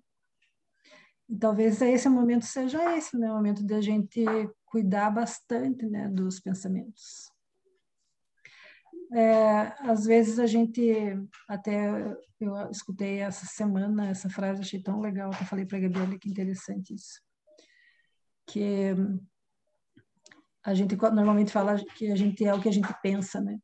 E 1.28 1.36
talvez 1.38 1.82
esse 1.82 2.08
momento 2.08 2.46
seja 2.46 2.98
esse, 2.98 3.18
né? 3.18 3.30
O 3.30 3.36
momento 3.36 3.62
de 3.62 3.74
a 3.74 3.82
gente 3.82 4.24
cuidar 4.66 5.12
bastante, 5.12 5.86
né? 5.86 6.08
Dos 6.08 6.40
pensamentos. 6.40 7.30
É, 9.12 9.74
às 9.90 10.06
vezes 10.06 10.38
a 10.38 10.46
gente, 10.46 10.94
até 11.48 12.16
eu 12.40 12.70
escutei 12.70 13.20
essa 13.20 13.46
semana 13.46 14.08
essa 14.08 14.30
frase, 14.30 14.62
achei 14.62 14.82
tão 14.82 15.00
legal 15.00 15.32
que 15.32 15.42
eu 15.42 15.48
falei 15.48 15.66
para 15.66 15.78
a 15.78 15.82
Gabi, 15.82 16.00
olha 16.00 16.20
que 16.20 16.30
interessante 16.30 16.94
isso. 16.94 17.20
Que 18.46 18.94
a 20.64 20.74
gente 20.74 20.96
normalmente 20.96 21.52
fala 21.52 21.84
que 21.96 22.12
a 22.12 22.16
gente 22.16 22.46
é 22.46 22.54
o 22.54 22.62
que 22.62 22.70
a 22.70 22.74
gente 22.74 22.94
pensa, 23.02 23.42
né? 23.42 23.58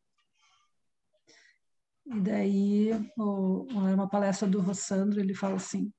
E 2.05 2.21
daí, 2.21 2.91
o, 3.17 3.63
uma 3.71 4.09
palestra 4.09 4.47
do 4.47 4.61
Rossandro, 4.61 5.19
ele 5.19 5.33
fala 5.33 5.55
assim, 5.55 5.91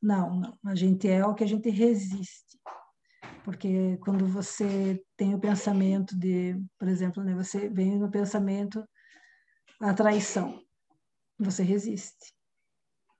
não, 0.00 0.40
não, 0.40 0.58
a 0.64 0.74
gente 0.74 1.08
é 1.08 1.24
o 1.24 1.34
que 1.34 1.44
a 1.44 1.46
gente 1.46 1.68
resiste. 1.70 2.58
Porque 3.44 3.96
quando 3.98 4.26
você 4.26 5.02
tem 5.16 5.34
o 5.34 5.40
pensamento 5.40 6.18
de, 6.18 6.60
por 6.78 6.88
exemplo, 6.88 7.22
né, 7.22 7.34
você 7.34 7.68
vem 7.68 7.98
no 7.98 8.10
pensamento 8.10 8.86
a 9.80 9.94
traição, 9.94 10.62
você 11.38 11.62
resiste 11.62 12.34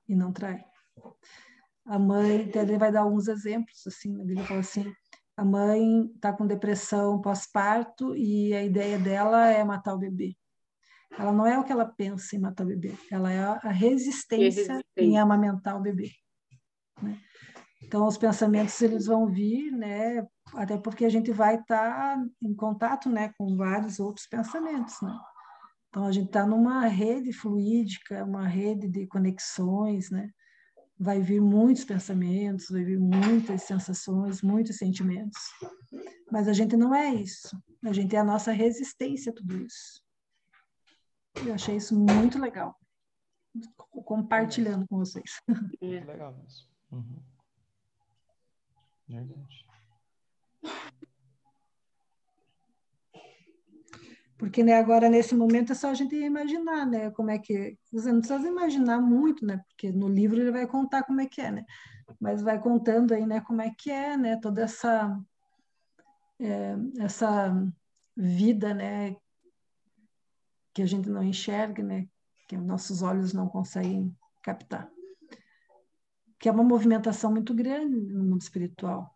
e 0.09 0.15
não 0.15 0.33
trai. 0.33 0.63
A 1.87 1.99
mãe, 1.99 2.51
ele 2.55 2.77
vai 2.77 2.93
dar 2.93 3.01
alguns 3.01 3.29
exemplos, 3.29 3.87
assim, 3.87 4.21
ele 4.21 4.43
fala 4.45 4.61
assim, 4.61 4.93
a 5.37 5.45
mãe 5.45 6.07
está 6.15 6.33
com 6.33 6.47
depressão 6.47 7.21
pós-parto 7.21 8.15
e 8.15 8.55
a 8.55 8.63
ideia 8.63 8.99
dela 8.99 9.49
é 9.49 9.65
matar 9.65 9.95
o 9.95 9.99
bebê. 9.99 10.37
Ela 11.19 11.33
não 11.33 11.47
é 11.47 11.59
o 11.59 11.65
que 11.65 11.73
ela 11.73 11.87
pensa 11.87 12.37
em 12.37 12.39
matar 12.39 12.65
o 12.65 12.67
bebê, 12.69 12.95
ela 13.11 13.33
é 13.33 13.41
a 13.41 13.71
resistência, 13.71 14.75
Resistência. 14.75 14.85
em 14.99 15.19
amamentar 15.19 15.77
o 15.77 15.81
bebê. 15.81 16.11
né? 17.03 17.19
Então, 17.91 18.07
os 18.07 18.17
pensamentos 18.17 18.81
eles 18.83 19.07
vão 19.07 19.27
vir, 19.27 19.73
né? 19.73 20.25
Até 20.55 20.79
porque 20.79 21.05
a 21.05 21.09
gente 21.09 21.33
vai 21.33 21.57
estar 21.57 22.25
em 22.41 22.55
contato, 22.55 23.11
né, 23.11 23.35
com 23.37 23.57
vários 23.57 23.99
outros 23.99 24.29
pensamentos, 24.29 24.95
né? 25.03 25.13
Então, 25.89 26.05
a 26.05 26.13
gente 26.13 26.27
está 26.27 26.47
numa 26.47 26.87
rede 26.87 27.33
fluídica, 27.33 28.25
uma 28.25 28.47
rede 28.47 28.87
de 28.87 29.09
conexões, 29.09 30.09
né? 30.09 30.31
Vai 30.97 31.21
vir 31.21 31.41
muitos 31.41 31.85
pensamentos, 31.85 32.69
vai 32.71 32.85
vir 32.85 33.01
muitas 33.01 33.65
sensações, 33.65 34.41
muitos 34.41 34.77
sentimentos. 34.77 35.41
Mas 36.31 36.47
a 36.47 36.53
gente 36.53 36.77
não 36.77 36.95
é 36.95 37.13
isso. 37.13 37.61
A 37.85 37.93
gente 37.93 38.15
é 38.15 38.21
a 38.21 38.25
nossa 38.25 38.53
resistência 38.53 39.33
a 39.33 39.35
tudo 39.35 39.57
isso. 39.57 40.01
Eu 41.45 41.55
achei 41.55 41.75
isso 41.75 41.99
muito 41.99 42.39
legal. 42.39 42.79
Compartilhando 44.05 44.87
com 44.87 44.99
vocês. 44.99 45.43
Muito 45.83 46.07
legal 46.07 46.33
mesmo. 46.39 46.69
Uhum. 46.93 47.40
Verdade. 49.11 49.67
Porque 54.39 54.63
né, 54.63 54.75
agora, 54.75 55.11
nesse 55.11 55.35
momento, 55.35 55.73
é 55.73 55.75
só 55.75 55.91
a 55.91 55.95
gente 55.95 56.15
imaginar, 56.15 56.87
né? 56.87 57.11
Como 57.11 57.31
é 57.31 57.39
que. 57.39 57.77
Você 57.93 58.11
não 58.13 58.21
precisa 58.21 58.49
imaginar 58.49 59.01
muito, 59.01 59.45
né? 59.45 59.63
Porque 59.69 59.93
no 59.93 60.09
livro 60.09 60.41
ele 60.41 60.53
vai 60.53 60.67
contar 60.67 61.03
como 61.03 61.21
é 61.21 61.27
que 61.27 61.41
é, 61.41 61.51
né? 61.51 61.65
Mas 62.21 62.41
vai 62.41 62.59
contando 62.61 63.13
aí, 63.13 63.27
né, 63.27 63.41
como 63.41 63.61
é 63.61 63.71
que 63.71 63.91
é, 63.91 64.17
né? 64.17 64.37
Toda 64.37 64.63
essa. 64.63 65.21
é, 66.39 66.75
essa 67.01 67.53
vida, 68.17 68.73
né? 68.73 69.17
Que 70.73 70.83
a 70.83 70.87
gente 70.87 71.11
não 71.11 71.23
enxerga, 71.23 71.83
né? 71.83 72.09
Que 72.49 72.57
nossos 72.57 73.03
olhos 73.03 73.33
não 73.33 73.49
conseguem 73.49 74.17
captar. 74.41 74.91
Que 76.41 76.49
é 76.49 76.53
uma 76.53 76.65
movimentação 76.65 77.31
muito 77.31 77.55
grande 77.55 78.13
no 78.13 78.25
mundo 78.25 78.43
espiritual. 78.43 79.15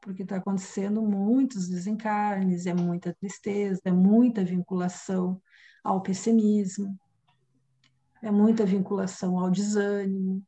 porque 0.00 0.22
está 0.22 0.36
acontecendo 0.36 1.00
muitos 1.00 1.66
desencarnes, 1.66 2.66
é 2.66 2.74
muita 2.74 3.14
tristeza, 3.14 3.80
é 3.86 3.90
muita 3.90 4.44
vinculação 4.44 5.40
ao 5.82 6.02
pessimismo, 6.02 6.94
é 8.22 8.30
muita 8.30 8.66
vinculação 8.66 9.38
ao 9.38 9.50
desânimo. 9.50 10.44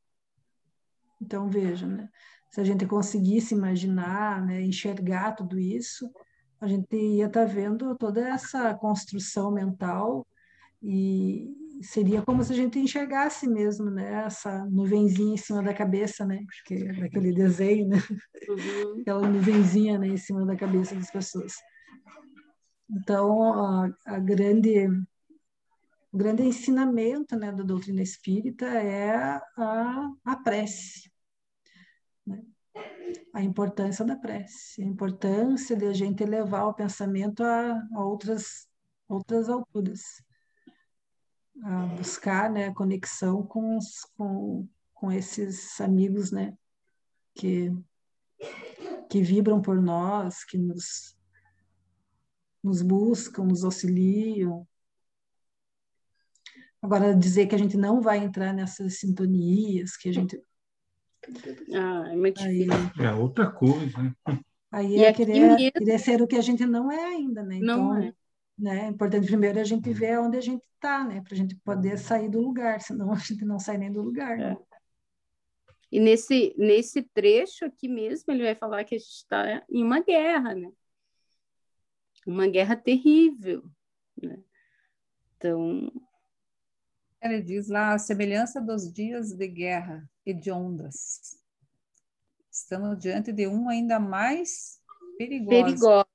Então, 1.19 1.49
veja, 1.49 1.87
né? 1.87 2.11
se 2.57 2.61
a 2.63 2.65
gente 2.65 2.87
conseguisse 2.87 3.55
imaginar, 3.55 4.45
né, 4.45 4.63
enxergar 4.63 5.33
tudo 5.33 5.59
isso, 5.59 6.11
a 6.59 6.67
gente 6.67 6.97
ia 6.97 7.27
estar 7.27 7.47
tá 7.47 7.53
vendo 7.53 7.95
toda 7.97 8.27
essa 8.27 8.75
construção 8.75 9.53
mental 9.53 10.27
e 10.83 11.55
seria 11.83 12.23
como 12.23 12.43
se 12.43 12.53
a 12.53 12.57
gente 12.57 12.79
enxergasse 12.79 13.47
mesmo, 13.49 13.91
né, 13.91 14.25
essa 14.25 14.65
nuvenzinha 14.67 15.35
em 15.35 15.37
cima 15.37 15.63
da 15.63 15.75
cabeça, 15.75 16.25
né, 16.25 16.45
porque 16.47 16.75
é 16.75 16.93
daquele 17.01 17.33
desenho, 17.33 17.89
né, 17.89 17.99
uhum. 18.49 19.01
aquela 19.01 19.29
nuvenzinha, 19.29 19.99
né, 19.99 20.09
em 20.09 20.17
cima 20.17 20.45
da 20.47 20.57
cabeça 20.57 20.95
das 20.95 21.11
pessoas. 21.11 21.55
Então, 22.89 23.53
a, 23.53 23.91
a 24.07 24.19
grande 24.19 24.89
o 26.17 26.19
grande 26.19 26.43
ensinamento 26.43 27.37
né, 27.37 27.53
da 27.53 27.63
doutrina 27.63 28.01
espírita 28.01 28.65
é 28.65 29.15
a, 29.15 30.11
a 30.25 30.37
prece. 30.37 31.11
Né? 32.27 32.43
A 33.35 33.43
importância 33.43 34.03
da 34.03 34.17
prece, 34.17 34.81
a 34.81 34.87
importância 34.87 35.77
de 35.77 35.85
a 35.85 35.93
gente 35.93 36.23
elevar 36.23 36.69
o 36.69 36.73
pensamento 36.73 37.43
a, 37.43 37.87
a 37.93 38.03
outras, 38.03 38.67
outras 39.07 39.51
alturas, 39.51 40.23
a 41.63 41.87
buscar 41.87 42.51
né, 42.51 42.69
a 42.69 42.75
conexão 42.75 43.43
com, 43.43 43.77
os, 43.77 44.05
com, 44.17 44.69
com 44.95 45.11
esses 45.11 45.81
amigos 45.81 46.31
né, 46.31 46.57
que, 47.35 47.73
que 49.11 49.23
vibram 49.23 49.61
por 49.61 49.81
nós, 49.81 50.45
que 50.45 50.59
nos, 50.59 51.17
nos 52.63 52.83
buscam, 52.83 53.45
nos 53.45 53.65
auxiliam, 53.65 54.67
Agora, 56.87 57.17
dizer 57.17 57.47
que 57.47 57.55
a 57.57 57.59
gente 57.59 57.77
não 57.77 58.01
vai 58.01 58.19
entrar 58.19 58.53
nessas 58.53 59.01
sintonias, 59.01 59.97
que 59.97 60.09
a 60.09 60.13
gente. 60.13 60.41
Ah, 61.75 62.05
é 62.13 62.15
muito 62.15 62.41
difícil. 62.41 62.73
Aí, 62.73 63.05
é 63.05 63.13
outra 63.13 63.51
coisa, 63.51 64.01
né? 64.01 64.15
Aí 64.71 65.03
é 65.03 65.13
querer, 65.13 65.73
querer 65.73 65.99
ser 65.99 66.23
o 66.23 66.27
que 66.29 66.37
a 66.37 66.41
gente 66.41 66.65
não 66.65 66.93
é 66.93 67.05
ainda, 67.05 67.43
né? 67.43 67.57
Então, 67.57 67.89
não 67.89 67.97
é. 67.97 68.15
Né, 68.59 68.87
é 68.87 68.89
importante 68.89 69.27
primeiro 69.27 69.61
a 69.61 69.65
gente 69.65 69.93
ver 69.93 70.19
onde 70.19 70.39
a 70.39 70.41
gente 70.41 70.65
está, 70.65 71.05
né? 71.05 71.21
Para 71.21 71.35
a 71.35 71.37
gente 71.37 71.55
poder 71.57 71.99
sair 71.99 72.29
do 72.31 72.41
lugar, 72.41 72.81
senão 72.81 73.13
a 73.13 73.19
gente 73.19 73.45
não 73.45 73.59
sai 73.59 73.77
nem 73.77 73.93
do 73.93 74.03
lugar. 74.03 74.39
Né? 74.39 74.53
É. 74.53 74.77
E 75.93 76.01
nesse, 76.01 76.55
nesse 76.57 77.03
trecho 77.03 77.65
aqui 77.65 77.87
mesmo, 77.89 78.33
ele 78.33 78.43
vai 78.43 78.55
falar 78.55 78.85
que 78.85 78.95
a 78.95 78.99
gente 78.99 79.11
está 79.11 79.65
em 79.69 79.83
uma 79.83 80.01
guerra, 80.01 80.55
né? 80.55 80.73
Uma 82.27 82.49
guerra 82.49 82.77
terrível, 82.77 83.63
né? 84.21 84.43
Então, 85.37 85.93
ele 87.23 87.43
diz 87.43 87.69
lá 87.69 87.93
a 87.93 87.99
semelhança 87.99 88.61
dos 88.61 88.93
dias 88.93 89.33
de 89.33 89.47
guerra 89.47 90.09
e 90.25 90.33
de 90.33 90.51
ondas. 90.51 91.39
Estamos 92.51 92.99
diante 92.99 93.33
de 93.33 93.47
um 93.47 93.69
ainda 93.69 94.01
mais 94.01 94.81
perigoso. 95.19 95.51
perigoso. 95.51 96.06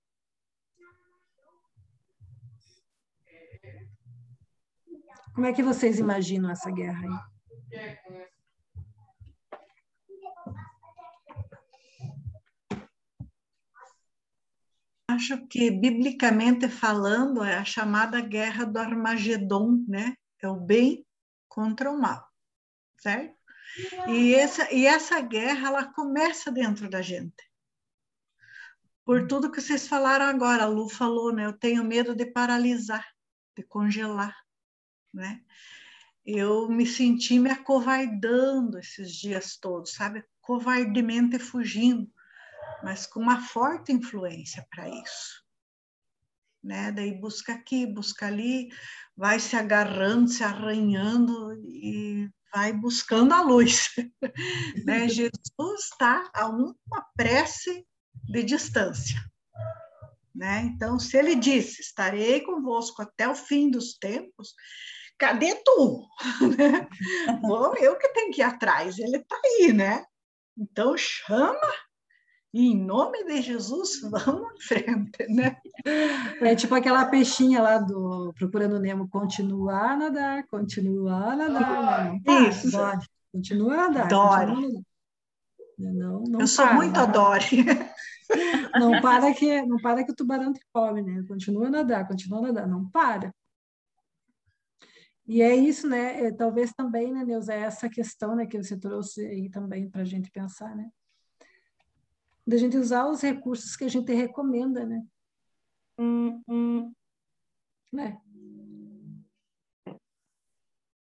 Como 5.33 5.47
é 5.47 5.53
que 5.53 5.63
vocês 5.63 5.97
imaginam 5.97 6.51
essa 6.51 6.69
guerra 6.69 7.01
aí? 7.07 7.31
Acho 15.07 15.45
que, 15.47 15.69
biblicamente 15.69 16.67
falando, 16.69 17.43
é 17.43 17.55
a 17.55 17.65
chamada 17.65 18.21
guerra 18.21 18.65
do 18.65 18.79
Armagedon, 18.79 19.83
né? 19.87 20.15
é 20.41 20.47
o 20.47 20.55
bem 20.55 21.05
contra 21.47 21.91
o 21.91 21.99
mal, 21.99 22.27
certo? 22.97 23.35
E 24.07 24.33
essa, 24.33 24.73
e 24.73 24.85
essa 24.85 25.21
guerra, 25.21 25.67
ela 25.67 25.93
começa 25.93 26.51
dentro 26.51 26.89
da 26.89 27.01
gente. 27.01 27.49
Por 29.05 29.27
tudo 29.27 29.51
que 29.51 29.61
vocês 29.61 29.87
falaram 29.87 30.25
agora, 30.25 30.63
a 30.63 30.67
Lu 30.67 30.89
falou, 30.89 31.31
né? 31.33 31.45
Eu 31.45 31.53
tenho 31.53 31.83
medo 31.83 32.15
de 32.15 32.25
paralisar, 32.25 33.05
de 33.55 33.63
congelar, 33.63 34.35
né? 35.13 35.41
Eu 36.25 36.69
me 36.69 36.85
senti 36.85 37.39
me 37.39 37.49
acovardando 37.49 38.77
esses 38.77 39.11
dias 39.11 39.57
todos, 39.57 39.93
sabe? 39.93 40.23
Covardemente 40.39 41.39
fugindo, 41.39 42.09
mas 42.83 43.07
com 43.07 43.19
uma 43.19 43.41
forte 43.41 43.91
influência 43.91 44.65
para 44.69 44.87
isso 44.89 45.41
né? 46.63 46.91
Daí 46.91 47.13
busca 47.13 47.53
aqui, 47.53 47.85
busca 47.85 48.27
ali, 48.27 48.69
vai 49.15 49.39
se 49.39 49.55
agarrando, 49.55 50.29
se 50.29 50.43
arranhando 50.43 51.53
e 51.65 52.29
vai 52.53 52.71
buscando 52.71 53.33
a 53.33 53.41
luz. 53.41 53.89
né? 54.85 55.07
Jesus 55.07 55.83
está 55.83 56.29
a 56.33 56.47
uma 56.47 57.05
prece 57.15 57.85
de 58.25 58.43
distância. 58.43 59.19
Né? 60.33 60.61
Então, 60.63 60.99
se 60.99 61.17
ele 61.17 61.35
disse, 61.35 61.81
estarei 61.81 62.41
convosco 62.41 63.01
até 63.01 63.27
o 63.27 63.35
fim 63.35 63.69
dos 63.69 63.97
tempos, 63.97 64.53
cadê 65.21 65.53
tu? 65.63 66.07
Vou 67.43 67.75
eu 67.77 67.95
que 67.95 68.09
tenho 68.09 68.31
que 68.31 68.41
ir 68.41 68.43
atrás, 68.43 68.97
ele 68.97 69.17
está 69.17 69.37
aí, 69.45 69.71
né? 69.71 70.03
Então, 70.57 70.97
chama 70.97 71.71
e 72.51 72.71
em 72.71 72.83
nome 72.83 73.23
de 73.25 73.41
Jesus, 73.41 74.01
vamos 74.09 74.51
em 74.55 74.61
frente, 74.61 75.27
né? 75.29 75.57
É 76.41 76.55
tipo 76.55 76.73
aquela 76.73 77.05
peixinha 77.05 77.61
lá 77.61 77.77
do 77.77 78.33
Procurando 78.35 78.79
Nemo, 78.79 79.07
continuar 79.07 79.91
a 79.91 79.97
nadar, 79.97 80.47
continuar 80.47 81.33
a 81.33 81.35
nadar. 81.35 82.19
Não, 82.25 82.49
Isso. 82.49 82.71
Dore. 82.71 83.05
Continua 83.31 83.73
a 83.73 83.77
nadar. 83.77 84.07
Dore. 84.07 84.83
Não, 85.77 86.23
não 86.23 86.41
Eu 86.41 86.47
sou 86.47 86.65
para, 86.65 86.75
muito 86.75 86.99
a 86.99 87.05
Dory. 87.05 87.65
Não 88.79 89.01
para, 89.01 89.33
que, 89.33 89.61
não 89.63 89.77
para 89.77 90.05
que 90.05 90.11
o 90.11 90.15
tubarão 90.15 90.53
te 90.53 90.61
come, 90.71 91.01
né? 91.01 91.23
Continua 91.27 91.67
a 91.67 91.69
nadar, 91.69 92.07
continua 92.07 92.39
a 92.39 92.41
nadar, 92.43 92.67
não 92.67 92.87
para. 92.89 93.33
E 95.31 95.41
é 95.41 95.55
isso, 95.55 95.87
né? 95.87 96.25
É, 96.25 96.31
talvez 96.31 96.73
também, 96.73 97.13
né, 97.13 97.23
Neuza, 97.23 97.53
é 97.53 97.61
essa 97.61 97.89
questão 97.89 98.35
né, 98.35 98.45
que 98.45 98.57
você 98.57 98.77
trouxe 98.77 99.25
aí 99.25 99.49
também 99.49 99.89
para 99.89 100.01
a 100.01 100.05
gente 100.05 100.29
pensar, 100.29 100.75
né? 100.75 100.91
da 102.45 102.57
gente 102.57 102.77
usar 102.77 103.07
os 103.07 103.21
recursos 103.21 103.75
que 103.75 103.85
a 103.85 103.87
gente 103.87 104.11
recomenda, 104.13 104.85
né? 104.85 105.05
Hum, 105.97 106.41
hum. 106.47 106.93
Né? 107.91 108.19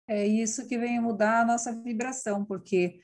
É 0.08 0.26
isso 0.26 0.68
que 0.68 0.78
vem 0.78 1.00
mudar 1.00 1.42
a 1.42 1.46
nossa 1.46 1.72
vibração, 1.72 2.44
porque 2.44 3.00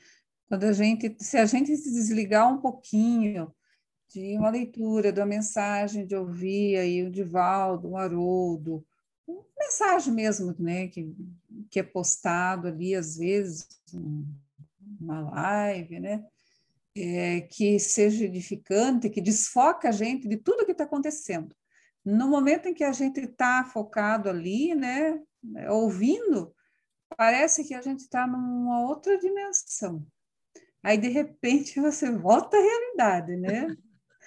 quando 0.47 0.65
a 0.65 0.73
gente, 0.73 1.15
se 1.19 1.37
a 1.37 1.45
gente 1.45 1.75
se 1.75 1.91
desligar 1.91 2.51
um 2.51 2.59
pouquinho 2.59 3.53
de 4.09 4.37
uma 4.37 4.49
leitura, 4.49 5.11
da 5.11 5.25
mensagem 5.25 6.05
de 6.05 6.15
ouvir 6.15 6.77
aí 6.77 7.03
o 7.03 7.11
Divaldo, 7.11 7.89
o 7.91 7.97
Haroldo, 7.97 8.75
uma 8.75 8.92
mensagem 9.57 10.13
mesmo, 10.13 10.55
né, 10.59 10.87
que, 10.87 11.15
que 11.69 11.79
é 11.79 11.83
postado 11.83 12.67
ali 12.67 12.95
às 12.95 13.17
vezes, 13.17 13.67
uma 14.99 15.21
live, 15.29 15.99
né, 15.99 16.25
é, 16.95 17.41
que 17.41 17.79
seja 17.79 18.25
edificante, 18.25 19.09
que 19.09 19.21
desfoca 19.21 19.89
a 19.89 19.91
gente 19.91 20.27
de 20.27 20.37
tudo 20.37 20.65
que 20.65 20.71
está 20.71 20.83
acontecendo. 20.83 21.55
No 22.05 22.27
momento 22.27 22.67
em 22.67 22.73
que 22.73 22.83
a 22.83 22.91
gente 22.91 23.21
está 23.21 23.63
focado 23.63 24.29
ali, 24.29 24.75
né, 24.75 25.21
ouvindo, 25.69 26.53
parece 27.15 27.63
que 27.63 27.73
a 27.73 27.81
gente 27.81 28.01
está 28.01 28.27
numa 28.27 28.81
outra 28.81 29.17
dimensão. 29.17 30.05
Aí, 30.83 30.97
de 30.97 31.07
repente, 31.07 31.79
você 31.81 32.11
volta 32.11 32.57
à 32.57 32.61
realidade, 32.61 33.37
né? 33.37 33.75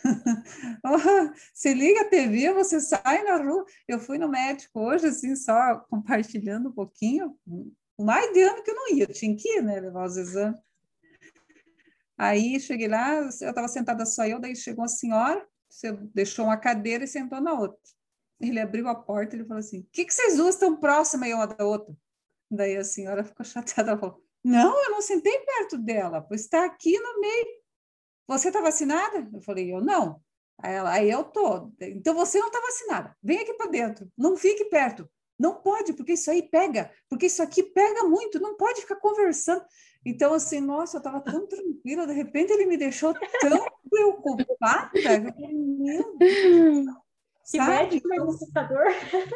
Se 1.54 1.74
liga 1.74 2.02
a 2.02 2.08
TV, 2.08 2.52
você 2.52 2.80
sai 2.80 3.22
na 3.24 3.36
rua. 3.36 3.64
Eu 3.86 3.98
fui 3.98 4.18
no 4.18 4.28
médico 4.28 4.80
hoje, 4.80 5.06
assim, 5.06 5.34
só 5.36 5.76
compartilhando 5.90 6.68
um 6.68 6.72
pouquinho. 6.72 7.36
Mais 7.98 8.32
de 8.32 8.42
ano 8.42 8.62
que 8.62 8.70
eu 8.70 8.74
não 8.74 8.90
ia, 8.90 9.04
eu 9.04 9.12
tinha 9.12 9.34
que 9.36 9.48
ir, 9.58 9.62
né, 9.62 9.80
levar 9.80 10.06
os 10.06 10.16
exames. 10.16 10.60
Aí 12.18 12.58
cheguei 12.60 12.88
lá, 12.88 13.14
eu 13.14 13.28
estava 13.28 13.68
sentada 13.68 14.06
só 14.06 14.26
eu, 14.26 14.40
daí 14.40 14.56
chegou 14.56 14.84
a 14.84 14.88
senhora, 14.88 15.46
deixou 16.14 16.46
uma 16.46 16.56
cadeira 16.56 17.04
e 17.04 17.08
sentou 17.08 17.40
na 17.40 17.52
outra. 17.52 17.78
Ele 18.40 18.60
abriu 18.60 18.88
a 18.88 18.94
porta 18.94 19.36
e 19.36 19.44
falou 19.44 19.58
assim: 19.58 19.80
O 19.80 19.86
que, 19.92 20.04
que 20.04 20.14
vocês 20.14 20.36
duas 20.36 20.54
estão 20.54 20.76
próximas 20.76 21.30
uma 21.32 21.46
da 21.46 21.64
outra? 21.64 21.94
Daí 22.50 22.76
a 22.76 22.84
senhora 22.84 23.24
ficou 23.24 23.44
chateada 23.44 23.98
falou: 23.98 24.22
Não, 24.42 24.84
eu 24.84 24.90
não 24.90 25.02
sentei 25.02 25.38
perto 25.40 25.78
dela, 25.78 26.20
pois 26.20 26.42
está 26.42 26.64
aqui 26.64 26.98
no 26.98 27.20
meio. 27.20 27.65
Você 28.26 28.48
está 28.48 28.60
vacinada? 28.60 29.28
Eu 29.32 29.40
falei: 29.40 29.72
Eu 29.72 29.80
não. 29.80 30.20
Aí 30.58 30.74
ela, 30.74 30.92
aí 30.92 31.10
eu 31.10 31.24
tô. 31.24 31.70
Então 31.80 32.14
você 32.14 32.38
não 32.38 32.48
está 32.48 32.60
vacinada. 32.60 33.16
Vem 33.22 33.40
aqui 33.40 33.54
para 33.54 33.70
dentro, 33.70 34.10
não 34.16 34.36
fique 34.36 34.64
perto. 34.66 35.08
Não 35.38 35.54
pode, 35.54 35.92
porque 35.92 36.14
isso 36.14 36.30
aí 36.30 36.42
pega, 36.42 36.90
porque 37.10 37.26
isso 37.26 37.42
aqui 37.42 37.62
pega 37.62 38.04
muito, 38.04 38.40
não 38.40 38.56
pode 38.56 38.80
ficar 38.80 38.96
conversando. 38.96 39.62
Então, 40.02 40.32
assim, 40.32 40.60
nossa, 40.60 40.96
eu 40.96 40.98
estava 40.98 41.20
tão 41.20 41.46
tranquila, 41.46 42.06
de 42.06 42.14
repente 42.14 42.52
ele 42.52 42.64
me 42.64 42.78
deixou 42.78 43.12
tão 43.12 43.66
preocupada. 43.90 44.90
Meu 45.52 46.16
Deus. 46.16 46.86
Que 47.48 47.60
assustador. 47.60 48.86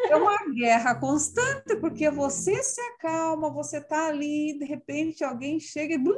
É 0.09 0.17
uma 0.17 0.37
guerra 0.53 0.95
constante, 0.97 1.77
porque 1.77 2.11
você 2.11 2.61
se 2.63 2.81
acalma, 2.81 3.53
você 3.53 3.79
está 3.79 4.09
ali, 4.09 4.59
de 4.59 4.65
repente 4.65 5.23
alguém 5.23 5.61
chega 5.61 5.95
e 5.95 5.99
blum, 5.99 6.17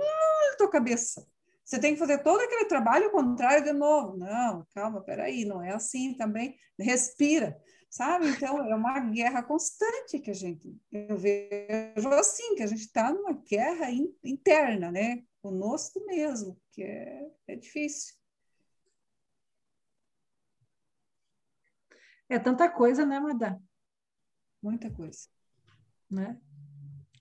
tua 0.56 0.70
cabeça. 0.70 1.26
Você 1.72 1.80
tem 1.80 1.94
que 1.94 1.98
fazer 1.98 2.18
todo 2.18 2.38
aquele 2.38 2.66
trabalho 2.66 3.10
contrário 3.10 3.64
de 3.64 3.72
novo. 3.72 4.18
Não, 4.18 4.66
calma, 4.74 5.00
peraí, 5.00 5.46
não 5.46 5.62
é 5.62 5.70
assim 5.70 6.12
também. 6.12 6.54
Respira, 6.78 7.58
sabe? 7.88 8.28
Então, 8.28 8.58
é 8.70 8.74
uma 8.74 9.00
guerra 9.00 9.42
constante 9.42 10.18
que 10.18 10.30
a 10.30 10.34
gente, 10.34 10.78
eu 10.92 11.16
vejo 11.16 12.10
assim, 12.10 12.56
que 12.56 12.62
a 12.62 12.66
gente 12.66 12.82
está 12.82 13.10
numa 13.10 13.32
guerra 13.32 13.90
in, 13.90 14.14
interna, 14.22 14.92
né? 14.92 15.24
Conosco 15.40 16.04
mesmo, 16.04 16.60
que 16.72 16.82
é, 16.82 17.30
é 17.46 17.56
difícil. 17.56 18.16
É 22.28 22.38
tanta 22.38 22.68
coisa, 22.68 23.06
né, 23.06 23.18
Madá? 23.18 23.58
Muita 24.62 24.90
coisa. 24.90 25.26
Né? 26.10 26.38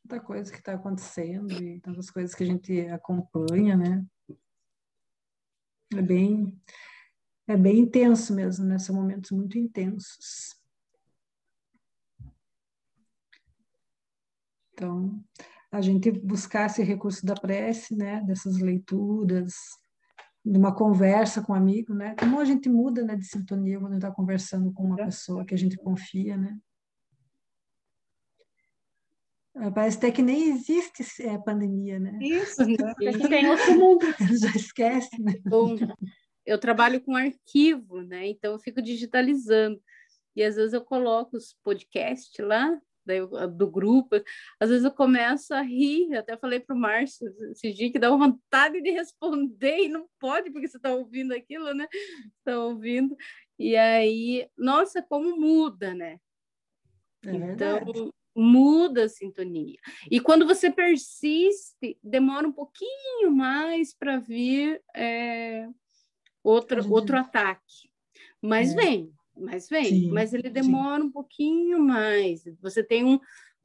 Tanta 0.06 0.20
coisa 0.20 0.52
que 0.52 0.58
está 0.58 0.74
acontecendo 0.74 1.54
e 1.54 1.80
tantas 1.80 2.12
coisas 2.12 2.36
que 2.36 2.44
a 2.44 2.48
gente 2.48 2.82
acompanha, 2.90 3.78
né? 3.78 4.06
É 5.96 6.02
bem, 6.02 6.58
é 7.48 7.58
bem 7.58 7.80
intenso 7.80 8.34
mesmo, 8.34 8.66
né? 8.66 8.80
São 8.80 8.96
momentos 8.96 9.32
muito 9.32 9.58
intensos. 9.58 10.56
Então, 14.74 15.24
a 15.72 15.82
gente 15.82 16.12
buscar 16.12 16.68
esse 16.68 16.82
recurso 16.84 17.26
da 17.26 17.34
prece, 17.34 17.96
né? 17.96 18.22
Dessas 18.24 18.60
leituras, 18.60 19.54
de 20.44 20.58
uma 20.58 20.74
conversa 20.74 21.42
com 21.42 21.54
um 21.54 21.56
amigo, 21.56 21.94
né? 21.94 22.16
Como 22.20 22.40
a 22.40 22.46
gente 22.46 22.68
muda, 22.68 23.04
né, 23.04 23.16
de 23.16 23.26
sintonia 23.26 23.80
quando 23.80 23.96
está 23.96 24.12
conversando 24.12 24.74
com 24.74 24.84
uma 24.84 24.96
pessoa 24.96 25.46
que 25.46 25.54
a 25.54 25.58
gente 25.58 25.78
confia, 25.78 26.36
né? 26.36 26.58
Ah, 29.56 29.70
parece 29.70 29.98
até 29.98 30.12
que 30.12 30.22
nem 30.22 30.50
existe 30.50 31.04
é, 31.24 31.38
pandemia, 31.38 32.00
né? 32.00 32.18
Isso, 32.22 32.64
né? 32.66 32.94
tem 33.30 33.50
outro 33.50 33.78
mundo. 33.78 34.06
Já 34.42 34.50
esquece, 34.56 35.22
né? 35.22 35.34
Bom, 35.46 35.76
eu 36.46 36.58
trabalho 36.58 37.02
com 37.02 37.16
arquivo, 37.16 38.02
né? 38.02 38.28
Então 38.28 38.54
eu 38.54 38.60
fico 38.60 38.82
digitalizando. 38.82 39.82
E 40.36 40.42
às 40.42 40.56
vezes 40.56 40.74
eu 40.74 40.82
coloco 40.82 41.36
os 41.36 41.54
podcasts 41.62 42.40
lá, 42.40 42.80
do 43.58 43.70
grupo, 43.70 44.16
às 44.60 44.70
vezes 44.70 44.86
eu 44.86 44.92
começo 44.92 45.54
a 45.54 45.62
rir, 45.62 46.16
até 46.16 46.38
falei 46.38 46.60
para 46.60 46.76
o 46.76 46.80
Márcio 46.80 47.28
esse 47.52 47.74
dia 47.74 47.92
que 47.92 48.00
dá 48.00 48.10
vontade 48.10 48.80
de 48.82 48.92
responder 48.92 49.86
e 49.86 49.90
não 49.90 50.08
pode, 50.20 50.52
porque 50.52 50.68
você 50.68 50.78
está 50.78 50.94
ouvindo 50.94 51.34
aquilo, 51.34 51.74
né? 51.74 51.88
Está 52.38 52.60
ouvindo. 52.60 53.16
E 53.58 53.76
aí, 53.76 54.48
nossa, 54.58 55.02
como 55.02 55.36
muda, 55.36 55.94
né? 55.94 56.20
É 57.26 57.32
então, 57.32 58.12
muda 58.36 59.06
a 59.06 59.10
sintonia. 59.10 59.78
E 60.10 60.20
quando 60.20 60.46
você 60.46 60.72
persiste, 60.72 61.98
demora 62.04 62.48
um 62.48 62.52
pouquinho 62.52 63.32
mais 63.32 63.94
para 63.94 64.18
vir 64.18 64.82
é, 64.96 65.68
outro, 66.44 66.90
outro 66.92 67.18
ataque. 67.18 67.92
Mas 68.42 68.74
é. 68.74 68.76
vem, 68.76 69.14
mas 69.36 69.70
vem, 69.70 69.86
sim, 69.86 70.12
mas 70.12 70.34
ele 70.34 70.50
demora 70.50 71.02
sim. 71.02 71.08
um 71.08 71.12
pouquinho 71.12 71.80
mais. 71.80 72.44
Você 72.62 72.84
tem 72.84 73.04
um, 73.04 73.20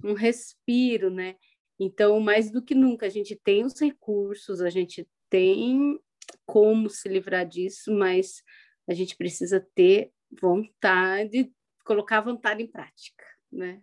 um 0.04 0.12
respiro, 0.12 1.10
né? 1.10 1.36
Então, 1.78 2.18
mais 2.20 2.50
do 2.50 2.62
que 2.62 2.74
nunca, 2.74 3.06
a 3.06 3.10
gente 3.10 3.36
tem 3.36 3.64
os 3.64 3.78
recursos, 3.80 4.60
a 4.60 4.70
gente 4.70 5.06
tem 5.28 5.98
como 6.44 6.88
se 6.88 7.08
livrar 7.08 7.46
disso, 7.46 7.92
mas 7.92 8.42
a 8.88 8.94
gente 8.94 9.16
precisa 9.16 9.66
ter 9.74 10.10
vontade, 10.30 11.52
colocar 11.84 12.18
a 12.18 12.22
vontade 12.22 12.62
em 12.62 12.66
prática, 12.66 13.24
né? 13.52 13.80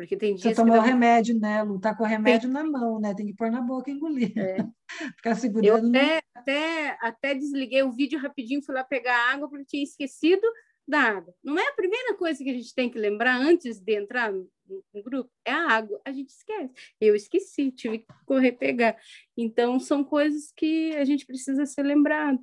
Porque 0.00 0.16
tem 0.16 0.34
dias 0.34 0.42
Você 0.42 0.54
tomou 0.54 0.78
o 0.78 0.80
remédio, 0.80 1.38
né, 1.38 1.62
Lu? 1.62 1.78
Tá 1.78 1.94
com 1.94 2.04
o 2.04 2.06
remédio 2.06 2.50
tem... 2.50 2.50
na 2.50 2.64
mão, 2.64 2.98
né? 2.98 3.14
Tem 3.14 3.26
que 3.26 3.34
pôr 3.34 3.50
na 3.50 3.60
boca 3.60 3.90
e 3.90 3.92
engolir. 3.92 4.32
É. 4.34 4.56
Ficar 5.16 5.34
segurando. 5.34 5.94
Eu 5.94 6.00
até, 6.00 6.22
até, 6.34 6.98
até 7.02 7.34
desliguei 7.34 7.82
o 7.82 7.92
vídeo 7.92 8.18
rapidinho, 8.18 8.62
fui 8.62 8.74
lá 8.74 8.82
pegar 8.82 9.30
água, 9.30 9.46
porque 9.46 9.66
tinha 9.66 9.82
esquecido 9.82 10.40
da 10.88 11.00
água. 11.00 11.34
Não 11.44 11.58
é 11.58 11.68
a 11.68 11.74
primeira 11.74 12.14
coisa 12.14 12.42
que 12.42 12.48
a 12.48 12.54
gente 12.54 12.74
tem 12.74 12.88
que 12.88 12.98
lembrar 12.98 13.36
antes 13.36 13.78
de 13.78 13.94
entrar 13.94 14.32
no, 14.32 14.48
no, 14.94 15.02
grupo? 15.02 15.30
É 15.44 15.52
a 15.52 15.70
água. 15.70 16.00
A 16.02 16.12
gente 16.12 16.30
esquece. 16.30 16.72
Eu 16.98 17.14
esqueci, 17.14 17.70
tive 17.70 17.98
que 17.98 18.06
correr 18.24 18.52
pegar. 18.52 18.96
Então, 19.36 19.78
são 19.78 20.02
coisas 20.02 20.50
que 20.56 20.96
a 20.96 21.04
gente 21.04 21.26
precisa 21.26 21.66
ser 21.66 21.82
lembrado. 21.82 22.40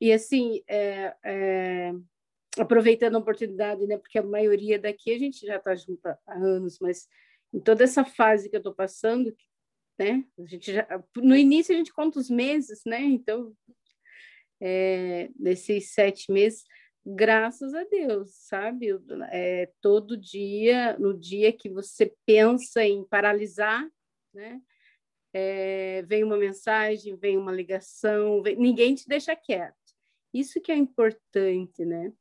E, 0.00 0.12
assim, 0.12 0.62
é, 0.68 1.12
é, 1.24 1.92
aproveitando 2.58 3.16
a 3.16 3.18
oportunidade, 3.18 3.86
né, 3.86 3.96
porque 3.96 4.18
a 4.18 4.22
maioria 4.22 4.78
daqui 4.78 5.12
a 5.12 5.18
gente 5.18 5.46
já 5.46 5.56
está 5.56 5.74
junto 5.74 6.06
há 6.06 6.18
anos, 6.26 6.78
mas 6.80 7.06
em 7.52 7.60
toda 7.60 7.84
essa 7.84 8.04
fase 8.04 8.48
que 8.48 8.56
eu 8.56 8.58
estou 8.58 8.74
passando, 8.74 9.34
né, 9.98 10.24
a 10.38 10.44
gente 10.46 10.72
já, 10.72 10.86
no 11.16 11.36
início 11.36 11.74
a 11.74 11.78
gente 11.78 11.92
conta 11.92 12.18
os 12.18 12.30
meses, 12.30 12.82
né, 12.86 13.00
então, 13.00 13.52
é, 14.60 15.30
desses 15.36 15.92
sete 15.92 16.32
meses, 16.32 16.64
graças 17.04 17.72
a 17.74 17.84
Deus, 17.84 18.30
sabe? 18.34 18.88
É, 19.30 19.70
todo 19.80 20.16
dia, 20.16 20.98
no 20.98 21.18
dia 21.18 21.52
que 21.52 21.68
você 21.68 22.14
pensa 22.26 22.84
em 22.84 23.04
paralisar, 23.04 23.88
né? 24.34 24.60
É, 25.32 26.02
vem 26.02 26.24
uma 26.24 26.36
mensagem, 26.36 27.16
vem 27.16 27.36
uma 27.36 27.52
ligação, 27.52 28.42
vem... 28.42 28.56
ninguém 28.56 28.94
te 28.94 29.06
deixa 29.06 29.36
quieto. 29.36 29.74
Isso 30.32 30.60
que 30.60 30.72
é 30.72 30.76
importante, 30.76 31.84
né? 31.84 32.12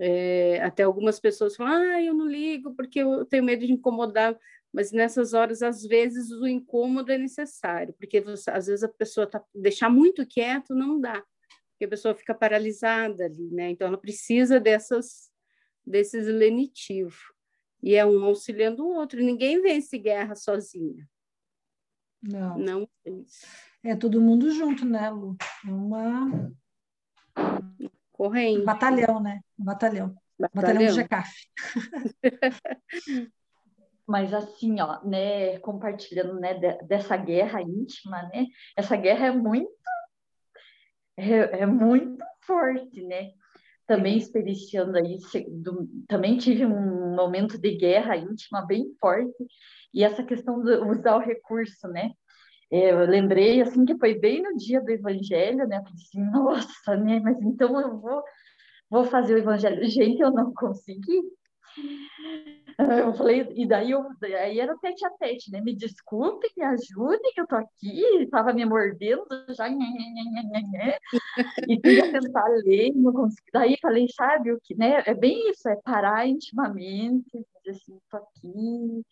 É, 0.00 0.60
até 0.62 0.82
algumas 0.82 1.20
pessoas 1.20 1.54
falam, 1.54 1.72
ah, 1.72 2.02
eu 2.02 2.14
não 2.14 2.26
ligo 2.26 2.74
porque 2.74 3.00
eu 3.00 3.24
tenho 3.24 3.44
medo 3.44 3.64
de 3.66 3.72
incomodar, 3.72 4.36
mas 4.72 4.90
nessas 4.90 5.34
horas, 5.34 5.62
às 5.62 5.84
vezes, 5.84 6.30
o 6.32 6.46
incômodo 6.46 7.12
é 7.12 7.18
necessário, 7.18 7.94
porque 7.94 8.20
você, 8.20 8.50
às 8.50 8.66
vezes 8.66 8.82
a 8.82 8.88
pessoa 8.88 9.26
tá, 9.26 9.42
deixar 9.54 9.88
muito 9.88 10.26
quieto 10.26 10.74
não 10.74 11.00
dá 11.00 11.24
porque 11.74 11.84
a 11.86 11.88
pessoa 11.88 12.14
fica 12.14 12.34
paralisada 12.34 13.24
ali, 13.24 13.50
né? 13.50 13.70
Então 13.70 13.88
ela 13.88 13.98
precisa 13.98 14.60
dessas 14.60 15.30
desses 15.86 16.26
lenitivos. 16.26 17.16
E 17.82 17.94
é 17.94 18.06
um 18.06 18.24
auxiliando 18.24 18.84
o 18.84 18.94
outro. 18.94 19.22
Ninguém 19.22 19.60
vence 19.60 19.98
guerra 19.98 20.34
sozinha. 20.34 21.06
Não. 22.22 22.56
Não 22.58 22.88
vence. 23.04 23.44
É 23.82 23.94
todo 23.94 24.20
mundo 24.20 24.50
junto, 24.50 24.86
né, 24.86 25.10
Lu? 25.10 25.36
É 25.66 25.70
uma 25.70 26.52
corrente. 28.14 28.64
Batalhão, 28.64 29.20
né? 29.20 29.40
Batalhão. 29.58 30.14
Batalhão, 30.38 30.50
batalhão 30.54 30.86
do 30.86 30.94
GECAF. 30.94 31.30
Mas 34.06 34.34
assim, 34.34 34.80
ó, 34.80 35.02
né, 35.04 35.58
compartilhando, 35.60 36.38
né, 36.38 36.54
dessa 36.82 37.16
guerra 37.16 37.62
íntima, 37.62 38.22
né? 38.24 38.46
Essa 38.76 38.96
guerra 38.96 39.28
é 39.28 39.30
muito 39.30 39.70
é, 41.16 41.62
é 41.62 41.66
muito 41.66 42.22
forte, 42.44 43.02
né? 43.02 43.30
Também 43.86 44.16
experienciando 44.18 44.98
aí, 44.98 45.18
do, 45.48 45.88
também 46.08 46.36
tive 46.36 46.66
um 46.66 47.14
momento 47.14 47.58
de 47.58 47.76
guerra 47.76 48.16
íntima 48.16 48.66
bem 48.66 48.94
forte, 49.00 49.46
e 49.92 50.02
essa 50.02 50.24
questão 50.24 50.62
de 50.62 50.72
usar 50.78 51.16
o 51.16 51.20
recurso, 51.20 51.86
né? 51.88 52.10
É, 52.70 52.92
eu 52.92 53.06
lembrei, 53.06 53.60
assim, 53.62 53.84
que 53.84 53.96
foi 53.98 54.18
bem 54.18 54.42
no 54.42 54.56
dia 54.56 54.80
do 54.80 54.90
evangelho, 54.90 55.66
né? 55.66 55.80
Falei 55.82 55.94
assim, 55.94 56.30
nossa, 56.30 56.96
né? 56.96 57.20
Mas 57.20 57.40
então 57.42 57.80
eu 57.80 57.98
vou, 57.98 58.22
vou 58.90 59.04
fazer 59.04 59.34
o 59.34 59.38
evangelho. 59.38 59.84
Gente, 59.88 60.20
eu 60.20 60.30
não 60.30 60.52
consegui. 60.54 61.22
Eu 62.76 63.14
falei, 63.14 63.46
e 63.54 63.66
daí 63.66 63.92
eu, 63.92 64.04
aí 64.40 64.58
era 64.58 64.76
tete 64.78 65.06
a 65.06 65.10
tete, 65.10 65.50
né? 65.50 65.60
Me 65.60 65.74
desculpe, 65.74 66.48
me 66.56 66.64
ajudem, 66.64 67.32
eu 67.36 67.46
tô 67.46 67.54
aqui, 67.54 68.00
estava 68.22 68.52
me 68.52 68.64
mordendo 68.64 69.24
já, 69.50 69.68
nhê, 69.68 69.76
nhê, 69.76 70.62
nhê, 70.62 70.98
e 71.68 71.80
queria 71.80 72.10
tentar 72.10 72.48
ler, 72.64 72.92
não 72.96 73.12
consegui. 73.12 73.50
Daí 73.52 73.76
falei, 73.80 74.08
sabe 74.08 74.52
o 74.52 74.58
que, 74.60 74.74
né? 74.76 75.02
É 75.06 75.14
bem 75.14 75.50
isso, 75.50 75.68
é 75.68 75.76
parar 75.84 76.26
intimamente, 76.26 77.30
dizer 77.64 77.78
assim, 77.78 77.98
tô 78.10 78.16
aqui, 78.16 79.02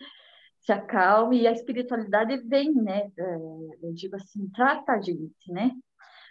se 0.62 0.72
acalme, 0.72 1.40
e 1.40 1.46
a 1.46 1.52
espiritualidade 1.52 2.36
vem, 2.48 2.72
né? 2.72 3.10
É, 3.18 3.34
eu 3.82 3.92
digo 3.92 4.16
assim, 4.16 4.48
trata 4.50 4.92
a 4.92 5.00
gente, 5.00 5.52
né? 5.52 5.72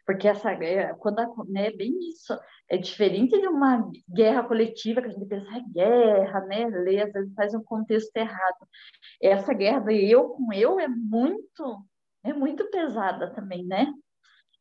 Porque 0.05 0.27
essa 0.27 0.49
quando 0.97 1.19
a, 1.19 1.27
né, 1.47 1.71
bem 1.71 1.93
isso, 2.09 2.37
é 2.69 2.77
diferente 2.77 3.39
de 3.39 3.47
uma 3.47 3.89
guerra 4.09 4.43
coletiva 4.43 5.01
que 5.01 5.07
a 5.09 5.11
gente 5.11 5.25
pensa, 5.25 5.47
é 5.55 5.61
guerra, 5.61 6.41
né? 6.45 6.67
Lê, 6.67 7.01
às 7.01 7.11
vezes 7.11 7.33
faz 7.33 7.53
um 7.53 7.63
contexto 7.63 8.15
errado. 8.15 8.67
Essa 9.21 9.53
guerra 9.53 9.79
do 9.81 9.91
eu 9.91 10.29
com 10.29 10.51
eu 10.53 10.79
é 10.79 10.87
muito, 10.87 11.85
é 12.23 12.33
muito 12.33 12.69
pesada 12.71 13.31
também, 13.33 13.65
né? 13.65 13.93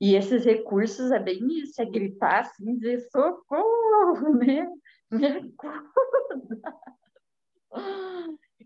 E 0.01 0.15
esses 0.15 0.45
recursos 0.45 1.11
é 1.13 1.19
bem 1.19 1.47
isso, 1.63 1.81
é 1.81 1.85
gritar 1.85 2.41
assim, 2.41 2.77
dizer 2.77 3.01
socorro, 3.11 4.35
né? 4.37 4.69
Me 5.11 5.27
ajuda. 5.27 5.61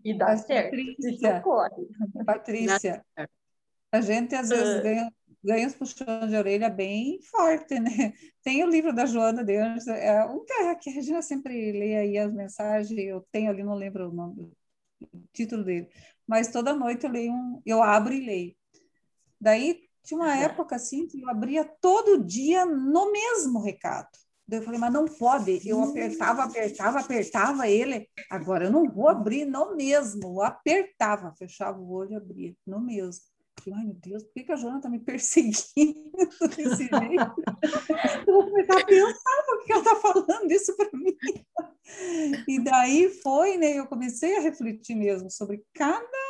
E 0.05 0.13
dá 0.13 0.37
certo. 0.37 0.69
Patrícia, 2.25 3.03
a 3.91 4.01
gente 4.01 4.35
às 4.35 4.49
vezes 4.49 4.75
Ah. 4.77 4.81
ganha, 4.81 5.13
ganha 5.43 5.67
uns 5.67 5.73
puxões 5.73 6.29
de 6.29 6.35
orelha 6.35 6.69
bem 6.69 7.19
forte, 7.23 7.79
né? 7.79 8.13
Tem 8.43 8.63
o 8.63 8.69
livro 8.69 8.93
da 8.93 9.07
Joana 9.07 9.43
de 9.43 9.57
Anjos, 9.57 9.87
é 9.87 10.23
um 10.25 10.45
que, 10.45 10.75
que 10.75 10.89
a 10.91 10.93
Regina 10.93 11.21
sempre 11.23 11.71
lê 11.71 11.95
aí 11.95 12.17
as 12.19 12.31
mensagens, 12.31 12.99
eu 12.99 13.25
tenho 13.31 13.49
ali, 13.49 13.63
não 13.63 13.73
lembro 13.73 14.09
o 14.09 14.13
nome, 14.13 14.51
o 15.01 15.23
título 15.33 15.63
dele, 15.63 15.89
mas 16.27 16.49
toda 16.51 16.73
noite 16.75 17.05
eu 17.05 17.11
leio 17.11 17.31
um, 17.33 17.61
eu 17.65 17.81
abro 17.81 18.13
e 18.13 18.23
leio. 18.23 18.55
Daí 19.41 19.89
tinha 20.03 20.19
uma 20.19 20.37
época 20.37 20.75
assim 20.75 21.07
que 21.07 21.19
eu 21.21 21.29
abria 21.29 21.65
todo 21.81 22.23
dia 22.23 22.63
no 22.63 23.11
mesmo 23.11 23.59
recado. 23.59 24.07
Daí 24.47 24.59
eu 24.59 24.63
falei, 24.63 24.79
mas 24.79 24.93
não 24.93 25.05
pode. 25.05 25.67
Eu 25.67 25.83
apertava, 25.83 26.43
apertava, 26.43 26.99
apertava 26.99 27.67
ele. 27.67 28.07
Agora 28.29 28.65
eu 28.65 28.71
não 28.71 28.87
vou 28.89 29.09
abrir 29.09 29.45
no 29.45 29.75
mesmo. 29.75 30.39
Eu 30.39 30.41
apertava, 30.43 31.33
fechava 31.37 31.79
o 31.79 31.91
olho 31.91 32.11
e 32.11 32.15
abria 32.15 32.55
no 32.65 32.79
mesmo. 32.79 33.23
Ai, 33.73 33.85
meu 33.85 33.95
Deus, 33.95 34.23
por 34.23 34.33
que, 34.33 34.43
que 34.43 34.51
a 34.51 34.55
Joana 34.55 34.77
está 34.77 34.89
me 34.89 34.99
perseguindo 35.03 36.11
desse 36.55 36.87
jeito? 36.87 37.35
Eu 38.27 38.33
vou 38.33 38.45
começar 38.45 38.79
a 38.79 38.85
pensar 38.85 39.45
que 39.65 39.71
ela 39.71 39.81
está 39.81 39.95
falando 39.95 40.51
isso 40.51 40.75
para 40.77 40.89
mim. 40.93 41.17
E 42.47 42.59
daí 42.59 43.09
foi, 43.23 43.57
né? 43.57 43.79
Eu 43.79 43.87
comecei 43.87 44.37
a 44.37 44.41
refletir 44.41 44.95
mesmo 44.95 45.31
sobre 45.31 45.63
cada 45.73 46.25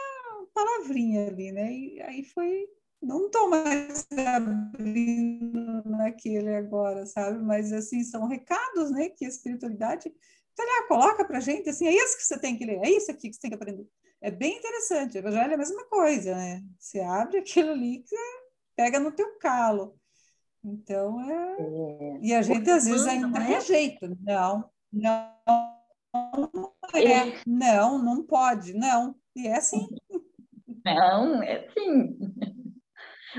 palavrinha 0.53 1.28
ali, 1.28 1.51
né? 1.51 1.74
E 1.74 2.01
aí 2.01 2.24
foi 2.24 2.66
não 3.05 3.27
estou 3.27 3.49
mais 3.49 4.07
abrindo 4.35 5.83
naquele 5.85 6.55
agora, 6.55 7.05
sabe? 7.05 7.39
Mas, 7.43 7.71
assim, 7.71 8.03
são 8.03 8.27
recados, 8.27 8.91
né? 8.91 9.09
Que 9.09 9.25
a 9.25 9.29
espiritualidade 9.29 10.09
tá 10.55 10.63
lá, 10.63 10.87
coloca 10.87 11.25
para 11.25 11.39
gente, 11.39 11.69
assim, 11.69 11.85
é 11.85 11.93
isso 11.93 12.17
que 12.17 12.23
você 12.23 12.39
tem 12.39 12.57
que 12.57 12.65
ler, 12.65 12.79
é 12.83 12.89
isso 12.89 13.11
aqui 13.11 13.29
que 13.29 13.35
você 13.35 13.41
tem 13.41 13.51
que 13.51 13.55
aprender. 13.55 13.85
É 14.21 14.31
bem 14.31 14.57
interessante. 14.57 15.17
O 15.17 15.19
Evangelho 15.19 15.51
é 15.51 15.55
a 15.55 15.57
mesma 15.57 15.83
coisa, 15.85 16.33
né? 16.33 16.63
Você 16.79 16.99
abre 17.01 17.39
aquilo 17.39 17.71
ali 17.71 17.99
que 17.99 18.09
você 18.09 18.15
pega 18.75 18.99
no 18.99 19.11
teu 19.11 19.37
calo. 19.37 19.95
Então, 20.63 21.21
é... 21.29 22.19
E 22.21 22.33
a 22.33 22.41
gente, 22.41 22.69
às 22.71 22.85
vezes, 22.85 23.05
ainda 23.05 23.37
rejeita. 23.39 24.09
Não, 24.21 24.69
não, 24.91 25.29
é, 26.95 27.39
não, 27.45 27.99
não 28.01 28.23
pode, 28.23 28.73
não. 28.73 29.15
E 29.35 29.47
é 29.47 29.57
assim. 29.57 29.87
Não, 30.83 31.43
é 31.43 31.67
sim. 31.71 32.17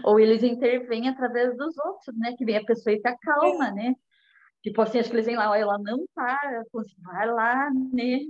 Ou 0.04 0.20
eles 0.20 0.42
intervêm 0.42 1.08
através 1.08 1.56
dos 1.56 1.76
outros, 1.78 2.16
né? 2.16 2.34
Que 2.36 2.44
vem 2.44 2.56
a 2.56 2.64
pessoa 2.64 2.94
e 2.94 3.00
se 3.00 3.08
acalma, 3.08 3.70
né? 3.70 3.94
Tipo 4.62 4.82
assim, 4.82 4.98
acho 4.98 5.08
que 5.08 5.16
eles 5.16 5.26
vêm 5.26 5.36
lá, 5.36 5.56
ela 5.56 5.78
não 5.78 6.04
tá, 6.14 6.40
vai 7.04 7.26
lá, 7.30 7.70
né? 7.92 8.20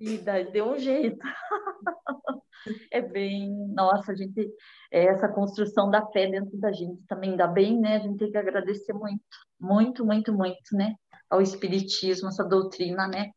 E 0.00 0.18
daí 0.18 0.50
deu 0.50 0.72
um 0.72 0.78
jeito. 0.78 1.18
É 2.90 3.00
bem, 3.00 3.50
nossa, 3.72 4.12
a 4.12 4.14
gente, 4.16 4.52
é 4.90 5.04
essa 5.06 5.28
construção 5.28 5.88
da 5.90 6.04
fé 6.08 6.28
dentro 6.28 6.58
da 6.58 6.72
gente 6.72 7.00
também 7.06 7.36
dá 7.36 7.46
bem, 7.46 7.80
né? 7.80 7.96
A 7.96 7.98
gente 8.00 8.18
tem 8.18 8.30
que 8.30 8.36
agradecer 8.36 8.92
muito, 8.92 9.22
muito, 9.58 10.04
muito, 10.04 10.32
muito, 10.32 10.76
né? 10.76 10.94
Ao 11.30 11.40
Espiritismo, 11.40 12.28
essa 12.28 12.44
doutrina, 12.44 13.06
né? 13.06 13.30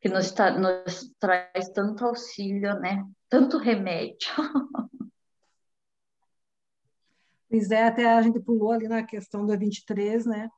Que 0.00 0.08
nos, 0.08 0.32
tra 0.32 0.50
nos 0.50 1.14
traz 1.18 1.70
tanto 1.72 2.04
auxílio, 2.04 2.78
né? 2.80 3.02
Tanto 3.30 3.56
remédio. 3.56 4.28
Pois 7.56 7.70
é, 7.70 7.84
até 7.84 8.04
a 8.04 8.20
gente 8.20 8.38
pulou 8.38 8.70
ali 8.70 8.86
na 8.86 9.02
questão 9.02 9.46
da 9.46 9.56
23, 9.56 10.26
né? 10.26 10.50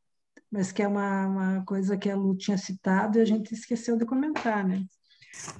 Mas 0.50 0.72
que 0.72 0.82
é 0.82 0.88
uma, 0.88 1.28
uma 1.28 1.64
coisa 1.64 1.96
que 1.96 2.10
a 2.10 2.16
Lu 2.16 2.36
tinha 2.36 2.58
citado 2.58 3.18
e 3.18 3.20
a 3.20 3.24
gente 3.24 3.54
esqueceu 3.54 3.96
de 3.96 4.04
comentar, 4.04 4.66
né? 4.66 4.84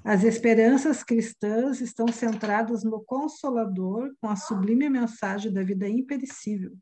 As 0.03 0.25
esperanças 0.25 1.05
cristãs 1.05 1.81
estão 1.81 2.09
centradas 2.09 2.83
no 2.83 3.05
Consolador 3.05 4.13
com 4.21 4.29
a 4.29 4.35
sublime 4.35 4.91
mensagem 4.91 5.53
da 5.53 5.63
vida 5.63 5.89
imperecível. 5.89 6.77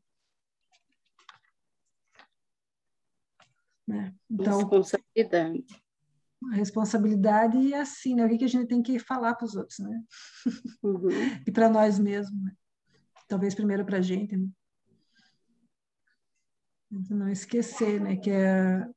Né? 3.87 4.11
Então, 4.27 4.57
Responsabilidade. 4.57 5.65
a 6.51 6.55
responsabilidade 6.55 7.57
e 7.59 7.75
assim, 7.75 8.15
né? 8.15 8.25
O 8.25 8.29
que 8.29 8.39
que 8.39 8.45
a 8.45 8.49
gente 8.49 8.67
tem 8.67 8.81
que 8.81 8.97
falar 8.97 9.35
para 9.35 9.45
os 9.45 9.55
outros, 9.55 9.77
né? 9.77 10.01
Uhum. 10.81 11.09
E 11.47 11.51
para 11.51 11.69
nós 11.69 11.99
mesmos, 11.99 12.43
né? 12.43 12.51
Talvez 13.27 13.53
primeiro 13.53 13.85
para 13.85 13.97
a 13.97 14.01
gente, 14.01 14.35
né? 14.35 14.47
Não 17.09 17.29
esquecer, 17.29 17.99
né? 17.99 18.15
Que 18.15 18.31
é 18.31 18.87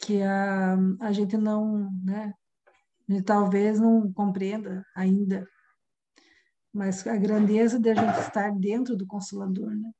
que 0.00 0.22
a, 0.22 0.76
a 1.00 1.12
gente 1.12 1.36
não, 1.36 1.90
né? 2.02 2.34
A 3.08 3.12
gente 3.12 3.24
talvez 3.24 3.78
não 3.78 4.12
compreenda 4.12 4.84
ainda, 4.94 5.46
mas 6.72 7.06
a 7.06 7.16
grandeza 7.16 7.78
de 7.78 7.90
a 7.90 7.94
gente 7.94 8.20
estar 8.20 8.50
dentro 8.58 8.96
do 8.96 9.06
Consolador, 9.06 9.70
né? 9.70 9.90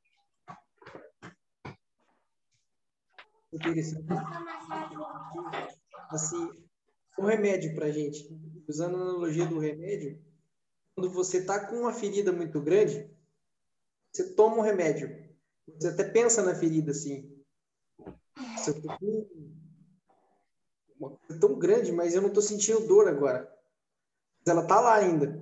Assim, 6.09 6.51
o 7.18 7.26
remédio 7.26 7.74
para 7.74 7.91
gente, 7.91 8.28
usando 8.68 8.97
a 8.97 9.01
analogia 9.01 9.47
do 9.47 9.59
remédio, 9.59 10.20
quando 10.95 11.11
você 11.11 11.38
está 11.38 11.66
com 11.66 11.76
uma 11.76 11.93
ferida 11.93 12.32
muito 12.32 12.61
grande, 12.61 13.11
você 14.12 14.34
toma 14.34 14.57
um 14.57 14.62
remédio. 14.62 15.30
Você 15.66 15.88
até 15.88 16.05
pensa 16.05 16.43
na 16.43 16.55
ferida 16.55 16.91
assim. 16.91 17.43
Eu 18.66 18.82
tô 18.82 18.99
com 18.99 19.28
uma 20.99 21.16
coisa 21.16 21.41
tão 21.41 21.59
grande, 21.59 21.93
mas 21.93 22.14
eu 22.14 22.20
não 22.20 22.28
estou 22.28 22.43
sentindo 22.43 22.86
dor 22.86 23.09
agora. 23.09 23.51
Mas 24.38 24.49
ela 24.55 24.62
está 24.62 24.80
lá 24.80 24.97
ainda. 24.97 25.41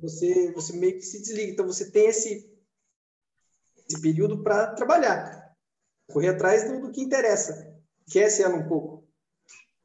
Você, 0.00 0.52
você 0.52 0.76
meio 0.76 0.94
que 0.94 1.02
se 1.02 1.20
desliga. 1.20 1.52
Então 1.52 1.66
você 1.66 1.90
tem 1.90 2.06
esse, 2.06 2.52
esse 3.88 4.00
período 4.00 4.42
para 4.42 4.74
trabalhar 4.74 5.44
correr 6.08 6.28
atrás 6.28 6.68
do, 6.68 6.80
do, 6.80 6.90
que 6.90 7.00
interessa, 7.00 7.74
que 8.10 8.18
é 8.18 8.42
ela 8.42 8.56
um 8.56 8.68
pouco. 8.68 9.06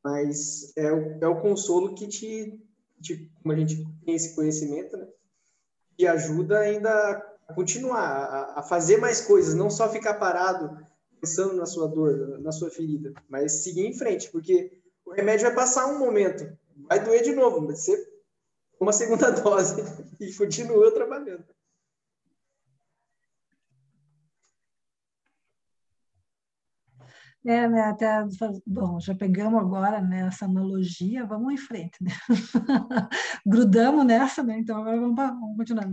Mas 0.03 0.75
é 0.77 0.91
o, 0.91 1.23
é 1.23 1.27
o 1.27 1.41
consolo 1.41 1.95
que 1.95 2.07
te, 2.07 2.61
te, 3.01 3.31
como 3.41 3.53
a 3.53 3.57
gente 3.57 3.85
tem 4.05 4.15
esse 4.15 4.35
conhecimento, 4.35 4.97
né, 4.97 5.07
te 5.97 6.07
ajuda 6.07 6.59
ainda 6.59 6.91
a 7.47 7.53
continuar, 7.53 7.99
a, 7.99 8.59
a, 8.59 8.63
fazer 8.63 8.97
mais 8.97 9.21
coisas, 9.21 9.55
não 9.55 9.69
só 9.69 9.89
ficar 9.89 10.15
parado 10.15 10.85
pensando 11.19 11.53
na 11.55 11.65
sua 11.65 11.87
dor, 11.87 12.39
na 12.39 12.51
sua 12.51 12.69
ferida, 12.69 13.13
mas 13.27 13.63
seguir 13.63 13.85
em 13.85 13.93
frente, 13.93 14.29
porque 14.31 14.81
o 15.05 15.11
remédio 15.11 15.47
vai 15.47 15.55
passar 15.55 15.87
um 15.87 15.99
momento, 15.99 16.45
vai 16.87 17.03
doer 17.03 17.23
de 17.23 17.33
novo, 17.33 17.61
mas 17.61 17.83
você 17.83 18.07
uma 18.79 18.93
segunda 18.93 19.29
dose 19.41 19.83
e 20.19 20.33
continua 20.33 20.93
trabalhando. 20.93 21.43
É, 27.45 27.69
né, 27.69 27.81
até, 27.83 28.25
bom, 28.67 28.99
já 28.99 29.15
pegamos 29.15 29.61
agora 29.61 30.01
né, 30.01 30.27
essa 30.27 30.43
analogia, 30.43 31.25
vamos 31.25 31.53
em 31.53 31.57
frente, 31.57 31.97
né? 32.03 32.11
Grudamos 33.45 34.05
nessa, 34.05 34.43
né? 34.43 34.59
Então 34.59 34.77
agora 34.77 34.99
vamos, 34.99 35.15
vamos 35.15 35.57
continuar. 35.57 35.89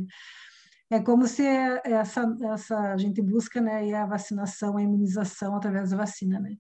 É 0.91 1.01
como 1.01 1.27
se 1.27 1.45
essa, 1.45 2.37
essa 2.53 2.93
a 2.93 2.97
gente 2.97 3.23
busca, 3.23 3.61
né, 3.61 3.93
a 3.95 4.07
vacinação, 4.07 4.77
a 4.77 4.83
imunização 4.83 5.55
através 5.57 5.91
da 5.91 5.97
vacina, 5.97 6.41
né, 6.41 6.57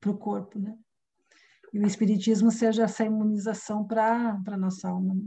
para 0.00 0.10
o 0.10 0.18
corpo, 0.18 0.58
né? 0.58 0.76
E 1.72 1.78
o 1.78 1.86
espiritismo 1.86 2.50
seja 2.50 2.84
essa 2.84 3.04
imunização 3.04 3.86
para 3.86 4.40
para 4.44 4.56
nossa 4.56 4.88
alma. 4.88 5.14
Né? 5.14 5.22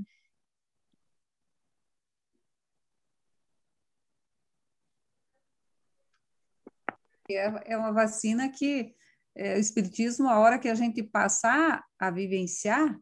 É, 7.29 7.73
é 7.73 7.77
uma 7.77 7.91
vacina 7.91 8.49
que 8.49 8.95
é, 9.35 9.55
o 9.55 9.59
Espiritismo, 9.59 10.27
a 10.27 10.39
hora 10.39 10.59
que 10.59 10.67
a 10.67 10.75
gente 10.75 11.03
passar 11.03 11.83
a 11.97 12.11
vivenciar, 12.11 12.97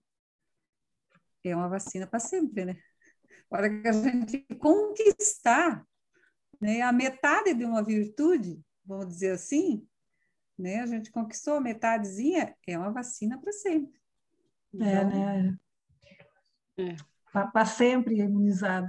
é 1.43 1.55
uma 1.55 1.69
vacina 1.69 2.05
para 2.05 2.19
sempre, 2.19 2.65
né? 2.65 2.77
A 3.49 3.57
hora 3.57 3.81
que 3.81 3.87
a 3.87 3.93
gente 3.93 4.45
conquistar 4.59 5.85
né, 6.59 6.81
a 6.81 6.91
metade 6.91 7.53
de 7.53 7.63
uma 7.63 7.83
virtude, 7.83 8.61
vamos 8.85 9.07
dizer 9.07 9.31
assim, 9.31 9.87
né? 10.57 10.81
A 10.81 10.85
gente 10.85 11.11
conquistou 11.11 11.55
a 11.55 11.61
metadezinha, 11.61 12.55
é 12.67 12.77
uma 12.77 12.91
vacina 12.91 13.39
para 13.39 13.51
sempre. 13.53 13.99
Então, 14.73 14.87
é, 14.87 15.05
né? 15.05 15.57
É. 16.77 16.95
Para 17.31 17.65
sempre 17.65 18.17
imunizado. 18.17 18.87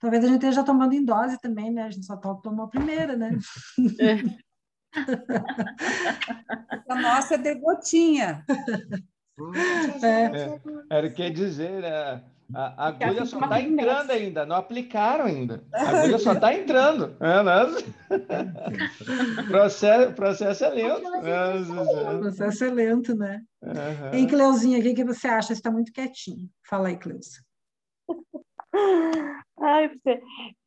Talvez 0.00 0.24
a 0.24 0.28
gente 0.28 0.36
esteja 0.36 0.64
tomando 0.64 0.94
em 0.94 1.04
dose 1.04 1.38
também, 1.40 1.70
né? 1.70 1.82
A 1.84 1.90
gente 1.90 2.06
só 2.06 2.16
tomou 2.16 2.64
a 2.64 2.68
primeira, 2.68 3.16
né? 3.16 3.36
a 6.88 6.94
nossa 6.94 7.34
é 7.34 7.38
de 7.38 7.54
gotinha. 7.56 8.42
É, 10.02 10.58
era 10.90 11.06
o 11.06 11.12
que 11.12 11.30
dizer, 11.30 11.82
né? 11.82 12.22
A, 12.52 12.84
a 12.84 12.88
agulha 12.88 13.24
só 13.24 13.38
está 13.38 13.60
entrando 13.60 14.10
ainda, 14.10 14.44
não 14.44 14.56
aplicaram 14.56 15.26
ainda. 15.26 15.62
A 15.72 15.88
agulha 15.88 16.18
só 16.18 16.32
está 16.32 16.52
entrando. 16.52 17.16
É, 17.20 17.44
né? 17.44 17.64
processo, 19.48 20.12
processo 20.14 20.64
é 20.64 20.70
lento. 20.70 21.06
O 21.06 22.20
processo 22.20 22.64
é 22.64 22.70
lento, 22.70 23.14
né? 23.14 23.40
Uhum. 23.62 24.14
Hein, 24.14 24.26
Cleuzinha, 24.26 24.80
o 24.80 24.82
que, 24.82 24.94
que 24.94 25.04
você 25.04 25.28
acha? 25.28 25.46
Você 25.48 25.52
está 25.54 25.70
muito 25.70 25.92
quietinho. 25.92 26.50
Fala 26.68 26.88
aí, 26.88 26.96
Cleusa. 26.96 27.38
Ai, 29.58 29.90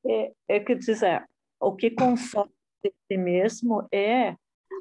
é, 0.06 0.34
é 0.48 0.60
que 0.60 0.76
dizer, 0.76 1.28
o 1.60 1.76
que 1.76 1.92
consome 1.92 2.52
de 2.84 2.94
si 3.08 3.18
mesmo 3.18 3.88
é 3.92 4.36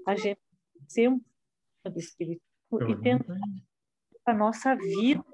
a 0.06 0.16
gente 0.16 0.40
ser 0.88 1.08
um 1.08 1.20
do 1.84 1.98
espírito 1.98 2.42
e 2.88 2.96
tentar 3.00 3.38
a 4.24 4.34
nossa 4.34 4.74
vida. 4.74 5.24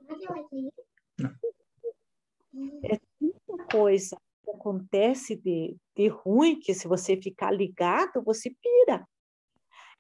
É 2.84 2.99
tanta 3.20 3.64
coisa 3.70 4.16
que 4.45 4.51
acontece 4.51 5.36
de, 5.36 5.76
de 5.97 6.09
ruim 6.09 6.59
que 6.59 6.74
se 6.74 6.89
você 6.89 7.16
ficar 7.20 7.51
ligado, 7.51 8.22
você 8.22 8.51
pira. 8.51 9.07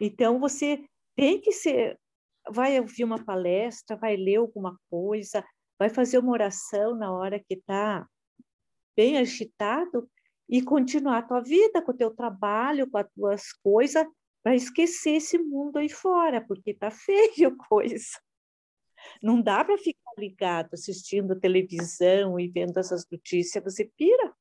Então, 0.00 0.38
você 0.38 0.84
tem 1.14 1.40
que 1.40 1.52
ser. 1.52 1.98
Vai 2.50 2.80
ouvir 2.80 3.04
uma 3.04 3.22
palestra, 3.22 3.96
vai 3.96 4.16
ler 4.16 4.36
alguma 4.36 4.78
coisa, 4.88 5.44
vai 5.78 5.88
fazer 5.88 6.18
uma 6.18 6.32
oração 6.32 6.94
na 6.96 7.12
hora 7.12 7.38
que 7.38 7.54
está 7.54 8.06
bem 8.96 9.18
agitado 9.18 10.10
e 10.48 10.62
continuar 10.62 11.18
a 11.18 11.22
tua 11.22 11.40
vida 11.40 11.80
com 11.82 11.92
o 11.92 11.96
teu 11.96 12.10
trabalho, 12.10 12.90
com 12.90 12.98
as 12.98 13.08
tuas 13.12 13.52
coisas, 13.52 14.04
para 14.42 14.56
esquecer 14.56 15.16
esse 15.16 15.38
mundo 15.38 15.76
aí 15.78 15.88
fora, 15.88 16.40
porque 16.40 16.74
tá 16.74 16.90
feio 17.46 17.56
coisa. 17.56 18.18
Não 19.22 19.40
dá 19.40 19.64
para 19.64 19.78
ficar 19.78 20.12
ligado 20.18 20.70
assistindo 20.72 21.38
televisão 21.38 22.38
e 22.40 22.48
vendo 22.48 22.78
essas 22.78 23.06
notícias, 23.10 23.62
você 23.62 23.84
pira. 23.96 24.34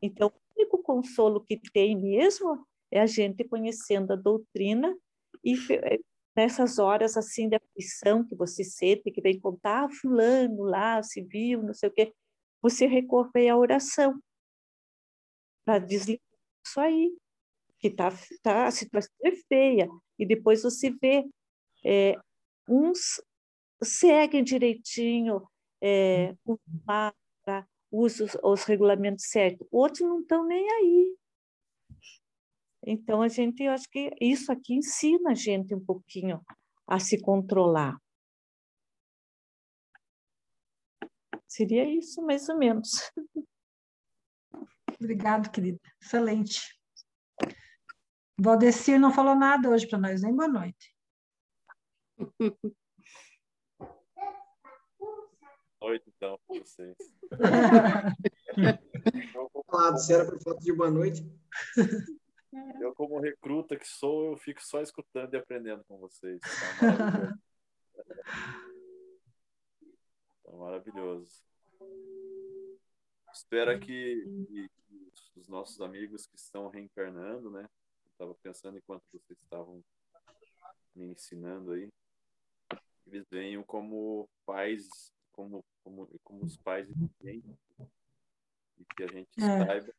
Então, 0.00 0.28
o 0.28 0.60
único 0.60 0.78
consolo 0.82 1.44
que 1.44 1.58
tem 1.72 1.96
mesmo 1.96 2.64
é 2.90 3.00
a 3.00 3.06
gente 3.06 3.44
conhecendo 3.44 4.12
a 4.12 4.16
doutrina 4.16 4.96
e 5.42 5.54
nessas 6.38 6.78
horas 6.78 7.16
assim 7.16 7.48
de 7.48 7.56
aflição 7.56 8.22
que 8.24 8.36
você 8.36 8.62
sente, 8.62 9.10
que 9.10 9.20
vem 9.20 9.40
contar, 9.40 9.86
ah, 9.86 9.88
fulano 9.90 10.62
lá, 10.62 11.02
se 11.02 11.20
viu, 11.20 11.64
não 11.64 11.74
sei 11.74 11.88
o 11.88 11.92
quê, 11.92 12.14
você 12.62 12.86
recorre 12.86 13.48
à 13.48 13.56
oração 13.56 14.22
para 15.64 15.80
desligar 15.80 16.22
isso 16.64 16.80
aí, 16.80 17.12
que 17.80 17.90
tá, 17.90 18.10
tá, 18.40 18.68
a 18.68 18.70
situação 18.70 19.12
é 19.24 19.32
feia. 19.48 19.88
E 20.16 20.24
depois 20.24 20.62
você 20.62 20.90
vê 20.90 21.28
é, 21.84 22.14
uns 22.68 23.20
seguem 23.82 24.44
direitinho 24.44 25.42
é, 25.80 26.36
o 26.44 26.56
mapa, 26.86 27.68
usam 27.90 28.26
os, 28.26 28.36
os 28.44 28.64
regulamentos 28.64 29.24
certos, 29.26 29.66
outros 29.72 30.02
não 30.02 30.20
estão 30.20 30.46
nem 30.46 30.70
aí. 30.70 31.16
Então, 32.86 33.22
a 33.22 33.28
gente, 33.28 33.62
eu 33.62 33.72
acho 33.72 33.88
que 33.90 34.10
isso 34.20 34.52
aqui 34.52 34.74
ensina 34.74 35.30
a 35.32 35.34
gente 35.34 35.74
um 35.74 35.84
pouquinho 35.84 36.40
a 36.86 36.98
se 36.98 37.20
controlar. 37.20 38.00
Seria 41.46 41.84
isso, 41.84 42.22
mais 42.22 42.48
ou 42.48 42.56
menos. 42.56 42.90
Obrigada, 45.00 45.48
querida. 45.48 45.80
Excelente. 46.00 46.78
Valdecir 48.40 49.00
não 49.00 49.12
falou 49.12 49.34
nada 49.34 49.68
hoje 49.68 49.86
para 49.88 49.98
nós, 49.98 50.22
nem 50.22 50.34
boa 50.34 50.48
noite. 50.48 50.94
noite, 55.80 56.12
então, 56.14 56.38
para 56.46 56.60
vocês. 56.60 56.96
Falado, 59.66 59.98
se 59.98 60.12
era 60.12 60.24
por 60.24 60.40
falta 60.42 60.60
de 60.60 60.72
boa 60.72 60.90
noite. 60.90 61.22
Eu, 62.80 62.94
como 62.94 63.20
recruta 63.20 63.76
que 63.76 63.86
sou, 63.86 64.32
eu 64.32 64.38
fico 64.38 64.62
só 64.62 64.80
escutando 64.80 65.34
e 65.34 65.36
aprendendo 65.36 65.84
com 65.84 65.98
vocês. 65.98 66.40
Tá 66.40 66.86
maravilhoso. 66.86 67.38
Tá 70.44 70.56
maravilhoso. 70.56 71.42
Espero 73.30 73.78
que, 73.78 74.24
que, 74.48 74.70
os 75.36 75.46
nossos 75.46 75.78
amigos 75.82 76.26
que 76.26 76.36
estão 76.36 76.68
reencarnando, 76.68 77.50
né? 77.50 77.68
Estava 78.12 78.34
pensando 78.36 78.78
enquanto 78.78 79.02
vocês 79.12 79.38
estavam 79.38 79.84
me 80.94 81.12
ensinando 81.12 81.72
aí, 81.72 81.92
eles 83.06 83.26
venham 83.30 83.62
como 83.62 84.28
pais 84.46 85.12
como, 85.38 85.64
como, 85.84 86.08
como 86.24 86.44
os 86.44 86.56
pais 86.56 86.90
entendem 86.90 87.56
e 88.76 88.84
que 88.84 89.04
a 89.04 89.06
gente 89.06 89.28
é. 89.38 89.64
saiba 89.64 89.94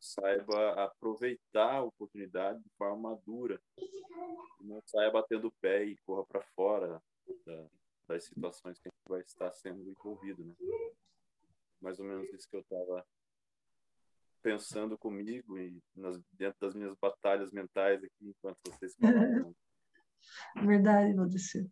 saiba 0.00 0.84
aproveitar 0.84 1.76
a 1.76 1.82
oportunidade 1.82 2.62
de 2.62 2.70
forma 2.76 3.10
madura 3.10 3.60
não 4.60 4.80
saia 4.86 5.10
batendo 5.10 5.48
o 5.48 5.52
pé 5.60 5.84
e 5.84 5.96
corra 5.98 6.24
para 6.26 6.42
fora 6.54 7.02
da, 7.46 7.66
das 8.08 8.24
situações 8.24 8.78
que 8.78 8.88
a 8.88 8.90
gente 8.90 9.08
vai 9.08 9.20
estar 9.20 9.50
sendo 9.52 9.88
envolvido 9.88 10.44
né? 10.44 10.54
mais 11.80 11.98
ou 11.98 12.04
menos 12.04 12.32
isso 12.32 12.48
que 12.48 12.56
eu 12.56 12.60
estava 12.60 13.06
pensando 14.42 14.98
comigo 14.98 15.58
e 15.58 15.82
nas, 15.94 16.20
dentro 16.32 16.58
das 16.60 16.74
minhas 16.74 16.94
batalhas 16.96 17.50
mentais 17.52 18.02
aqui 18.02 18.28
enquanto 18.28 18.58
vocês 18.66 18.94
falavam. 18.96 19.54
Verdade, 20.66 21.14
Valdecir 21.14 21.68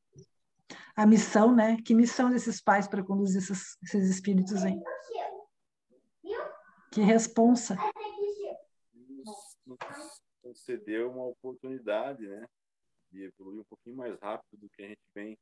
a 0.95 1.07
missão, 1.07 1.55
né? 1.55 1.77
Que 1.85 1.95
missão 1.95 2.31
desses 2.31 2.61
pais 2.61 2.87
para 2.87 3.03
conduzir 3.03 3.41
esses, 3.41 3.77
esses 3.83 4.09
espíritos 4.09 4.63
aí? 4.65 4.79
Que 6.93 7.03
responsa. 7.03 7.77
Concedeu 10.43 11.11
uma 11.11 11.27
oportunidade, 11.27 12.27
né? 12.27 12.47
De 13.11 13.25
evoluir 13.25 13.61
um 13.61 13.65
pouquinho 13.65 13.97
mais 13.97 14.19
rápido 14.21 14.61
do 14.61 14.71
que 14.71 14.83
a 14.83 14.89
gente 14.89 15.03
vem. 15.15 15.39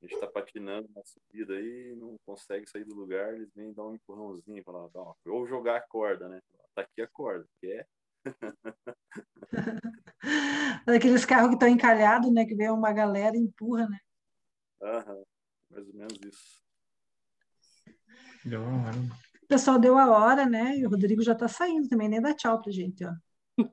A 0.00 0.04
gente 0.04 0.14
está 0.14 0.26
patinando 0.26 0.88
na 0.94 1.02
subida 1.04 1.54
aí, 1.54 1.94
não 1.96 2.16
consegue 2.24 2.68
sair 2.68 2.84
do 2.84 2.94
lugar, 2.94 3.34
eles 3.34 3.52
vêm 3.54 3.72
dar 3.72 3.84
um 3.84 3.94
empurrãozinho, 3.94 4.62
falar, 4.62 4.88
ou 5.26 5.46
jogar 5.46 5.76
a 5.76 5.80
corda, 5.80 6.28
né? 6.28 6.40
Tá 6.74 6.82
aqui 6.82 7.02
a 7.02 7.08
corda, 7.08 7.44
quer? 7.60 7.88
Daqueles 10.86 11.24
carros 11.26 11.48
que 11.48 11.54
estão 11.54 11.68
encalhados, 11.68 12.32
né? 12.32 12.44
Que 12.44 12.54
vem 12.54 12.70
uma 12.70 12.92
galera 12.92 13.36
e 13.36 13.40
empurra, 13.40 13.88
né? 13.88 13.98
Aham, 14.82 15.24
mais 15.70 15.88
ou 15.88 15.94
menos 15.94 16.18
isso. 16.22 16.62
Deu 18.44 18.62
a 18.62 18.68
hora. 18.68 18.96
O 19.42 19.46
pessoal 19.48 19.78
deu 19.78 19.98
a 19.98 20.10
hora, 20.10 20.46
né? 20.46 20.76
E 20.76 20.86
o 20.86 20.90
Rodrigo 20.90 21.22
já 21.22 21.34
tá 21.34 21.48
saindo 21.48 21.88
também, 21.88 22.08
nem 22.08 22.20
dá 22.20 22.34
tchau 22.34 22.60
pra 22.60 22.70
gente, 22.70 23.04
ó. 23.04 23.12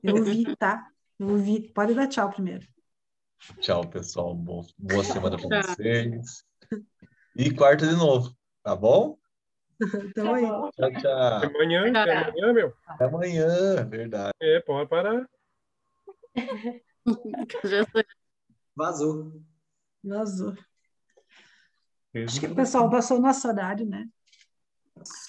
Eu 0.02 0.22
vi, 0.22 0.56
tá? 0.56 0.90
Eu 1.18 1.36
vi. 1.36 1.68
Pode 1.72 1.94
dar 1.94 2.06
tchau 2.08 2.30
primeiro. 2.30 2.66
Tchau, 3.60 3.86
pessoal. 3.88 4.34
Boa 4.34 5.04
semana 5.04 5.36
para 5.36 5.62
vocês. 5.62 6.44
E 7.36 7.54
quarta 7.54 7.86
de 7.86 7.94
novo, 7.94 8.34
tá 8.62 8.74
bom? 8.74 9.18
Então 10.08 10.34
aí. 10.34 10.42
Tchau, 10.42 10.72
tchau. 10.72 11.36
Até 11.36 11.46
amanhã, 11.48 11.90
até 11.90 12.16
amanhã, 12.16 12.52
meu. 12.54 12.74
Até 12.86 13.04
amanhã, 13.04 13.84
verdade. 13.86 14.32
É, 14.40 14.58
pode 14.60 14.88
parar. 14.88 15.28
Vazou. 18.74 19.38
Vazou. 20.02 20.54
Acho 22.24 22.40
que 22.40 22.46
o 22.46 22.54
pessoal 22.54 22.88
passou 22.88 23.18
o 23.18 23.20
nosso 23.20 23.46
horário, 23.46 23.84
né? 23.84 24.08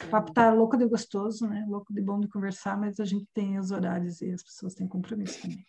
O 0.06 0.10
papo 0.10 0.34
tá 0.34 0.52
louco 0.52 0.78
de 0.78 0.88
gostoso, 0.88 1.48
né? 1.48 1.66
Louco 1.68 1.94
de 1.94 2.02
bom 2.02 2.20
de 2.20 2.28
conversar, 2.28 2.78
mas 2.78 3.00
a 3.00 3.06
gente 3.06 3.28
tem 3.34 3.60
os 3.60 3.72
horários 3.72 4.22
e 4.22 4.32
as 4.32 4.42
pessoas 4.42 4.74
têm 4.74 4.88
compromisso 4.88 5.42
também. 5.42 5.66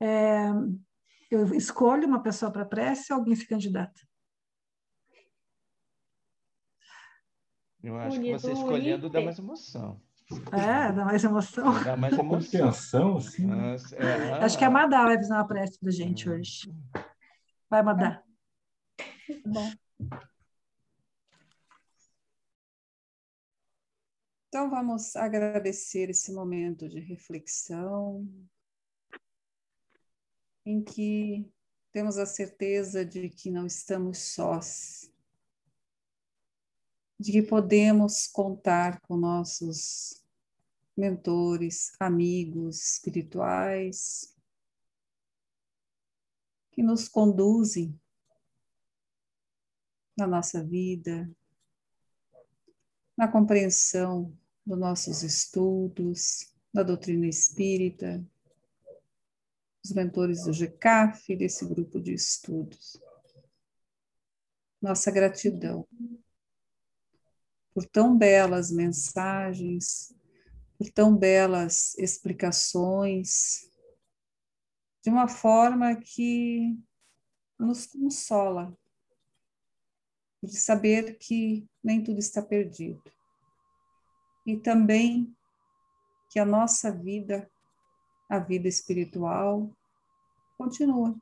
É, 0.00 0.48
eu 1.30 1.54
escolho 1.54 2.06
uma 2.06 2.22
pessoa 2.22 2.50
para 2.50 2.64
prece 2.64 3.12
ou 3.12 3.18
alguém 3.18 3.34
se 3.34 3.46
candidata? 3.46 4.00
Eu 7.82 7.98
acho 7.98 8.20
que 8.20 8.32
você 8.32 8.52
escolhendo 8.52 9.10
dá 9.10 9.20
mais 9.20 9.38
emoção. 9.38 10.00
É, 10.52 10.92
dá 10.92 11.04
mais 11.04 11.24
emoção. 11.24 11.84
Dá 11.84 11.96
mais 11.96 12.16
emoção, 12.16 13.16
assim. 13.16 13.46
Mas, 13.46 13.92
é, 13.92 14.32
Acho 14.34 14.56
que 14.56 14.64
a 14.64 14.70
Madá 14.70 15.04
vai 15.04 15.16
fazer 15.16 15.32
uma 15.32 15.46
prece 15.46 15.78
pra 15.78 15.90
gente 15.90 16.30
hoje. 16.30 16.72
Vai 17.68 17.82
mandar. 17.82 18.22
Bom. 19.46 19.70
Então, 24.48 24.68
vamos 24.68 25.14
agradecer 25.14 26.10
esse 26.10 26.32
momento 26.32 26.88
de 26.88 26.98
reflexão, 26.98 28.28
em 30.66 30.82
que 30.82 31.48
temos 31.92 32.18
a 32.18 32.26
certeza 32.26 33.04
de 33.04 33.28
que 33.28 33.50
não 33.50 33.64
estamos 33.64 34.18
sós, 34.18 35.10
de 37.18 37.32
que 37.32 37.42
podemos 37.42 38.26
contar 38.26 39.00
com 39.02 39.16
nossos 39.16 40.24
mentores, 40.96 41.92
amigos 42.00 42.94
espirituais, 42.94 44.36
que 46.72 46.82
nos 46.82 47.08
conduzem 47.08 47.98
na 50.20 50.26
nossa 50.26 50.62
vida, 50.62 51.30
na 53.16 53.26
compreensão 53.26 54.36
dos 54.64 54.78
nossos 54.78 55.22
estudos, 55.22 56.54
da 56.72 56.82
doutrina 56.82 57.26
espírita, 57.26 58.24
os 59.84 59.92
mentores 59.92 60.44
do 60.44 60.52
GCAF, 60.52 61.34
desse 61.34 61.66
grupo 61.66 62.00
de 62.00 62.12
estudos. 62.12 63.00
Nossa 64.80 65.10
gratidão 65.10 65.86
por 67.72 67.86
tão 67.86 68.16
belas 68.16 68.70
mensagens, 68.70 70.14
por 70.76 70.90
tão 70.90 71.16
belas 71.16 71.96
explicações, 71.98 73.70
de 75.02 75.10
uma 75.10 75.28
forma 75.28 75.96
que 75.96 76.78
nos 77.58 77.86
consola, 77.86 78.76
de 80.42 80.56
saber 80.56 81.18
que 81.18 81.66
nem 81.82 82.02
tudo 82.02 82.18
está 82.18 82.42
perdido. 82.42 83.02
E 84.46 84.56
também 84.56 85.34
que 86.30 86.38
a 86.38 86.44
nossa 86.44 86.90
vida, 86.90 87.50
a 88.28 88.38
vida 88.38 88.68
espiritual, 88.68 89.70
continua. 90.56 91.14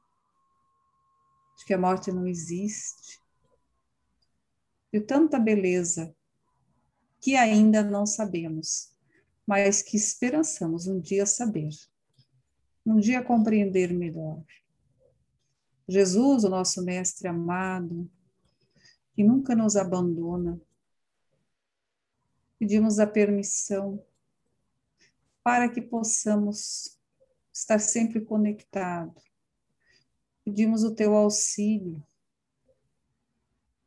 De 1.57 1.65
que 1.65 1.75
a 1.75 1.79
morte 1.79 2.13
não 2.13 2.27
existe. 2.27 3.21
De 4.93 5.01
tanta 5.01 5.39
beleza 5.39 6.15
que 7.21 7.37
ainda 7.37 7.83
não 7.83 8.07
sabemos, 8.07 8.93
mas 9.47 9.83
que 9.83 9.97
esperançamos 9.97 10.87
um 10.87 11.01
dia 11.01 11.27
saber, 11.27 11.71
um 12.87 12.99
dia 12.99 13.23
compreender 13.23 13.93
melhor. 13.93 14.43
Jesus, 15.89 16.45
o 16.45 16.49
nosso 16.49 16.85
Mestre 16.85 17.29
amado, 17.29 18.09
que 19.19 19.25
nunca 19.25 19.57
nos 19.57 19.75
abandona, 19.75 20.61
pedimos 22.57 23.01
a 23.01 23.07
permissão 23.07 24.01
para 25.43 25.69
que 25.69 25.83
possamos 25.83 26.97
estar 27.53 27.81
sempre 27.81 28.21
conectados. 28.21 29.25
Pedimos 30.45 30.85
o 30.85 30.95
teu 30.95 31.17
auxílio 31.17 32.01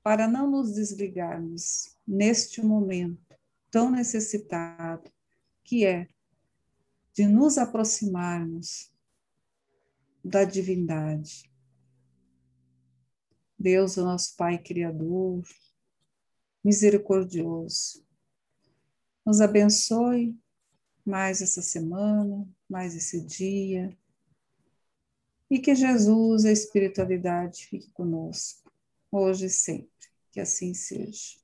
para 0.03 0.27
não 0.27 0.51
nos 0.51 0.73
desligarmos 0.73 1.95
neste 2.05 2.61
momento 2.61 3.33
tão 3.69 3.89
necessitado 3.89 5.09
que 5.63 5.85
é 5.85 6.09
de 7.13 7.25
nos 7.25 7.57
aproximarmos 7.57 8.91
da 10.21 10.43
divindade. 10.43 11.49
Deus, 13.61 13.97
o 13.97 14.03
nosso 14.03 14.35
Pai 14.35 14.57
Criador, 14.57 15.43
misericordioso, 16.63 18.03
nos 19.25 19.39
abençoe 19.39 20.35
mais 21.05 21.41
essa 21.41 21.61
semana, 21.61 22.47
mais 22.69 22.95
esse 22.95 23.23
dia, 23.25 23.95
e 25.49 25.59
que 25.59 25.75
Jesus, 25.75 26.45
a 26.45 26.51
espiritualidade, 26.51 27.67
fique 27.67 27.91
conosco, 27.91 28.71
hoje 29.11 29.47
e 29.47 29.49
sempre. 29.49 29.91
Que 30.31 30.39
assim 30.39 30.73
seja. 30.73 31.40